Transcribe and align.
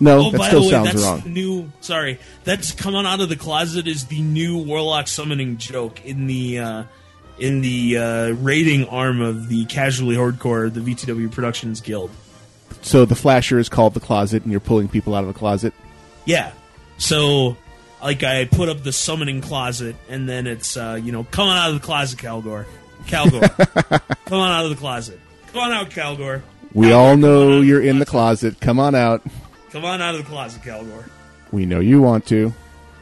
No, 0.03 0.27
oh, 0.27 0.31
that 0.31 0.39
by 0.39 0.48
still 0.48 0.61
the 0.61 0.67
way, 0.67 0.70
sounds 0.70 0.93
that's 0.93 1.05
wrong. 1.05 1.33
new. 1.33 1.70
Sorry, 1.81 2.19
that's 2.45 2.73
coming 2.73 3.05
out 3.05 3.20
of 3.20 3.29
the 3.29 3.37
closet 3.37 3.87
is 3.87 4.07
the 4.07 4.20
new 4.23 4.59
warlock 4.59 5.07
summoning 5.09 5.59
joke 5.59 6.05
in 6.07 6.27
the 6.27 6.59
uh, 6.59 6.84
in 7.39 7.61
the 7.61 7.98
uh, 7.98 8.29
rating 8.31 8.89
arm 8.89 9.20
of 9.20 9.48
the 9.48 9.67
casually 9.67 10.17
hardcore, 10.17 10.73
the 10.73 10.81
VTW 10.81 11.31
Productions 11.31 11.81
Guild. 11.81 12.11
So 12.83 13.05
the 13.05 13.15
flasher 13.15 13.59
is 13.59 13.69
called 13.69 13.95
the 13.95 14.01
closet, 14.01 14.42
and 14.42 14.51
you're 14.51 14.61
pulling 14.61 14.89
people 14.89 15.15
out 15.15 15.25
of 15.25 15.29
the 15.29 15.39
closet. 15.39 15.75
Yeah. 16.25 16.53
So, 16.98 17.57
like, 18.03 18.23
I 18.23 18.45
put 18.45 18.69
up 18.69 18.83
the 18.83 18.92
summoning 18.92 19.41
closet, 19.41 19.97
and 20.08 20.29
then 20.29 20.47
it's 20.47 20.77
uh, 20.77 20.98
you 21.03 21.13
know 21.13 21.24
coming 21.24 21.55
out 21.55 21.70
of 21.70 21.74
the 21.74 21.85
closet, 21.85 22.19
Calgor. 22.19 22.67
Calgor, 23.07 23.41
come 24.27 24.41
on 24.41 24.53
out 24.53 24.64
of 24.64 24.70
the 24.70 24.77
closet. 24.77 25.19
Come 25.53 25.63
on 25.63 25.73
out, 25.73 25.91
Calgor. 25.91 26.42
We 26.73 26.89
Calgor, 26.89 26.95
all 26.95 27.14
come 27.14 27.24
on 27.24 27.30
out 27.30 27.51
know 27.51 27.61
you're 27.61 27.83
in 27.83 27.98
the 27.98 28.07
closet. 28.07 28.61
Come 28.61 28.79
on 28.79 28.95
out. 28.95 29.23
Come 29.70 29.85
on 29.85 30.03
out 30.03 30.14
of 30.14 30.23
the 30.23 30.27
closet, 30.27 30.63
Calgor. 30.63 31.08
We 31.53 31.67
know 31.67 31.81
you 31.81 32.01
want 32.01 32.27
to. 32.27 32.53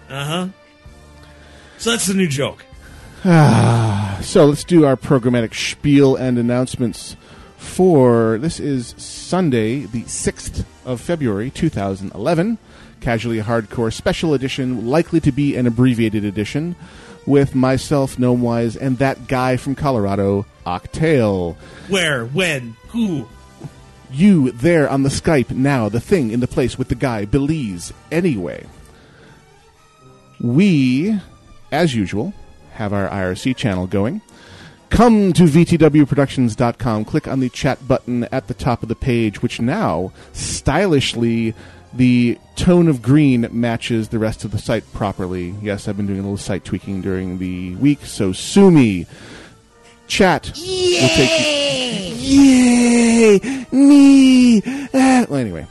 Uh 0.08 0.24
huh. 0.24 0.48
So 1.78 1.90
that's 1.90 2.06
the 2.06 2.14
new 2.14 2.28
joke. 2.28 2.64
So 4.18 4.46
let's 4.46 4.64
do 4.64 4.84
our 4.84 4.96
programmatic 4.96 5.54
spiel 5.54 6.16
and 6.16 6.38
announcements 6.38 7.16
for 7.56 8.36
this 8.38 8.58
is 8.58 8.94
Sunday, 8.98 9.80
the 9.86 10.02
6th 10.02 10.64
of 10.84 11.00
February, 11.00 11.50
2011. 11.50 12.58
Casually 13.00 13.38
Hardcore 13.40 13.92
Special 13.92 14.34
Edition, 14.34 14.88
likely 14.88 15.20
to 15.20 15.30
be 15.30 15.56
an 15.56 15.66
abbreviated 15.68 16.24
edition, 16.24 16.74
with 17.26 17.54
myself, 17.54 18.16
Gnomewise, 18.16 18.76
and 18.76 18.98
that 18.98 19.28
guy 19.28 19.56
from 19.56 19.74
Colorado, 19.74 20.46
Octale. 20.66 21.54
Where? 21.88 22.26
When? 22.26 22.76
Who? 22.88 23.28
You 24.10 24.52
there 24.52 24.88
on 24.88 25.02
the 25.02 25.08
Skype 25.08 25.50
now, 25.50 25.88
the 25.88 26.00
thing 26.00 26.30
in 26.30 26.40
the 26.40 26.46
place 26.46 26.78
with 26.78 26.88
the 26.88 26.94
guy, 26.94 27.24
Belize. 27.24 27.92
Anyway, 28.10 28.66
we, 30.40 31.18
as 31.70 31.94
usual, 31.94 32.32
have 32.72 32.92
our 32.92 33.08
IRC 33.08 33.56
channel 33.56 33.86
going. 33.86 34.22
Come 34.90 35.34
to 35.34 35.42
VTWProductions.com, 35.42 37.04
click 37.04 37.28
on 37.28 37.40
the 37.40 37.50
chat 37.50 37.86
button 37.86 38.24
at 38.24 38.46
the 38.46 38.54
top 38.54 38.82
of 38.82 38.88
the 38.88 38.94
page, 38.94 39.42
which 39.42 39.60
now, 39.60 40.12
stylishly, 40.32 41.54
the 41.92 42.38
tone 42.56 42.88
of 42.88 43.02
green 43.02 43.48
matches 43.50 44.08
the 44.08 44.18
rest 44.18 44.44
of 44.44 44.50
the 44.50 44.58
site 44.58 44.90
properly. 44.92 45.54
Yes, 45.60 45.88
I've 45.88 45.96
been 45.96 46.06
doing 46.06 46.20
a 46.20 46.22
little 46.22 46.38
site 46.38 46.64
tweaking 46.64 47.02
during 47.02 47.38
the 47.38 47.74
week, 47.76 48.06
so 48.06 48.32
sue 48.32 48.70
me. 48.70 49.06
Chat 50.08 50.52
will 50.56 51.08
take 51.08 51.30
you. 51.38 51.46
Yay! 52.18 53.66
Me! 53.70 54.62
Ah. 54.92 55.26
Well, 55.28 55.38
anyway. 55.38 55.66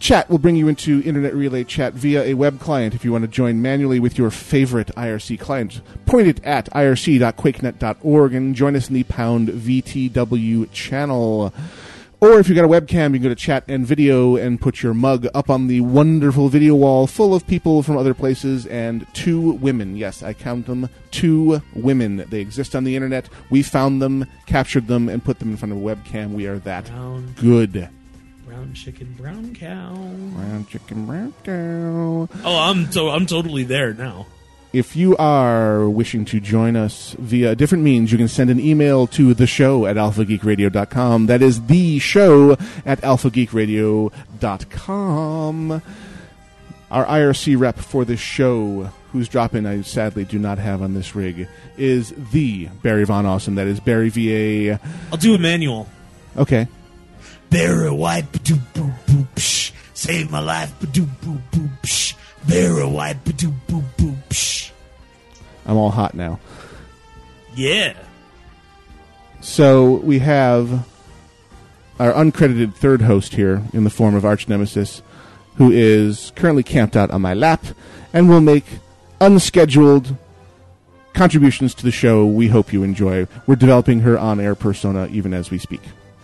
Chat 0.00 0.28
will 0.28 0.38
bring 0.38 0.56
you 0.56 0.68
into 0.68 1.00
Internet 1.02 1.34
Relay 1.34 1.64
Chat 1.64 1.94
via 1.94 2.24
a 2.24 2.34
web 2.34 2.60
client 2.60 2.94
if 2.94 3.06
you 3.06 3.12
want 3.12 3.22
to 3.22 3.28
join 3.28 3.62
manually 3.62 3.98
with 3.98 4.18
your 4.18 4.30
favorite 4.30 4.88
IRC 4.88 5.40
client. 5.40 5.80
Point 6.04 6.26
it 6.26 6.44
at 6.44 6.68
irc.quakenet.org 6.72 8.34
and 8.34 8.54
join 8.54 8.76
us 8.76 8.88
in 8.88 8.94
the 8.94 9.04
pound 9.04 9.48
VTW 9.48 10.70
channel. 10.72 11.54
Or 12.24 12.40
if 12.40 12.48
you've 12.48 12.56
got 12.56 12.64
a 12.64 12.68
webcam, 12.68 13.12
you 13.12 13.18
can 13.18 13.24
go 13.24 13.28
to 13.28 13.34
chat 13.34 13.64
and 13.68 13.86
video 13.86 14.36
and 14.36 14.58
put 14.58 14.82
your 14.82 14.94
mug 14.94 15.26
up 15.34 15.50
on 15.50 15.66
the 15.66 15.82
wonderful 15.82 16.48
video 16.48 16.74
wall 16.74 17.06
full 17.06 17.34
of 17.34 17.46
people 17.46 17.82
from 17.82 17.98
other 17.98 18.14
places 18.14 18.64
and 18.64 19.06
two 19.12 19.52
women. 19.52 19.94
Yes, 19.94 20.22
I 20.22 20.32
count 20.32 20.64
them. 20.64 20.88
Two 21.10 21.60
women. 21.74 22.24
They 22.30 22.40
exist 22.40 22.74
on 22.74 22.84
the 22.84 22.96
internet. 22.96 23.28
We 23.50 23.62
found 23.62 24.00
them, 24.00 24.24
captured 24.46 24.86
them, 24.86 25.10
and 25.10 25.22
put 25.22 25.38
them 25.38 25.50
in 25.50 25.58
front 25.58 25.72
of 25.72 25.78
a 25.78 25.82
webcam. 25.82 26.30
We 26.32 26.46
are 26.46 26.58
that 26.60 26.86
Brown, 26.86 27.34
good. 27.38 27.90
brown 28.46 28.72
chicken, 28.72 29.12
brown 29.18 29.54
cow. 29.54 29.92
Brown 29.94 30.66
chicken, 30.70 31.04
brown 31.04 31.34
cow. 31.44 32.28
Oh, 32.42 32.58
I'm 32.58 32.88
to- 32.92 33.10
I'm 33.10 33.26
totally 33.26 33.64
there 33.64 33.92
now. 33.92 34.26
If 34.74 34.96
you 34.96 35.16
are 35.18 35.88
wishing 35.88 36.24
to 36.24 36.40
join 36.40 36.74
us 36.74 37.14
via 37.20 37.54
different 37.54 37.84
means, 37.84 38.10
you 38.10 38.18
can 38.18 38.26
send 38.26 38.50
an 38.50 38.58
email 38.58 39.06
to 39.06 39.32
the 39.32 39.46
show 39.46 39.86
at 39.86 39.94
alphageekradio.com. 39.94 41.26
That 41.26 41.42
is 41.42 41.66
the 41.66 42.00
show 42.00 42.56
at 42.84 43.00
alphageekradio.com. 43.02 45.82
Our 46.90 47.06
IRC 47.06 47.56
rep 47.56 47.78
for 47.78 48.04
this 48.04 48.18
show, 48.18 48.90
whose 49.12 49.28
drop 49.28 49.54
in 49.54 49.64
I 49.64 49.82
sadly 49.82 50.24
do 50.24 50.40
not 50.40 50.58
have 50.58 50.82
on 50.82 50.94
this 50.94 51.14
rig, 51.14 51.46
is 51.76 52.12
the 52.32 52.66
Barry 52.82 53.04
Von 53.04 53.26
Awesome. 53.26 53.54
That 53.54 53.68
is 53.68 53.78
Barry 53.78 54.08
VA. 54.08 54.80
I'll 55.12 55.18
do 55.18 55.36
a 55.36 55.38
manual. 55.38 55.86
Okay. 56.36 56.66
Barry 57.48 57.92
White, 57.92 58.32
ba-doo, 58.32 58.58
boo, 58.74 58.90
boo, 59.06 59.24
psh. 59.36 59.70
Save 59.94 60.32
my 60.32 60.40
life, 60.40 60.74
ba-doo, 60.80 61.06
boo, 61.22 61.40
boo, 61.52 61.68
psh. 61.84 62.16
Barry 62.48 62.84
White, 62.84 63.24
ba-doo, 63.24 63.52
boo, 63.68 63.84
boo, 63.96 64.16
psh. 64.28 64.64
I'm 65.66 65.76
all 65.76 65.90
hot 65.90 66.14
now. 66.14 66.40
Yeah. 67.54 67.94
So 69.40 69.96
we 69.96 70.20
have 70.20 70.86
our 71.98 72.12
uncredited 72.12 72.74
third 72.74 73.02
host 73.02 73.34
here 73.34 73.62
in 73.72 73.84
the 73.84 73.90
form 73.90 74.14
of 74.14 74.24
Arch 74.24 74.48
Nemesis, 74.48 75.02
who 75.56 75.70
is 75.70 76.32
currently 76.34 76.62
camped 76.62 76.96
out 76.96 77.10
on 77.10 77.22
my 77.22 77.34
lap 77.34 77.64
and 78.12 78.28
will 78.28 78.40
make 78.40 78.64
unscheduled 79.20 80.16
contributions 81.12 81.74
to 81.74 81.84
the 81.84 81.92
show 81.92 82.26
we 82.26 82.48
hope 82.48 82.72
you 82.72 82.82
enjoy. 82.82 83.26
We're 83.46 83.56
developing 83.56 84.00
her 84.00 84.18
on 84.18 84.40
air 84.40 84.54
persona 84.54 85.06
even 85.08 85.32
as 85.32 85.50
we 85.50 85.58
speak. 85.58 85.82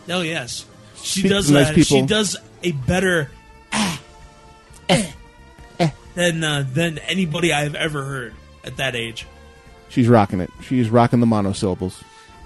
Oh 0.09 0.23
yes. 0.23 0.67
She 0.97 1.21
Speak 1.21 1.31
does 1.31 1.47
to 1.47 1.53
nice 1.55 1.69
that. 1.69 1.75
people. 1.75 2.01
She 2.01 2.07
does 2.07 2.37
a 2.63 2.73
better 2.73 3.31
ah, 3.73 4.01
eh, 4.89 5.11
eh, 5.79 5.91
than 6.15 6.45
uh, 6.45 6.65
than 6.71 6.99
anybody 6.99 7.53
I've 7.53 7.75
ever 7.75 8.05
heard 8.05 8.35
at 8.65 8.77
that 8.77 8.95
age. 8.95 9.27
She's 9.89 10.09
rocking 10.09 10.41
it. 10.41 10.51
She's 10.63 10.91
rocking 10.91 11.21
the 11.21 11.27
monosyllables. 11.27 12.03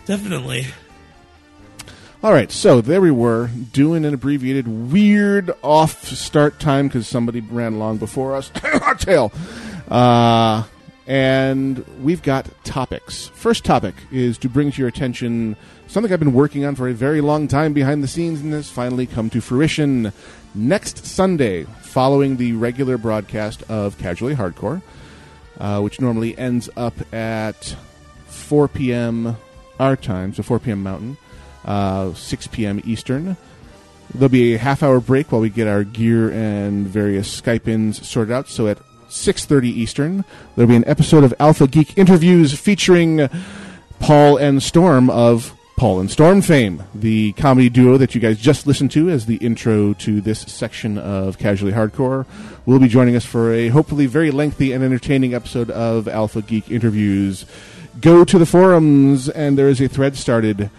Definitely. 0.07 0.67
All 2.23 2.33
right, 2.33 2.51
so 2.51 2.81
there 2.81 3.03
we 3.03 3.11
were 3.11 3.49
doing 3.73 4.07
an 4.07 4.15
abbreviated, 4.15 4.67
weird 4.67 5.51
off 5.63 6.05
start 6.05 6.59
time 6.59 6.89
because 6.89 7.07
somebody 7.07 7.41
ran 7.41 7.75
along 7.75 7.99
before 7.99 8.35
us. 8.35 8.51
Our 8.81 8.95
tail. 8.95 9.31
Uh, 9.89 10.65
and 11.07 11.85
we've 12.03 12.23
got 12.23 12.49
topics. 12.65 13.29
First 13.29 13.65
topic 13.65 13.95
is 14.11 14.39
to 14.39 14.49
bring 14.49 14.73
to 14.73 14.79
your 14.79 14.89
attention 14.89 15.57
something 15.87 16.11
I've 16.11 16.19
been 16.19 16.33
working 16.33 16.65
on 16.65 16.77
for 16.77 16.89
a 16.89 16.95
very 16.95 17.21
long 17.21 17.47
time 17.47 17.75
behind 17.75 18.03
the 18.03 18.09
scenes 18.09 18.41
and 18.41 18.55
has 18.55 18.71
finally 18.71 19.07
come 19.07 19.29
to 19.31 19.43
fruition. 19.43 20.13
Next 20.55 21.05
Sunday, 21.05 21.65
following 21.83 22.39
the 22.39 22.53
regular 22.53 22.97
broadcast 22.97 23.63
of 23.69 23.99
Casually 23.99 24.35
Hardcore, 24.35 24.81
uh, 25.59 25.81
which 25.81 26.01
normally 26.01 26.37
ends 26.37 26.69
up 26.77 26.95
at 27.13 27.77
4 28.27 28.69
p.m. 28.69 29.37
our 29.79 29.97
time, 29.97 30.35
so 30.35 30.43
4 30.43 30.59
p.m. 30.59 30.83
Mountain, 30.83 31.17
uh, 31.65 32.13
6 32.13 32.47
p.m. 32.49 32.81
Eastern. 32.85 33.37
There'll 34.13 34.29
be 34.29 34.55
a 34.55 34.59
half 34.59 34.83
hour 34.83 35.01
break 35.01 35.33
while 35.33 35.41
we 35.41 35.51
get 35.51 35.67
our 35.67 35.83
gear 35.83 36.31
and 36.31 36.87
various 36.87 37.41
Skype 37.41 37.67
ins 37.67 38.07
sorted 38.07 38.33
out. 38.33 38.49
So 38.49 38.69
at 38.69 38.79
6:30 39.09 39.65
Eastern, 39.67 40.25
there'll 40.55 40.69
be 40.69 40.77
an 40.77 40.85
episode 40.87 41.25
of 41.25 41.35
Alpha 41.41 41.67
Geek 41.67 41.97
interviews 41.97 42.53
featuring 42.53 43.29
Paul 43.99 44.37
and 44.37 44.63
Storm 44.63 45.09
of 45.11 45.55
Paul 45.77 45.99
and 45.99 46.09
Storm 46.09 46.41
fame, 46.41 46.85
the 46.95 47.33
comedy 47.33 47.69
duo 47.69 47.99
that 47.99 48.15
you 48.15 48.21
guys 48.21 48.39
just 48.39 48.65
listened 48.65 48.93
to 48.93 49.11
as 49.11 49.27
the 49.27 49.37
intro 49.37 49.93
to 49.95 50.21
this 50.21 50.41
section 50.41 50.99
of 50.99 51.37
Casually 51.37 51.73
Hardcore, 51.73 52.27
will 52.65 52.79
be 52.79 52.87
joining 52.87 53.17
us 53.17 53.25
for 53.25 53.53
a 53.53 53.69
hopefully 53.69 54.07
very 54.07 54.31
lengthy 54.31 54.73
and 54.73 54.85
entertaining 54.85 55.35
episode 55.35 55.71
of 55.71 56.07
Alpha 56.07 56.43
Geek 56.43 56.71
interviews. 56.71 57.45
Go 58.01 58.25
to 58.25 58.39
the 58.39 58.47
forums, 58.47 59.29
and 59.29 59.59
there 59.59 59.69
is 59.69 59.81
a 59.81 59.89
thread 59.89 60.17
started 60.17 60.71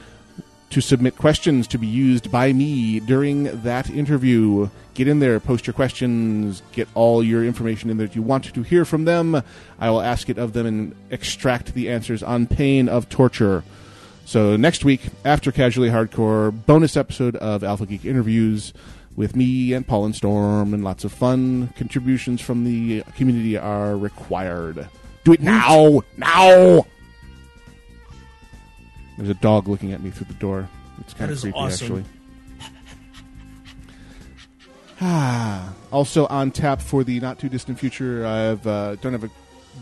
to 0.69 0.81
submit 0.81 1.17
questions 1.17 1.67
to 1.67 1.77
be 1.77 1.87
used 1.87 2.31
by 2.31 2.53
me 2.53 3.01
during 3.01 3.63
that 3.63 3.89
interview. 3.89 4.69
Get 4.93 5.09
in 5.09 5.19
there, 5.19 5.41
post 5.41 5.67
your 5.67 5.73
questions, 5.73 6.61
get 6.71 6.87
all 6.95 7.21
your 7.21 7.43
information 7.43 7.89
in 7.89 7.97
there 7.97 8.07
that 8.07 8.15
you 8.15 8.21
want 8.21 8.45
to 8.45 8.63
hear 8.63 8.85
from 8.85 9.03
them. 9.03 9.43
I 9.77 9.89
will 9.89 10.01
ask 10.01 10.29
it 10.29 10.37
of 10.37 10.53
them 10.53 10.65
and 10.65 10.95
extract 11.11 11.73
the 11.73 11.89
answers 11.89 12.23
on 12.23 12.47
pain 12.47 12.87
of 12.87 13.09
torture. 13.09 13.65
So 14.25 14.55
next 14.55 14.83
week, 14.83 15.01
after 15.23 15.51
Casually 15.51 15.89
Hardcore, 15.89 16.51
bonus 16.65 16.97
episode 16.97 17.35
of 17.37 17.63
Alpha 17.63 17.85
Geek 17.85 18.05
interviews 18.05 18.73
with 19.15 19.35
me 19.35 19.71
and 19.73 19.87
Paul 19.87 20.05
and 20.05 20.15
Storm, 20.15 20.73
and 20.73 20.83
lots 20.83 21.03
of 21.03 21.11
fun 21.11 21.69
contributions 21.77 22.41
from 22.41 22.63
the 22.65 23.03
community 23.15 23.55
are 23.57 23.95
required. 23.95 24.89
Do 25.23 25.33
it 25.33 25.41
now! 25.41 26.01
Now! 26.17 26.85
There's 29.17 29.29
a 29.29 29.35
dog 29.35 29.67
looking 29.67 29.93
at 29.93 30.01
me 30.01 30.09
through 30.09 30.27
the 30.27 30.33
door. 30.33 30.67
It's 30.99 31.13
kind 31.13 31.29
That 31.31 31.35
of 31.35 31.41
creepy, 31.41 31.57
awesome. 31.57 31.85
actually. 31.85 32.03
Ah, 35.01 35.73
also 35.91 36.25
on 36.27 36.51
tap 36.51 36.81
for 36.81 37.03
the 37.03 37.19
not 37.19 37.37
too 37.37 37.49
distant 37.49 37.77
future. 37.77 38.25
I've 38.25 38.65
uh, 38.65 38.95
don't 38.95 39.11
have 39.11 39.25
a 39.25 39.29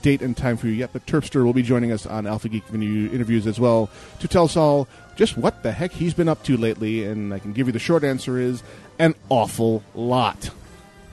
date 0.01 0.21
and 0.21 0.35
time 0.35 0.57
for 0.57 0.67
you 0.67 0.73
yet, 0.73 0.91
but 0.93 1.05
Terpster 1.05 1.43
will 1.43 1.53
be 1.53 1.63
joining 1.63 1.91
us 1.91 2.05
on 2.05 2.25
Alpha 2.27 2.49
Geek 2.49 2.65
Venue 2.65 3.09
interviews 3.11 3.47
as 3.47 3.59
well 3.59 3.89
to 4.19 4.27
tell 4.27 4.45
us 4.45 4.57
all 4.57 4.87
just 5.15 5.37
what 5.37 5.63
the 5.63 5.71
heck 5.71 5.91
he's 5.91 6.13
been 6.13 6.27
up 6.27 6.43
to 6.43 6.57
lately. 6.57 7.03
And 7.05 7.33
I 7.33 7.39
can 7.39 7.53
give 7.53 7.67
you 7.67 7.73
the 7.73 7.79
short 7.79 8.03
answer 8.03 8.37
is 8.37 8.63
an 8.99 9.15
awful 9.29 9.83
lot. 9.95 10.49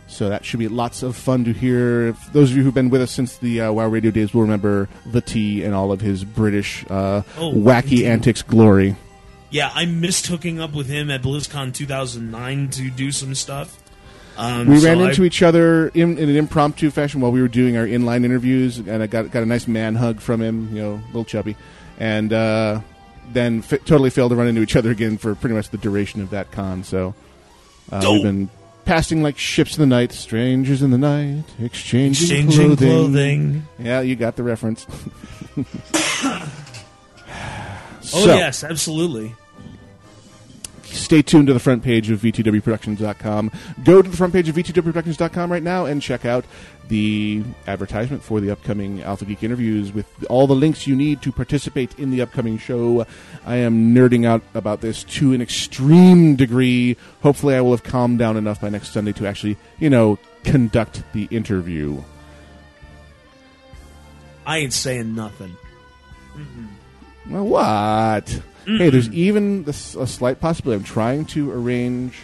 So 0.08 0.28
that 0.28 0.44
should 0.44 0.58
be 0.58 0.66
lots 0.66 1.04
of 1.04 1.14
fun 1.16 1.44
to 1.44 1.52
hear. 1.52 2.08
If 2.08 2.32
those 2.32 2.50
of 2.50 2.56
you 2.56 2.64
who've 2.64 2.74
been 2.74 2.90
with 2.90 3.00
us 3.00 3.12
since 3.12 3.36
the 3.36 3.60
uh, 3.60 3.72
WoW 3.72 3.86
Radio 3.86 4.10
days 4.10 4.34
will 4.34 4.42
remember 4.42 4.88
the 5.06 5.20
T 5.20 5.62
and 5.62 5.72
all 5.72 5.92
of 5.92 6.00
his 6.00 6.24
British 6.24 6.84
uh, 6.90 7.22
Oh, 7.38 7.52
wacky 7.52 8.04
antics 8.06 8.42
glory. 8.42 8.96
Yeah, 9.50 9.70
I 9.74 9.84
missed 9.84 10.26
hooking 10.26 10.60
up 10.60 10.74
with 10.74 10.88
him 10.88 11.10
at 11.10 11.22
BlizzCon 11.22 11.74
2009 11.74 12.70
to 12.70 12.90
do 12.90 13.12
some 13.12 13.34
stuff. 13.34 13.79
Um, 14.36 14.68
We 14.68 14.78
so 14.78 14.86
ran 14.86 14.98
I- 15.00 15.08
into 15.10 15.24
each 15.24 15.42
other 15.42 15.88
in, 15.88 16.16
in 16.18 16.28
an 16.28 16.36
impromptu 16.36 16.90
fashion 16.90 17.20
while 17.20 17.32
we 17.32 17.42
were 17.42 17.48
doing 17.48 17.76
our 17.76 17.86
inline 17.86 18.24
interviews, 18.24 18.78
and 18.78 19.02
I 19.02 19.06
got 19.06 19.30
got 19.30 19.42
a 19.42 19.46
nice 19.46 19.66
man 19.68 19.94
hug 19.94 20.20
from 20.20 20.40
him, 20.40 20.74
you 20.74 20.80
know, 20.82 20.92
a 20.94 21.06
little 21.08 21.24
chubby, 21.24 21.56
and 21.98 22.32
uh, 22.32 22.80
then 23.32 23.58
f- 23.58 23.84
totally 23.84 24.10
failed 24.10 24.30
to 24.30 24.36
run 24.36 24.46
into 24.46 24.62
each 24.62 24.76
other 24.76 24.90
again 24.90 25.18
for 25.18 25.34
pretty 25.34 25.54
much 25.54 25.68
the 25.70 25.78
duration 25.78 26.20
of 26.22 26.30
that 26.30 26.50
con. 26.52 26.84
So 26.84 27.14
uh, 27.92 28.00
we've 28.10 28.22
been 28.22 28.48
passing 28.86 29.22
like 29.22 29.36
ships 29.38 29.76
in 29.76 29.80
the 29.82 29.86
night, 29.94 30.12
strangers 30.12 30.80
in 30.82 30.90
the 30.90 30.98
night, 30.98 31.44
exchanging, 31.60 32.24
exchanging 32.28 32.76
clothing. 32.76 32.88
clothing. 32.88 33.68
Yeah, 33.78 34.00
you 34.00 34.16
got 34.16 34.36
the 34.36 34.42
reference. 34.42 34.86
Oh 38.12 38.24
yes, 38.26 38.64
absolutely. 38.64 39.34
Stay 40.94 41.22
tuned 41.22 41.46
to 41.48 41.52
the 41.52 41.60
front 41.60 41.82
page 41.82 42.10
of 42.10 42.20
VTWProductions.com. 42.20 43.50
Go 43.84 44.02
to 44.02 44.08
the 44.08 44.16
front 44.16 44.32
page 44.32 44.48
of 44.48 44.56
VTWProductions.com 44.56 45.50
right 45.50 45.62
now 45.62 45.87
and 45.87 46.00
check 46.02 46.25
out 46.25 46.44
the 46.88 47.44
advertisement 47.69 48.22
for 48.22 48.40
the 48.40 48.50
upcoming 48.50 49.00
Alpha 49.02 49.25
Geek 49.25 49.42
interviews 49.42 49.92
with 49.92 50.06
all 50.28 50.46
the 50.46 50.54
links 50.54 50.87
you 50.87 50.96
need 50.96 51.22
to 51.22 51.31
participate 51.31 51.96
in 51.98 52.10
the 52.10 52.20
upcoming 52.20 52.58
show. 52.58 53.06
I 53.46 53.56
am 53.56 53.94
nerding 53.94 54.26
out 54.26 54.42
about 54.54 54.81
this 54.81 55.04
to 55.04 55.32
an 55.32 55.40
extreme 55.40 56.37
degree. 56.37 56.96
Hopefully, 57.22 57.54
I 57.54 57.60
will 57.60 57.70
have 57.70 57.84
calmed 57.84 58.19
down 58.19 58.37
enough 58.37 58.60
by 58.60 58.69
next 58.69 58.92
Sunday 58.92 59.12
to 59.12 59.26
actually, 59.26 59.56
you 59.78 59.88
know, 59.88 60.19
conduct 60.42 61.04
the 61.12 61.28
interview. 61.31 62.02
I 64.44 64.58
ain't 64.58 64.72
saying 64.72 65.14
nothing. 65.14 65.56
Well, 67.28 67.46
what? 67.46 68.42
Hey, 68.78 68.90
there's 68.90 69.11
even 69.11 69.64
this, 69.64 69.94
a 69.94 70.06
slight 70.06 70.40
possibility. 70.40 70.81
I'm 70.81 70.84
trying 70.84 71.25
to 71.26 71.50
arrange 71.52 72.19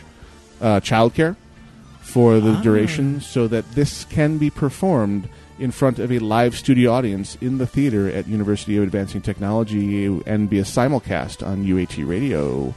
uh, 0.60 0.80
childcare 0.80 1.36
for 2.00 2.40
the 2.40 2.54
duration 2.62 3.20
so 3.20 3.48
that 3.48 3.72
this 3.72 4.04
can 4.04 4.38
be 4.38 4.48
performed 4.48 5.28
in 5.58 5.70
front 5.70 5.98
of 5.98 6.12
a 6.12 6.18
live 6.18 6.56
studio 6.56 6.92
audience 6.92 7.36
in 7.40 7.58
the 7.58 7.66
theater 7.66 8.08
at 8.08 8.26
University 8.26 8.76
of 8.76 8.82
Advancing 8.82 9.22
Technology 9.22 10.06
and 10.26 10.48
be 10.48 10.58
a 10.58 10.62
simulcast 10.62 11.46
on 11.46 11.64
UAT 11.64 12.06
Radio. 12.06 12.74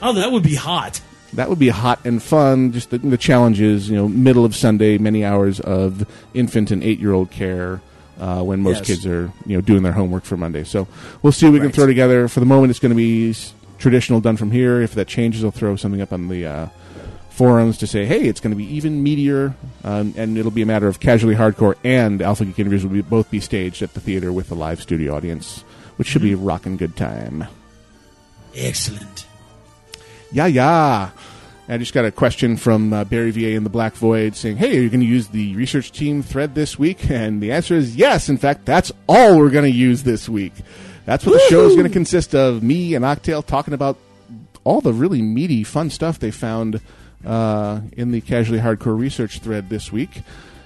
Oh, 0.00 0.12
that 0.12 0.30
would 0.30 0.42
be 0.42 0.54
hot. 0.54 1.00
That 1.32 1.48
would 1.48 1.58
be 1.58 1.68
hot 1.68 2.00
and 2.04 2.22
fun. 2.22 2.72
Just 2.72 2.90
the, 2.90 2.98
the 2.98 3.18
challenge 3.18 3.60
is, 3.60 3.90
you 3.90 3.96
know, 3.96 4.08
middle 4.08 4.44
of 4.44 4.54
Sunday, 4.54 4.98
many 4.98 5.24
hours 5.24 5.60
of 5.60 6.06
infant 6.32 6.70
and 6.70 6.82
eight 6.82 7.00
year 7.00 7.12
old 7.12 7.30
care 7.30 7.80
uh, 8.20 8.42
when 8.42 8.60
most 8.60 8.78
Yes. 8.78 8.86
kids 8.86 9.06
are, 9.06 9.32
you 9.46 9.56
know, 9.56 9.60
doing 9.60 9.82
their 9.82 9.92
homework 9.92 10.24
for 10.24 10.36
Monday. 10.36 10.64
So 10.64 10.86
we'll 11.22 11.32
see 11.32 11.46
what 11.46 11.52
we 11.54 11.60
can 11.60 11.72
throw 11.72 11.86
together. 11.86 12.28
For 12.28 12.40
the 12.40 12.46
moment, 12.46 12.70
it's 12.70 12.78
going 12.80 12.90
to 12.90 12.96
be 12.96 13.30
s- 13.30 13.52
traditional 13.78 14.20
done 14.20 14.36
from 14.36 14.50
here. 14.50 14.80
If 14.80 14.94
that 14.94 15.08
changes, 15.08 15.44
I'll 15.44 15.50
throw 15.50 15.76
something 15.76 16.00
up 16.00 16.12
on 16.12 16.28
the 16.28 16.46
uh, 16.46 16.66
forums 17.30 17.78
to 17.78 17.86
say, 17.86 18.06
hey, 18.06 18.22
it's 18.28 18.40
going 18.40 18.52
to 18.52 18.56
be 18.56 18.64
even 18.76 19.04
meatier, 19.04 19.54
um, 19.82 20.14
and 20.16 20.38
it'll 20.38 20.52
be 20.52 20.62
a 20.62 20.66
matter 20.66 20.86
of 20.86 21.00
casually 21.00 21.34
hardcore 21.34 21.74
and 21.82 22.22
Alpha 22.22 22.44
Geek 22.44 22.58
interviews 22.60 22.84
will 22.84 22.92
be, 22.92 23.02
both 23.02 23.30
be 23.30 23.40
staged 23.40 23.82
at 23.82 23.92
the 23.94 24.00
theater 24.00 24.32
with 24.32 24.50
a 24.52 24.54
live 24.54 24.80
studio 24.80 25.16
audience, 25.16 25.62
which 25.96 26.06
should 26.06 26.22
be 26.22 26.32
a 26.32 26.36
rocking 26.36 26.76
good 26.76 26.96
time. 26.96 27.46
Excellent. 28.56 29.26
Yeah, 30.30 30.46
yeah. 30.46 31.10
I 31.66 31.78
just 31.78 31.94
got 31.94 32.04
a 32.04 32.12
question 32.12 32.58
from 32.58 32.92
uh, 32.92 33.04
Barry 33.04 33.30
VA 33.30 33.52
in 33.52 33.64
the 33.64 33.70
Black 33.70 33.94
Void 33.94 34.36
saying, 34.36 34.58
Hey, 34.58 34.76
are 34.76 34.82
you 34.82 34.90
going 34.90 35.00
to 35.00 35.06
use 35.06 35.28
the 35.28 35.56
research 35.56 35.92
team 35.92 36.22
thread 36.22 36.54
this 36.54 36.78
week? 36.78 37.10
And 37.14 37.42
the 37.42 37.52
answer 37.52 37.74
is 37.74 37.96
yes. 37.96 38.28
In 38.28 38.36
fact, 38.36 38.66
that's 38.66 38.92
all 39.08 39.38
we're 39.38 39.50
going 39.50 39.64
to 39.64 39.70
use 39.70 40.02
this 40.02 40.28
week. 40.28 40.52
That's 41.06 41.24
what 41.24 41.32
the 41.32 41.46
show 41.48 41.66
is 41.66 41.74
going 41.74 41.86
to 41.86 41.92
consist 41.92 42.34
of 42.34 42.62
me 42.62 42.94
and 42.94 43.04
Octale 43.04 43.46
talking 43.46 43.72
about 43.72 43.96
all 44.64 44.80
the 44.80 44.92
really 44.92 45.22
meaty, 45.22 45.62
fun 45.62 45.90
stuff 45.90 46.18
they 46.18 46.30
found 46.30 46.80
uh, 47.24 47.80
in 47.92 48.10
the 48.10 48.20
Casually 48.20 48.58
Hardcore 48.58 48.98
research 48.98 49.38
thread 49.38 49.68
this 49.68 49.92
week. 49.92 50.22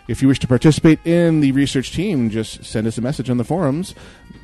If 0.09 0.23
you 0.23 0.29
wish 0.29 0.39
to 0.41 0.49
participate 0.49 1.05
in 1.05 1.41
the 1.41 1.53
research 1.53 1.93
team, 1.93 2.31
just 2.31 2.65
send 2.65 2.87
us 2.87 2.97
a 2.97 3.03
message 3.03 3.29
on 3.29 3.37
the 3.37 3.45
forums 3.45 3.95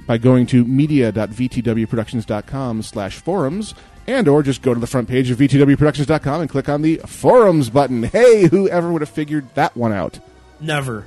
by 0.06 0.18
going 0.18 0.46
to 0.49 0.64
media.vtwproductions.com 0.64 2.82
slash 2.82 3.16
forums 3.16 3.75
and 4.06 4.28
or 4.28 4.42
just 4.42 4.62
go 4.62 4.75
to 4.75 4.80
the 4.80 4.87
front 4.87 5.08
page 5.08 5.30
of 5.30 5.38
vtwproductions.com 5.38 6.40
and 6.40 6.50
click 6.50 6.68
on 6.68 6.82
the 6.82 6.99
forums 7.06 7.70
button. 7.70 8.02
Hey, 8.02 8.46
whoever 8.46 8.92
would 8.92 9.02
have 9.02 9.08
figured 9.08 9.52
that 9.54 9.76
one 9.76 9.92
out? 9.92 10.18
Never. 10.61 11.06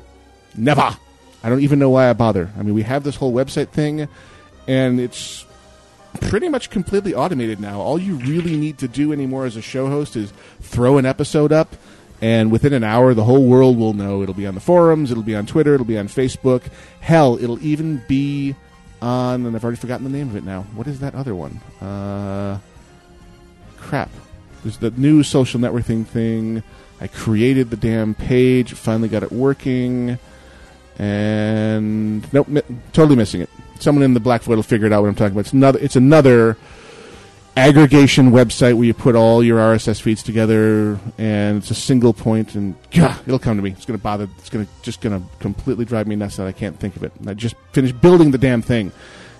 Never. 0.55 0.97
I 1.43 1.49
don't 1.49 1.61
even 1.61 1.79
know 1.79 1.89
why 1.89 2.09
I 2.09 2.13
bother. 2.13 2.51
I 2.57 2.63
mean, 2.63 2.73
we 2.73 2.83
have 2.83 3.03
this 3.03 3.15
whole 3.15 3.31
website 3.31 3.69
thing, 3.69 4.07
and 4.67 4.99
it's 4.99 5.45
pretty 6.21 6.49
much 6.49 6.69
completely 6.69 7.13
automated 7.13 7.59
now. 7.59 7.79
All 7.79 7.99
you 7.99 8.15
really 8.15 8.57
need 8.57 8.79
to 8.79 8.87
do 8.87 9.13
anymore 9.13 9.45
as 9.45 9.55
a 9.55 9.61
show 9.61 9.87
host 9.87 10.15
is 10.15 10.33
throw 10.61 10.97
an 10.97 11.05
episode 11.05 11.51
up, 11.51 11.75
and 12.21 12.51
within 12.51 12.73
an 12.73 12.83
hour, 12.83 13.13
the 13.13 13.23
whole 13.23 13.45
world 13.45 13.77
will 13.77 13.93
know. 13.93 14.23
It'll 14.23 14.33
be 14.33 14.47
on 14.47 14.55
the 14.55 14.61
forums, 14.61 15.11
it'll 15.11 15.23
be 15.23 15.35
on 15.35 15.45
Twitter, 15.45 15.75
it'll 15.75 15.85
be 15.85 15.97
on 15.97 16.07
Facebook. 16.07 16.63
Hell, 16.99 17.37
it'll 17.41 17.63
even 17.63 18.03
be 18.07 18.55
on, 19.01 19.45
and 19.45 19.55
I've 19.55 19.63
already 19.63 19.77
forgotten 19.77 20.03
the 20.03 20.17
name 20.17 20.29
of 20.29 20.35
it 20.35 20.43
now. 20.43 20.63
What 20.73 20.87
is 20.87 20.99
that 21.01 21.13
other 21.13 21.35
one? 21.35 21.61
Uh, 21.79 22.59
crap. 23.87 24.09
There's 24.63 24.77
the 24.77 24.91
new 24.91 25.23
social 25.23 25.59
networking 25.59 26.05
thing. 26.05 26.61
I 26.99 27.07
created 27.07 27.69
the 27.69 27.77
damn 27.77 28.15
page, 28.15 28.73
finally 28.73 29.07
got 29.07 29.23
it 29.23 29.31
working, 29.31 30.17
and 30.97 32.33
nope, 32.33 32.47
mi- 32.47 32.61
totally 32.91 33.15
missing 33.15 33.41
it. 33.41 33.49
Someone 33.79 34.03
in 34.03 34.13
the 34.13 34.19
Black 34.19 34.41
Void 34.41 34.55
will 34.55 34.63
figure 34.63 34.87
it 34.87 34.93
out 34.93 35.03
what 35.03 35.09
I'm 35.09 35.15
talking 35.15 35.33
about. 35.33 35.41
It's 35.41 35.53
another. 35.53 35.79
It's 35.79 35.95
another 35.95 36.57
aggregation 37.55 38.31
website 38.31 38.75
where 38.75 38.85
you 38.85 38.93
put 38.93 39.15
all 39.15 39.43
your 39.43 39.59
RSS 39.59 40.01
feeds 40.01 40.23
together, 40.23 40.99
and 41.17 41.57
it's 41.57 41.71
a 41.71 41.75
single 41.75 42.13
point, 42.13 42.55
and 42.55 42.75
God, 42.91 43.19
it'll 43.25 43.39
come 43.39 43.57
to 43.57 43.63
me. 43.63 43.71
It's 43.71 43.85
to 43.85 43.97
bother. 43.97 44.27
It's 44.39 44.49
to 44.49 44.67
just 44.81 45.01
going 45.01 45.21
to 45.21 45.27
completely 45.39 45.85
drive 45.85 46.07
me 46.07 46.15
nuts 46.15 46.37
that 46.37 46.47
I 46.47 46.51
can't 46.51 46.79
think 46.79 46.95
of 46.95 47.03
it. 47.03 47.13
And 47.19 47.29
I 47.29 47.35
just 47.35 47.55
finished 47.71 48.01
building 48.01 48.31
the 48.31 48.37
damn 48.37 48.61
thing. 48.61 48.91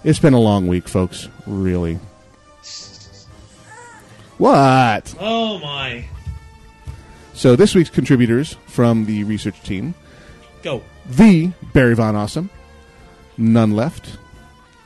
It's 0.04 0.20
been 0.20 0.34
a 0.34 0.40
long 0.40 0.68
week, 0.68 0.88
folks. 0.88 1.28
Really. 1.46 2.00
What? 4.38 5.16
Oh 5.20 5.60
my. 5.60 6.06
So 7.34 7.56
this 7.56 7.76
week's 7.76 7.90
contributors 7.90 8.54
from 8.68 9.06
the 9.06 9.24
research 9.24 9.62
team: 9.62 9.94
Go. 10.64 10.84
the 11.08 11.52
Barry 11.74 11.96
Von 11.96 12.16
Awesome, 12.16 12.50
none 13.38 13.72
left. 13.72 14.18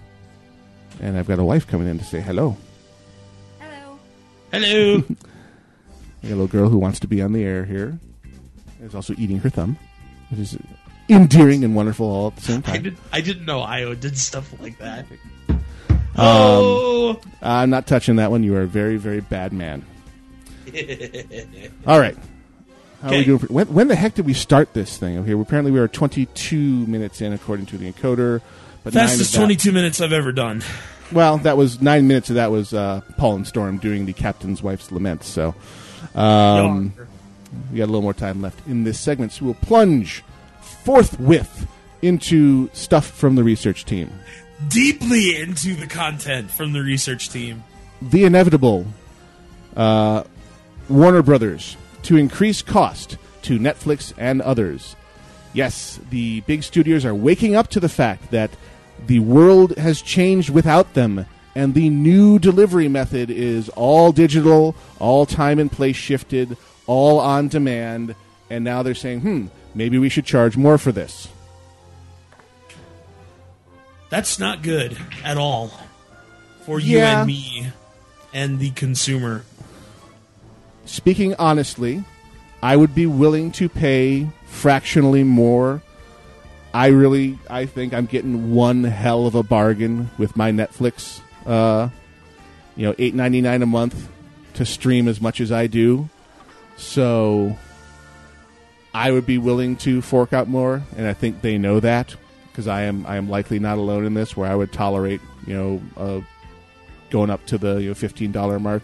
And 1.01 1.18
I've 1.18 1.27
got 1.27 1.39
a 1.39 1.44
wife 1.44 1.68
coming 1.68 1.88
in 1.89 2.00
to 2.00 2.06
say. 2.06 2.22
Hello. 2.22 2.56
Hello. 4.53 5.03
A 6.24 6.27
little 6.27 6.48
girl 6.48 6.69
who 6.69 6.77
wants 6.77 7.00
to 7.01 7.07
be 7.07 7.22
on 7.22 7.33
the 7.33 7.43
air 7.43 7.65
here. 7.65 7.98
Is 8.81 8.93
also 8.95 9.13
eating 9.17 9.39
her 9.39 9.50
thumb, 9.50 9.77
which 10.29 10.39
is 10.41 10.57
endearing 11.10 11.63
and 11.63 11.75
wonderful 11.75 12.05
all 12.05 12.27
at 12.27 12.36
the 12.36 12.41
same 12.41 12.63
I 12.67 12.74
time. 12.74 12.83
did. 12.83 12.98
I 13.12 13.22
didn't 13.22 13.45
know 13.45 13.62
Io 13.62 13.93
did 13.95 14.17
stuff 14.17 14.53
like 14.62 14.77
that. 14.79 15.05
Um, 15.50 15.60
oh. 16.17 17.19
I'm 17.41 17.69
not 17.69 17.88
touching 17.88 18.17
that 18.17 18.29
one. 18.29 18.43
You 18.43 18.55
are 18.55 18.62
a 18.62 18.67
very, 18.67 18.98
very 18.98 19.22
bad 19.22 19.51
man. 19.53 19.86
All 21.88 22.00
right. 22.00 22.15
How 23.01 23.07
are 23.07 23.12
we 23.12 23.17
Okay. 23.17 23.24
doing? 23.25 23.39
For, 23.39 23.48
when, 23.48 23.67
when 23.74 23.88
the 23.88 23.95
heck 23.95 24.15
did 24.15 24.25
we 24.25 24.33
start 24.33 24.74
this 24.74 24.98
thing? 24.98 25.17
Okay, 25.19 25.31
apparently 25.33 25.72
we 25.72 25.79
are 25.79 25.88
22 25.88 26.57
minutes 26.88 27.19
in 27.22 27.33
according 27.33 27.65
to 27.67 27.77
the 27.77 27.91
encoder. 27.91 28.41
But 28.83 28.93
nine 28.93 29.05
of 29.05 29.10
Fastest 29.12 29.31
that- 29.33 29.39
22 29.39 29.72
minutes 29.72 30.00
I've 30.01 30.13
ever 30.13 30.31
done. 30.31 30.62
Well, 31.12 31.38
that 31.39 31.57
was 31.57 31.81
nine 31.81 32.07
minutes 32.07 32.29
of 32.29 32.36
that 32.36 32.51
was 32.51 32.74
uh, 32.74 33.01
Paul 33.17 33.36
and 33.36 33.48
Storm 33.48 33.77
doing 33.77 34.05
the 34.05 34.13
captain's 34.13 34.63
wife's 34.63 34.91
lament. 34.91 35.24
So 35.24 35.53
um, 36.15 36.93
we 37.72 37.77
got 37.77 37.86
a 37.86 37.88
little 37.88 38.01
more 38.01 38.13
time 38.13 38.41
left 38.41 38.65
in 38.67 38.83
this 38.83 39.00
segment, 39.00 39.31
so 39.31 39.45
we'll 39.45 39.53
plunge 39.55 40.24
forthwith 40.62 41.67
into 42.01 42.69
stuff 42.74 43.10
from 43.10 43.36
the 43.36 43.43
research 43.43 43.86
team. 43.86 44.12
Deeply 44.67 45.41
into 45.41 45.75
the 45.75 45.88
content 45.88 46.50
from 46.51 46.74
the 46.74 46.81
research 46.81 47.29
team. 47.29 47.63
The 48.01 48.25
inevitable 48.25 48.86
uh, 49.75 50.24
Warner 50.89 51.22
Brothers 51.22 51.77
to 52.03 52.17
increase 52.17 52.62
cost 52.62 53.17
to 53.43 53.60
Netflix 53.60 54.13
and 54.17 54.41
others. 54.41 54.95
Yes, 55.53 56.00
the 56.10 56.41
big 56.41 56.63
studios 56.63 57.05
are 57.05 57.15
waking 57.15 57.55
up 57.55 57.67
to 57.69 57.79
the 57.79 57.89
fact 57.89 58.31
that 58.31 58.51
the 59.07 59.19
world 59.19 59.77
has 59.77 60.01
changed 60.01 60.50
without 60.50 60.93
them, 60.93 61.25
and 61.55 61.74
the 61.74 61.89
new 61.89 62.39
delivery 62.39 62.88
method 62.88 63.29
is 63.29 63.69
all 63.69 64.12
digital, 64.12 64.75
all 65.00 65.25
time 65.25 65.60
and 65.60 65.72
place 65.72 65.95
shifted, 65.95 66.57
all 66.88 67.19
on 67.19 67.48
demand, 67.48 68.15
and 68.50 68.63
now 68.63 68.83
they're 68.83 68.95
saying, 68.95 69.22
hmm, 69.22 69.45
maybe 69.75 69.98
we 69.98 70.10
should 70.10 70.25
charge 70.25 70.57
more 70.57 70.77
for 70.77 70.91
this. 70.91 71.27
That's 74.10 74.38
not 74.39 74.62
good 74.62 74.98
at 75.24 75.38
all 75.38 75.72
for 76.65 76.79
you 76.79 76.98
Yeah. 77.00 77.19
and 77.19 77.27
me 77.27 77.67
and 78.33 78.60
the 78.60 78.72
consumer. 78.72 79.43
speaking 80.86 81.33
honestly, 81.39 82.03
I 82.62 82.75
would 82.75 82.93
be 82.93 83.05
willing 83.05 83.51
to 83.53 83.67
pay 83.69 84.27
fractionally 84.45 85.24
more. 85.24 85.81
I 86.74 86.88
really, 86.88 87.38
I 87.50 87.65
think 87.68 87.94
I'm 87.94 88.08
getting 88.08 88.53
one 88.53 88.84
hell 88.84 89.27
of 89.27 89.36
a 89.36 89.44
bargain 89.44 90.10
with 90.18 90.36
my 90.36 90.51
Netflix. 90.51 91.22
Uh, 91.46 91.89
you 92.75 92.88
know, 92.88 92.96
eight 92.98 93.13
ninety 93.13 93.42
nine 93.42 93.62
a 93.62 93.68
month 93.68 94.10
to 94.56 94.65
stream 94.65 95.08
as 95.08 95.22
much 95.22 95.39
as 95.39 95.51
I 95.51 95.68
do. 95.68 96.10
So, 96.75 97.56
I 98.94 99.12
would 99.12 99.27
be 99.27 99.38
willing 99.38 99.75
to 99.77 100.01
fork 100.01 100.34
out 100.34 100.48
more, 100.48 100.82
and 100.98 101.08
I 101.08 101.13
think 101.13 101.42
they 101.42 101.60
know 101.60 101.80
that 101.80 102.15
because 102.51 102.68
I 102.68 102.84
am 102.84 103.06
I 103.06 103.18
am 103.18 103.30
likely 103.30 103.60
not 103.60 103.77
alone 103.77 104.06
in 104.06 104.15
this. 104.15 104.36
Where 104.36 104.50
I 104.50 104.56
would 104.56 104.74
tolerate, 104.74 105.22
you 105.46 105.53
know, 105.53 105.82
uh, 105.96 106.22
going 107.12 107.30
up 107.30 107.46
to 107.48 107.60
the 107.60 107.75
you 107.82 107.89
know, 107.89 107.94
fifteen 107.94 108.32
dollar 108.32 108.60
mark. 108.60 108.82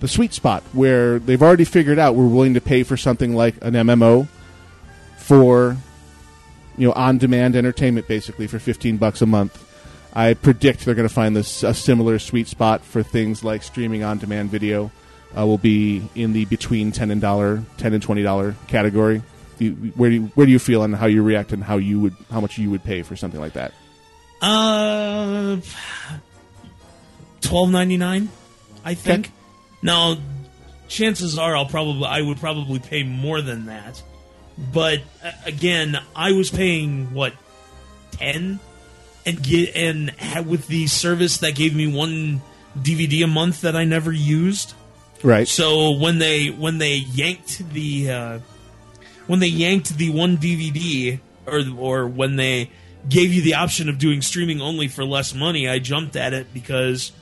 The 0.00 0.08
sweet 0.08 0.32
spot 0.34 0.62
where 0.72 1.18
they've 1.18 1.42
already 1.42 1.64
figured 1.64 1.98
out 1.98 2.14
we're 2.14 2.26
willing 2.26 2.54
to 2.54 2.60
pay 2.60 2.82
for 2.82 2.96
something 2.96 3.34
like 3.34 3.54
an 3.62 3.74
MMO 3.74 4.28
for 5.18 5.76
you 6.80 6.88
know 6.88 6.94
on 6.94 7.18
demand 7.18 7.56
entertainment 7.56 8.08
basically 8.08 8.46
for 8.46 8.58
fifteen 8.58 8.96
bucks 8.96 9.20
a 9.22 9.26
month. 9.26 9.66
I 10.12 10.34
predict 10.34 10.84
they're 10.84 10.96
going 10.96 11.08
to 11.08 11.14
find 11.14 11.36
this 11.36 11.62
a 11.62 11.72
similar 11.72 12.18
sweet 12.18 12.48
spot 12.48 12.84
for 12.84 13.02
things 13.02 13.44
like 13.44 13.62
streaming 13.62 14.02
on 14.02 14.18
demand 14.18 14.50
video. 14.50 14.90
Uh, 15.36 15.46
will 15.46 15.58
be 15.58 16.02
in 16.16 16.32
the 16.32 16.44
between 16.46 16.90
ten 16.90 17.12
and 17.12 17.20
dollar, 17.20 17.62
ten 17.76 17.92
and 17.92 18.02
twenty 18.02 18.22
dollar 18.22 18.56
category. 18.66 19.22
You, 19.58 19.72
where 19.94 20.10
do 20.10 20.16
you, 20.16 20.22
where 20.34 20.46
do 20.46 20.50
you 20.50 20.58
feel 20.58 20.82
and 20.82 20.96
how 20.96 21.06
you 21.06 21.22
react 21.22 21.52
and 21.52 21.62
how 21.62 21.76
you 21.76 22.00
would 22.00 22.16
how 22.32 22.40
much 22.40 22.58
you 22.58 22.70
would 22.70 22.82
pay 22.82 23.02
for 23.02 23.14
something 23.14 23.40
like 23.40 23.52
that? 23.52 23.72
Uh, 24.42 25.58
twelve 27.42 27.70
ninety 27.70 27.96
nine, 27.98 28.30
I 28.84 28.94
think. 28.94 29.26
Okay. 29.26 29.34
Now, 29.82 30.16
chances 30.88 31.38
are 31.38 31.54
I'll 31.54 31.66
probably 31.66 32.06
I 32.06 32.22
would 32.22 32.38
probably 32.38 32.80
pay 32.80 33.04
more 33.04 33.40
than 33.40 33.66
that, 33.66 34.02
but 34.58 35.00
uh, 35.24 35.32
again, 35.44 36.00
I 36.14 36.32
was 36.32 36.50
paying 36.50 37.12
what 37.14 37.34
ten, 38.12 38.60
and 39.26 39.42
get 39.42 39.74
and 39.74 40.10
had, 40.10 40.46
with 40.46 40.66
the 40.68 40.86
service 40.86 41.38
that 41.38 41.54
gave 41.54 41.74
me 41.74 41.86
one 41.86 42.40
DVD 42.78 43.24
a 43.24 43.26
month 43.26 43.62
that 43.62 43.76
I 43.76 43.84
never 43.84 44.12
used. 44.12 44.74
Right. 45.22 45.46
So 45.46 45.92
when 45.92 46.18
they 46.18 46.48
when 46.48 46.78
they 46.78 46.96
yanked 46.96 47.58
the 47.72 48.10
uh, 48.10 48.38
when 49.26 49.38
they 49.38 49.48
yanked 49.48 49.96
the 49.96 50.10
one 50.10 50.36
DVD 50.38 51.20
or 51.46 51.62
or 51.78 52.06
when 52.06 52.36
they 52.36 52.70
gave 53.08 53.32
you 53.32 53.42
the 53.42 53.54
option 53.54 53.88
of 53.88 53.98
doing 53.98 54.22
streaming 54.22 54.60
only 54.60 54.88
for 54.88 55.04
less 55.04 55.34
money, 55.34 55.68
I 55.68 55.78
jumped 55.78 56.16
at 56.16 56.32
it 56.32 56.52
because 56.52 57.12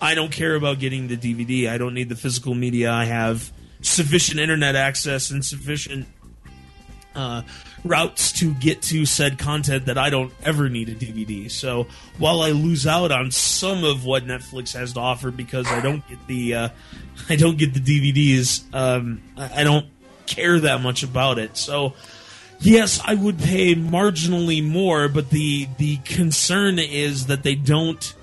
I 0.00 0.14
don't 0.14 0.32
care 0.32 0.54
about 0.54 0.78
getting 0.80 1.08
the 1.08 1.16
DVD. 1.16 1.68
I 1.68 1.78
don't 1.78 1.94
need 1.94 2.08
the 2.08 2.16
physical 2.16 2.54
media. 2.54 2.90
I 2.90 3.04
have 3.04 3.52
sufficient 3.82 4.40
internet 4.40 4.74
access 4.74 5.30
and 5.30 5.44
sufficient 5.44 6.06
uh, 7.14 7.42
routes 7.84 8.32
to 8.32 8.54
get 8.54 8.82
to 8.82 9.06
said 9.06 9.38
content 9.38 9.86
that 9.86 9.98
I 9.98 10.10
don't 10.10 10.32
ever 10.44 10.68
need 10.68 10.88
a 10.88 10.94
DVD. 10.94 11.50
So 11.50 11.86
while 12.18 12.42
I 12.42 12.50
lose 12.50 12.86
out 12.86 13.12
on 13.12 13.30
some 13.30 13.84
of 13.84 14.04
what 14.04 14.24
Netflix 14.24 14.74
has 14.74 14.94
to 14.94 15.00
offer 15.00 15.30
because 15.30 15.66
I 15.66 15.80
don't 15.80 16.06
get 16.08 16.26
the 16.26 16.54
uh, 16.54 16.68
I 17.28 17.36
don't 17.36 17.58
get 17.58 17.74
the 17.74 17.80
DVDs, 17.80 18.62
um, 18.74 19.22
I 19.36 19.60
I 19.60 19.64
don't 19.64 19.86
care 20.26 20.60
that 20.60 20.80
much 20.80 21.02
about 21.02 21.38
it. 21.38 21.56
So 21.56 21.94
yes, 22.60 23.00
I 23.04 23.14
would 23.14 23.38
pay 23.38 23.74
marginally 23.74 24.66
more, 24.66 25.08
but 25.08 25.30
the 25.30 25.68
the 25.78 25.96
concern 25.98 26.78
is 26.78 27.26
that 27.26 27.42
they 27.42 27.54
don't 27.54 28.14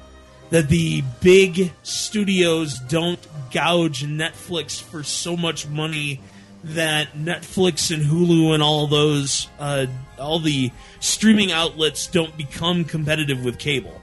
that 0.50 0.70
the 0.70 1.04
big 1.22 1.72
studios 1.84 2.80
don't 2.80 3.20
gouge 3.52 4.04
Netflix 4.04 4.82
for 4.82 5.04
so 5.04 5.38
much 5.38 5.68
money 5.68 6.22
that 6.64 7.14
Netflix 7.14 7.94
and 7.94 8.04
Hulu 8.04 8.54
and 8.54 8.62
all 8.62 8.88
those 8.88 9.48
uh, 9.60 9.86
all 10.18 10.40
the 10.40 10.72
streaming 11.00 11.52
outlets 11.52 12.08
don't 12.08 12.36
become 12.38 12.84
competitive 12.84 13.44
with 13.44 13.58
cable. 13.58 14.02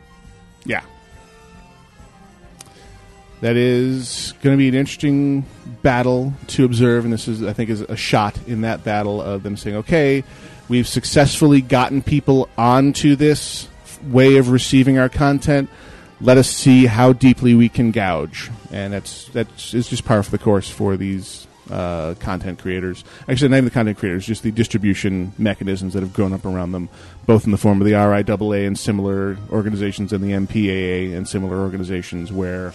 Yeah. 0.64 0.82
That 3.42 3.56
is 3.56 4.32
going 4.42 4.56
to 4.56 4.58
be 4.58 4.68
an 4.68 4.75
interesting 4.75 5.44
battle 5.82 6.32
to 6.48 6.64
observe, 6.64 7.04
and 7.04 7.12
this 7.12 7.28
is, 7.28 7.42
I 7.42 7.52
think, 7.52 7.68
is 7.68 7.82
a 7.82 7.96
shot 7.96 8.38
in 8.46 8.62
that 8.62 8.82
battle 8.82 9.20
of 9.20 9.42
them 9.42 9.58
saying, 9.58 9.76
"Okay, 9.76 10.25
we've 10.68 10.88
successfully 10.88 11.60
gotten 11.60 12.00
people 12.02 12.48
onto 12.56 13.14
this 13.14 13.68
way 14.08 14.38
of 14.38 14.48
receiving 14.48 14.98
our 14.98 15.10
content. 15.10 15.68
Let 16.18 16.38
us 16.38 16.48
see 16.48 16.86
how 16.86 17.12
deeply 17.12 17.54
we 17.54 17.68
can 17.68 17.90
gouge." 17.90 18.50
And 18.72 18.94
that's 18.94 19.26
that's 19.26 19.75
is 19.75 19.88
just 19.88 20.06
par 20.06 20.22
for 20.22 20.30
the 20.30 20.38
course 20.38 20.70
for 20.70 20.96
these 20.96 21.46
uh, 21.70 22.14
content 22.20 22.58
creators. 22.58 23.04
Actually, 23.28 23.49
not 23.49 23.56
even 23.56 23.64
the 23.66 23.70
content 23.70 23.99
creators, 23.99 24.26
just 24.26 24.42
the 24.42 24.50
distribution 24.50 25.32
mechanisms 25.38 25.94
that 25.94 26.02
have 26.02 26.12
grown 26.12 26.32
up 26.32 26.44
around 26.44 26.73
them, 26.73 26.88
both 27.26 27.44
in 27.44 27.50
the 27.50 27.58
form 27.58 27.80
of 27.80 27.87
the 27.87 27.92
RIAA 27.92 28.66
and 28.66 28.78
similar 28.78 29.37
organizations, 29.50 30.12
and 30.12 30.23
the 30.23 30.32
MPAA 30.32 31.14
and 31.14 31.28
similar 31.28 31.58
organizations, 31.58 32.32
where 32.32 32.73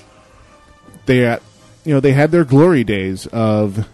they, 1.06 1.26
uh, 1.26 1.40
you 1.86 1.94
know, 1.94 2.00
they 2.00 2.14
had 2.14 2.32
their 2.32 2.44
glory 2.44 2.84
days 2.84 3.28
of 3.28 3.88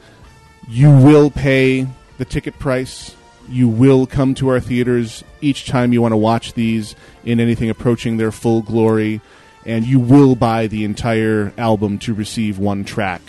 you 0.68 0.92
will 0.92 1.30
pay 1.30 1.88
the 2.18 2.26
ticket 2.26 2.58
price. 2.60 3.16
You 3.50 3.70
will 3.70 4.06
come 4.06 4.34
to 4.36 4.50
our 4.50 4.60
theaters 4.60 5.24
each 5.40 5.68
time 5.68 5.94
you 5.94 6.02
want 6.02 6.12
to 6.12 6.18
watch 6.18 6.54
these 6.54 6.96
in 7.24 7.40
anything 7.40 7.70
approaching 7.70 8.18
their 8.18 8.32
full 8.32 8.62
glory, 8.62 9.22
and 9.66 9.86
you 9.86 10.00
will 10.00 10.36
buy 10.36 10.68
the 10.68 10.84
entire 10.84 11.54
album 11.58 12.00
to 12.00 12.14
receive 12.14 12.60
one 12.60 12.84
track 12.84 13.22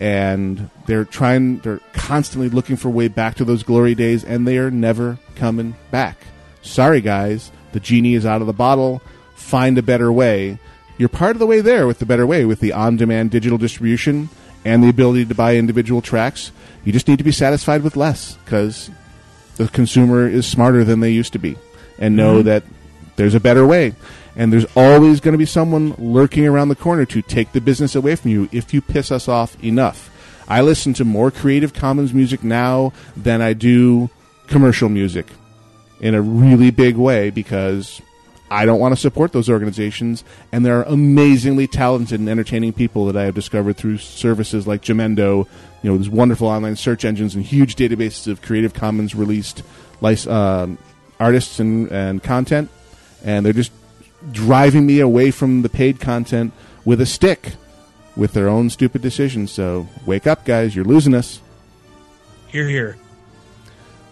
and 0.00 0.70
they're 0.86 1.04
trying 1.04 1.58
they're 1.58 1.80
constantly 1.92 2.48
looking 2.48 2.76
for 2.76 2.88
a 2.88 2.92
way 2.92 3.08
back 3.08 3.36
to 3.36 3.44
those 3.44 3.62
glory 3.62 3.94
days 3.94 4.24
and 4.24 4.46
they 4.46 4.58
are 4.58 4.70
never 4.70 5.18
coming 5.36 5.76
back. 5.90 6.16
Sorry 6.62 7.00
guys. 7.00 7.50
The 7.72 7.80
genie 7.80 8.14
is 8.14 8.26
out 8.26 8.40
of 8.40 8.46
the 8.46 8.52
bottle. 8.52 9.02
Find 9.34 9.78
a 9.78 9.82
better 9.82 10.12
way. 10.12 10.58
You're 10.98 11.08
part 11.08 11.32
of 11.36 11.38
the 11.40 11.46
way 11.46 11.60
there 11.60 11.86
with 11.86 11.98
the 11.98 12.06
better 12.06 12.26
way 12.26 12.44
with 12.44 12.60
the 12.60 12.72
on-demand 12.72 13.30
digital 13.30 13.58
distribution 13.58 14.28
and 14.64 14.82
the 14.82 14.88
ability 14.88 15.26
to 15.26 15.34
buy 15.34 15.56
individual 15.56 16.00
tracks. 16.00 16.52
You 16.84 16.92
just 16.92 17.08
need 17.08 17.18
to 17.18 17.24
be 17.24 17.32
satisfied 17.32 17.82
with 17.82 17.96
less 17.96 18.36
because 18.44 18.90
the 19.56 19.68
consumer 19.68 20.28
is 20.28 20.46
smarter 20.46 20.84
than 20.84 21.00
they 21.00 21.10
used 21.10 21.32
to 21.34 21.38
be 21.38 21.56
and 21.98 22.16
know 22.16 22.40
Mhm. 22.40 22.44
that 22.44 22.62
there's 23.16 23.34
a 23.34 23.40
better 23.40 23.66
way 23.66 23.94
and 24.36 24.52
there's 24.52 24.66
always 24.76 25.20
going 25.20 25.32
to 25.32 25.38
be 25.38 25.46
someone 25.46 25.94
lurking 25.98 26.46
around 26.46 26.68
the 26.68 26.76
corner 26.76 27.04
to 27.06 27.22
take 27.22 27.52
the 27.52 27.60
business 27.60 27.94
away 27.94 28.16
from 28.16 28.30
you 28.30 28.48
if 28.52 28.74
you 28.74 28.80
piss 28.80 29.12
us 29.12 29.28
off 29.28 29.62
enough. 29.62 30.10
I 30.48 30.60
listen 30.60 30.92
to 30.94 31.04
more 31.04 31.30
Creative 31.30 31.72
Commons 31.72 32.12
music 32.12 32.44
now 32.44 32.92
than 33.16 33.40
I 33.40 33.52
do 33.52 34.10
commercial 34.46 34.88
music 34.88 35.26
in 36.00 36.14
a 36.14 36.20
really 36.20 36.70
big 36.70 36.96
way 36.96 37.30
because 37.30 38.02
I 38.50 38.66
don't 38.66 38.78
want 38.78 38.94
to 38.94 39.00
support 39.00 39.32
those 39.32 39.48
organizations, 39.48 40.22
and 40.52 40.64
there 40.64 40.78
are 40.78 40.84
amazingly 40.84 41.66
talented 41.66 42.20
and 42.20 42.28
entertaining 42.28 42.72
people 42.74 43.06
that 43.06 43.16
I 43.16 43.24
have 43.24 43.34
discovered 43.34 43.76
through 43.76 43.98
services 43.98 44.66
like 44.66 44.82
Jamendo, 44.82 45.48
you 45.82 45.90
know, 45.90 45.96
these 45.96 46.10
wonderful 46.10 46.48
online 46.48 46.76
search 46.76 47.04
engines 47.04 47.34
and 47.34 47.44
huge 47.44 47.74
databases 47.74 48.28
of 48.28 48.42
Creative 48.42 48.74
Commons 48.74 49.14
released 49.14 49.62
um 50.28 50.78
artists 51.18 51.58
and, 51.58 51.90
and 51.90 52.22
content, 52.22 52.68
and 53.24 53.46
they're 53.46 53.52
just 53.54 53.72
driving 54.32 54.86
me 54.86 55.00
away 55.00 55.30
from 55.30 55.62
the 55.62 55.68
paid 55.68 56.00
content 56.00 56.52
with 56.84 57.00
a 57.00 57.06
stick 57.06 57.54
with 58.16 58.32
their 58.32 58.48
own 58.48 58.70
stupid 58.70 59.02
decisions. 59.02 59.50
So 59.50 59.88
wake 60.06 60.26
up, 60.26 60.44
guys! 60.44 60.74
You're 60.74 60.84
losing 60.84 61.14
us. 61.14 61.40
Here, 62.48 62.68
here. 62.68 62.96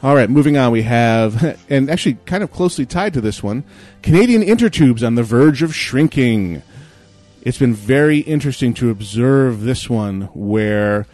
All 0.03 0.17
right, 0.17 0.29
moving 0.29 0.57
on. 0.57 0.73
We 0.73 0.83
have, 0.83 1.57
and 1.71 1.89
actually 1.89 2.19
kind 2.27 2.43
of 2.43 2.51
closely 2.51 2.85
tied 2.85 3.15
to 3.15 3.21
this 3.21 3.43
one, 3.43 3.63
Canadian 4.03 4.43
intertubes 4.43 5.07
on 5.07 5.15
the 5.15 5.23
verge 5.23 5.63
of 5.63 5.75
shrinking. 5.75 6.63
It's 7.43 7.59
been 7.59 7.75
very 7.75 8.19
interesting 8.19 8.75
to 8.75 8.91
observe 8.91 9.63
this 9.63 9.89
one 9.89 10.23
where 10.35 11.07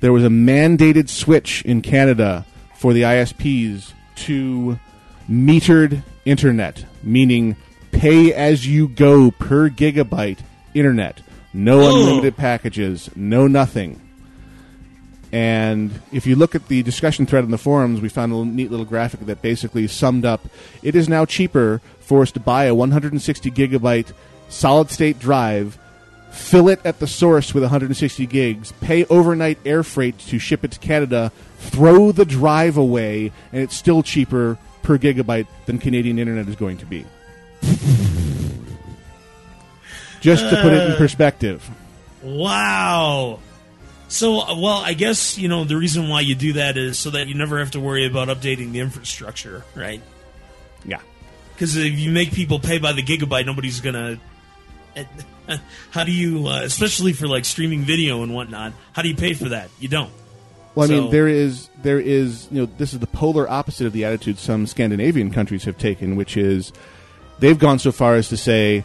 there 0.00 0.12
was 0.12 0.24
a 0.24 0.28
mandated 0.28 1.08
switch 1.08 1.62
in 1.62 1.80
Canada 1.80 2.44
for 2.76 2.92
the 2.92 3.02
ISPs 3.02 3.92
to 4.16 4.78
metered 5.30 6.02
internet, 6.24 6.84
meaning 7.02 7.56
pay 7.96 8.32
as 8.32 8.66
you 8.66 8.88
go 8.88 9.30
per 9.30 9.70
gigabyte 9.70 10.40
internet. 10.74 11.22
No 11.54 11.88
unlimited 11.88 12.36
packages, 12.36 13.08
no 13.16 13.46
nothing. 13.46 14.02
And 15.32 15.90
if 16.12 16.26
you 16.26 16.36
look 16.36 16.54
at 16.54 16.68
the 16.68 16.82
discussion 16.82 17.24
thread 17.24 17.44
in 17.44 17.50
the 17.50 17.58
forums, 17.58 18.00
we 18.02 18.10
found 18.10 18.32
a 18.32 18.36
little, 18.36 18.52
neat 18.52 18.70
little 18.70 18.86
graphic 18.86 19.20
that 19.20 19.40
basically 19.40 19.86
summed 19.86 20.26
up 20.26 20.42
it 20.82 20.94
is 20.94 21.08
now 21.08 21.24
cheaper 21.24 21.80
for 21.98 22.22
us 22.22 22.30
to 22.32 22.40
buy 22.40 22.64
a 22.66 22.74
160 22.74 23.50
gigabyte 23.50 24.12
solid 24.48 24.90
state 24.90 25.18
drive, 25.18 25.78
fill 26.30 26.68
it 26.68 26.80
at 26.84 26.98
the 26.98 27.06
source 27.06 27.54
with 27.54 27.62
160 27.62 28.26
gigs, 28.26 28.72
pay 28.82 29.06
overnight 29.06 29.58
air 29.64 29.82
freight 29.82 30.18
to 30.18 30.38
ship 30.38 30.64
it 30.64 30.72
to 30.72 30.78
Canada, 30.78 31.32
throw 31.58 32.12
the 32.12 32.26
drive 32.26 32.76
away, 32.76 33.32
and 33.52 33.62
it's 33.62 33.74
still 33.74 34.02
cheaper 34.02 34.58
per 34.82 34.98
gigabyte 34.98 35.46
than 35.64 35.78
Canadian 35.78 36.18
internet 36.18 36.46
is 36.46 36.56
going 36.56 36.76
to 36.76 36.86
be. 36.86 37.06
Just 40.20 40.48
to 40.50 40.60
put 40.62 40.72
it 40.72 40.90
in 40.90 40.96
perspective. 40.96 41.68
Wow. 42.22 43.38
So, 44.08 44.40
uh, 44.40 44.58
well, 44.58 44.78
I 44.84 44.94
guess, 44.94 45.36
you 45.38 45.48
know, 45.48 45.64
the 45.64 45.76
reason 45.76 46.08
why 46.08 46.20
you 46.20 46.34
do 46.34 46.54
that 46.54 46.76
is 46.76 46.98
so 46.98 47.10
that 47.10 47.28
you 47.28 47.34
never 47.34 47.58
have 47.58 47.72
to 47.72 47.80
worry 47.80 48.06
about 48.06 48.28
updating 48.28 48.72
the 48.72 48.80
infrastructure, 48.80 49.64
right? 49.74 50.00
Yeah. 50.84 51.00
Because 51.54 51.76
if 51.76 51.98
you 51.98 52.10
make 52.10 52.32
people 52.32 52.58
pay 52.58 52.78
by 52.78 52.92
the 52.92 53.02
gigabyte, 53.02 53.46
nobody's 53.46 53.80
going 53.80 53.94
to. 54.96 55.58
How 55.90 56.04
do 56.04 56.12
you, 56.12 56.48
uh, 56.48 56.62
especially 56.62 57.12
for 57.12 57.28
like 57.28 57.44
streaming 57.44 57.82
video 57.82 58.22
and 58.22 58.34
whatnot, 58.34 58.72
how 58.92 59.02
do 59.02 59.08
you 59.08 59.16
pay 59.16 59.34
for 59.34 59.50
that? 59.50 59.70
You 59.78 59.88
don't. 59.88 60.10
Well, 60.74 60.88
I 60.90 60.92
mean, 60.92 61.04
So- 61.04 61.10
there 61.10 61.28
is 61.28 61.68
there 61.82 62.00
is 62.00 62.48
you 62.50 62.60
know 62.62 62.66
this 62.78 62.92
is 62.92 62.98
the 62.98 63.06
polar 63.06 63.48
opposite 63.48 63.86
of 63.86 63.92
the 63.92 64.04
attitude 64.04 64.38
some 64.38 64.66
Scandinavian 64.66 65.30
countries 65.30 65.64
have 65.64 65.78
taken, 65.78 66.16
which 66.16 66.36
is 66.36 66.72
they've 67.38 67.58
gone 67.58 67.78
so 67.78 67.92
far 67.92 68.14
as 68.14 68.28
to 68.30 68.36
say 68.36 68.84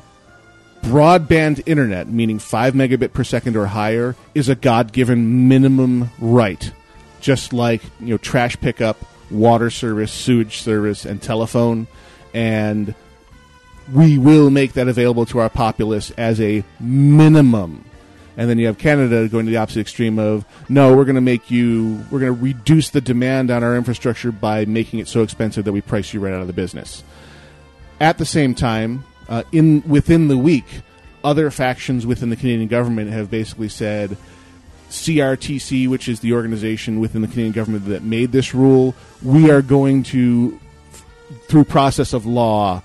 broadband 0.81 1.61
internet, 1.65 2.07
meaning 2.07 2.39
five 2.39 2.73
megabit 2.73 3.13
per 3.13 3.23
second 3.23 3.55
or 3.55 3.67
higher, 3.67 4.15
is 4.33 4.49
a 4.49 4.55
God 4.55 4.91
given 4.91 5.47
minimum 5.47 6.09
right, 6.19 6.71
just 7.19 7.53
like 7.53 7.81
you 7.99 8.07
know 8.07 8.17
trash 8.17 8.57
pickup, 8.57 8.97
water 9.29 9.69
service, 9.69 10.11
sewage 10.11 10.57
service, 10.57 11.05
and 11.05 11.21
telephone, 11.21 11.87
and 12.33 12.95
we 13.93 14.17
will 14.17 14.49
make 14.49 14.73
that 14.73 14.87
available 14.87 15.25
to 15.27 15.39
our 15.39 15.49
populace 15.49 16.11
as 16.11 16.39
a 16.39 16.63
minimum. 16.79 17.85
And 18.37 18.49
then 18.49 18.57
you 18.57 18.67
have 18.67 18.77
Canada 18.77 19.27
going 19.27 19.45
to 19.45 19.51
the 19.51 19.57
opposite 19.57 19.81
extreme 19.81 20.17
of 20.17 20.45
no, 20.69 20.95
we're 20.95 21.03
going 21.03 21.15
to 21.15 21.21
make 21.21 21.51
you, 21.51 22.03
we're 22.09 22.19
going 22.19 22.33
to 22.33 22.41
reduce 22.41 22.89
the 22.89 23.01
demand 23.01 23.51
on 23.51 23.63
our 23.63 23.75
infrastructure 23.75 24.31
by 24.31 24.65
making 24.65 24.99
it 24.99 25.07
so 25.07 25.21
expensive 25.21 25.65
that 25.65 25.73
we 25.73 25.81
price 25.81 26.13
you 26.13 26.21
right 26.21 26.33
out 26.33 26.41
of 26.41 26.47
the 26.47 26.53
business. 26.53 27.03
At 28.01 28.17
the 28.17 28.25
same 28.25 28.55
time, 28.55 29.05
uh, 29.29 29.43
in 29.51 29.83
within 29.87 30.27
the 30.27 30.37
week, 30.37 30.65
other 31.23 31.51
factions 31.51 32.05
within 32.07 32.31
the 32.31 32.35
Canadian 32.35 32.67
government 32.67 33.11
have 33.11 33.29
basically 33.29 33.69
said 33.69 34.17
CRTC, 34.89 35.87
which 35.87 36.09
is 36.09 36.19
the 36.19 36.33
organization 36.33 36.99
within 36.99 37.21
the 37.21 37.27
Canadian 37.27 37.53
government 37.53 37.85
that 37.85 38.01
made 38.01 38.31
this 38.31 38.55
rule, 38.55 38.95
we 39.21 39.51
are 39.51 39.61
going 39.61 40.01
to, 40.03 40.59
through 41.47 41.63
process 41.63 42.13
of 42.13 42.25
law, 42.25 42.81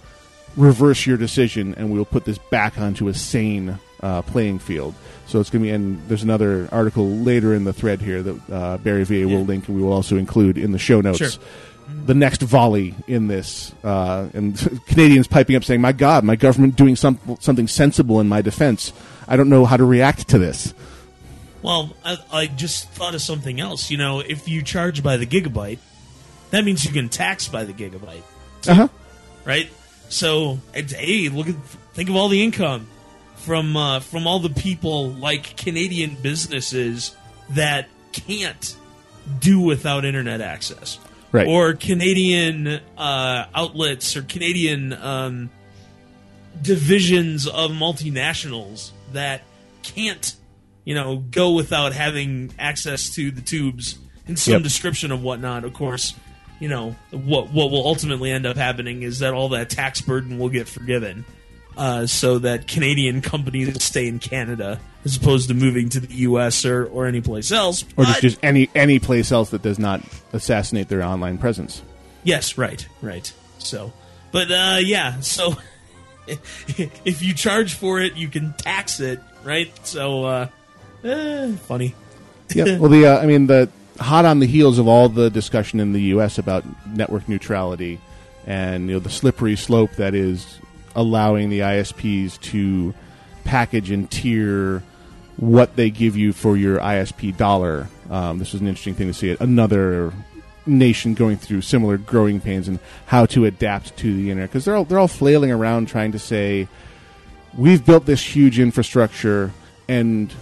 reverse 0.55 1.07
your 1.07 1.17
decision, 1.17 1.75
and 1.77 1.91
we 1.91 1.97
will 1.97 2.05
put 2.05 2.27
this 2.27 2.37
back 2.51 2.79
onto 2.79 3.09
a 3.09 3.15
sane 3.15 3.79
uh, 4.03 4.21
playing 4.21 4.59
field. 4.59 4.95
So 5.27 5.41
it's 5.41 5.49
going 5.49 5.63
to 5.63 5.69
be, 5.69 5.73
and 5.73 6.07
there's 6.09 6.23
another 6.23 6.69
article 6.71 7.09
later 7.09 7.55
in 7.55 7.65
the 7.65 7.73
thread 7.73 8.03
here 8.03 8.23
that 8.23 8.51
uh, 8.51 8.77
Barry 8.79 9.05
VA 9.05 9.27
will 9.27 9.45
link, 9.45 9.67
and 9.67 9.77
we 9.77 9.83
will 9.83 9.95
also 9.95 10.19
include 10.19 10.59
in 10.59 10.73
the 10.73 10.79
show 10.79 11.01
notes. 11.01 11.19
Sure. 11.19 11.43
The 12.05 12.15
next 12.15 12.43
volley 12.43 12.95
in 13.07 13.29
this, 13.29 13.73
uh, 13.85 14.29
and 14.35 14.57
Canadians 14.87 15.27
piping 15.29 15.55
up 15.57 15.65
saying, 15.65 15.81
"My 15.81 15.93
God, 15.93 16.25
my 16.25 16.35
government 16.37 16.75
doing 16.77 16.97
some, 16.97 17.19
something 17.41 17.69
sensible 17.69 18.19
in 18.21 18.29
my 18.29 18.43
defense. 18.43 18.93
I 19.29 19.37
don't 19.37 19.49
know 19.49 19.65
how 19.65 19.77
to 19.77 19.85
react 19.85 20.29
to 20.29 20.39
this." 20.39 20.75
Well, 21.63 21.95
I, 22.05 22.19
I 22.33 22.47
just 22.47 22.89
thought 22.91 23.15
of 23.15 23.23
something 23.23 23.61
else. 23.61 23.91
You 23.91 23.99
know, 23.99 24.21
if 24.21 24.49
you 24.49 24.63
charge 24.63 25.03
by 25.03 25.17
the 25.17 25.27
gigabyte, 25.27 25.79
that 26.51 26.65
means 26.65 26.85
you 26.85 26.93
can 26.93 27.09
tax 27.09 27.49
by 27.49 27.65
the 27.65 27.73
gigabyte, 27.73 28.23
Uh 28.69 28.75
huh. 28.75 28.89
right? 29.45 29.69
So, 30.09 30.59
it's, 30.75 30.93
hey, 30.93 31.29
look 31.29 31.49
at 31.49 31.57
think 31.95 32.09
of 32.09 32.17
all 32.17 32.29
the 32.29 32.43
income 32.43 32.87
from 33.37 33.77
uh, 33.77 34.01
from 34.01 34.27
all 34.27 34.39
the 34.41 34.51
people 34.51 35.11
like 35.11 35.57
Canadian 35.57 36.17
businesses 36.21 37.17
that 37.51 37.89
can't 38.13 38.77
do 39.41 39.61
without 39.61 40.05
internet 40.05 40.41
access, 40.41 40.99
Right. 41.33 41.47
Or 41.47 41.75
Canadian 41.75 42.81
uh, 42.97 43.47
outlets 43.55 44.17
or 44.17 44.23
Canadian 44.23 44.93
um, 44.93 45.51
divisions 46.63 47.47
of 47.47 47.71
multinationals 47.73 48.91
that 49.13 49.43
can't 49.83 50.35
you 50.85 50.95
know, 50.95 51.17
go 51.17 51.53
without 51.53 51.93
having 51.93 52.53
access 52.61 53.11
to 53.11 53.33
the 53.33 53.43
tubes 53.43 53.99
and 54.27 54.39
some 54.39 54.53
Yep. 54.55 54.63
description 54.63 55.11
of 55.11 55.21
whatnot. 55.21 55.65
Of 55.65 55.75
course, 55.75 56.15
you 56.61 56.69
know 56.69 56.95
what 57.11 57.51
what 57.51 57.71
will 57.73 57.85
ultimately 57.85 58.31
end 58.31 58.47
up 58.47 58.57
happening 58.57 59.03
is 59.03 59.19
that 59.19 59.35
all 59.35 59.49
that 59.51 59.69
tax 59.69 60.01
burden 60.01 60.39
will 60.39 60.49
get 60.49 60.69
forgiven, 60.69 61.25
uh, 61.77 62.07
so 62.07 62.39
that 62.39 62.67
Canadian 62.67 63.21
companies 63.21 63.83
stay 63.83 64.09
in 64.09 64.19
Canada 64.19 64.81
as 65.05 65.17
opposed 65.17 65.49
to 65.49 65.55
moving 65.55 65.89
to 65.91 66.01
the 66.01 66.15
U.S. 66.15 66.65
or 66.65 66.87
or 66.87 67.07
any 67.07 67.21
place 67.21 67.53
else. 67.53 67.85
or 67.97 68.05
just, 68.05 68.21
just 68.21 68.39
any 68.43 68.69
any 68.75 68.99
place 68.99 69.31
else 69.33 69.51
that 69.51 69.63
does 69.63 69.79
not 69.79 70.01
assassinate 70.33 70.89
their 70.89 71.03
online 71.03 71.39
presence. 71.39 71.83
Yes, 72.25 72.59
right, 72.59 72.87
right. 73.03 73.33
So, 73.59 73.93
but 74.33 74.51
uh, 74.51 74.79
yeah, 74.81 75.21
so 75.21 75.55
if 76.27 77.23
you 77.23 77.35
charge 77.35 77.75
for 77.75 78.01
it, 78.01 78.17
you 78.17 78.29
can 78.29 78.53
tax 78.55 79.01
it, 79.01 79.21
right? 79.45 79.71
So, 79.87 80.25
uh, 80.25 80.49
eh, 81.05 81.53
funny. 81.67 81.95
yeah. 82.55 82.79
Well, 82.79 82.91
the 82.91 83.07
uh, 83.07 83.19
I 83.19 83.27
mean 83.27 83.47
the 83.47 83.71
hot 84.01 84.25
on 84.25 84.41
the 84.41 84.47
heels 84.47 84.79
of 84.79 84.89
all 84.89 85.09
the 85.09 85.31
discussion 85.31 85.81
in 85.81 85.93
the 85.93 86.03
U.S. 86.03 86.39
about 86.39 86.65
network 86.87 87.29
neutrality 87.29 88.01
and 88.47 88.89
you 88.89 88.95
know 88.95 88.99
the 89.01 89.11
slippery 89.11 89.57
slope 89.57 89.91
that 89.93 90.15
is 90.15 90.59
allowing 90.97 91.51
the 91.51 91.61
ISPs 91.61 92.41
to 92.41 92.93
package 93.45 93.93
and 93.93 94.11
tier 94.11 94.83
what 95.37 95.77
they 95.77 95.91
give 95.91 96.17
you 96.17 96.33
for 96.33 96.57
your 96.57 96.79
ISP 96.79 97.37
dollar. 97.37 97.89
Um, 98.11 98.39
this 98.39 98.53
was 98.53 98.63
an 98.63 98.69
interesting 98.69 98.95
thing 98.95 99.07
to 99.07 99.15
see. 99.15 99.31
It. 99.31 99.41
Another 99.41 100.13
nation 100.67 101.15
going 101.15 101.37
through 101.37 101.61
similar 101.61 101.97
growing 101.97 102.41
pains 102.41 102.67
and 102.67 102.81
how 103.07 103.27
to 103.27 103.45
adapt 103.45 103.97
to 103.99 104.15
the 104.17 104.31
internet 104.31 104.51
because 104.51 104.65
they're 104.65 104.75
all 104.75 104.85
they're 104.85 104.99
all 104.99 105.07
flailing 105.07 105.53
around 105.53 105.87
trying 105.87 106.11
to 106.11 106.19
say 106.19 106.67
we've 107.57 107.87
built 107.87 108.05
this 108.05 108.35
huge 108.35 108.59
infrastructure 108.59 109.53
and 109.89 110.35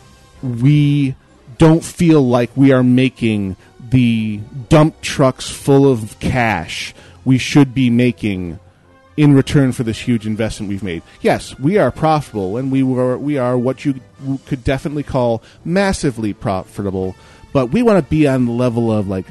we 0.43 1.15
don't 1.59 1.85
feel 1.85 2.23
like 2.23 2.51
we 2.57 2.73
are 2.73 2.83
making 2.83 3.55
the 3.91 4.39
dump 4.71 4.99
trucks 5.03 5.51
full 5.51 5.91
of 5.91 6.19
cash 6.21 6.95
we 7.25 7.37
should 7.37 7.75
be 7.75 7.91
making 7.91 8.59
in 9.17 9.33
return 9.35 9.73
for 9.73 9.85
this 9.85 10.01
huge 10.01 10.27
investment 10.27 10.69
we've 10.69 10.83
made. 10.83 11.03
Yes, 11.21 11.59
we 11.59 11.79
are 11.79 11.91
profitable 11.91 12.57
and 12.57 12.73
we 12.73 12.83
were 12.83 13.17
we 13.17 13.39
are 13.39 13.57
what 13.57 13.85
you 13.85 14.01
could 14.47 14.65
definitely 14.65 15.03
call 15.05 15.43
massively 15.65 16.33
profitable, 16.33 17.15
but 17.53 17.67
we 17.67 17.83
want 17.83 18.05
to 18.05 18.11
be 18.11 18.27
on 18.27 18.47
the 18.47 18.53
level 18.53 18.91
of 18.91 19.07
like 19.09 19.27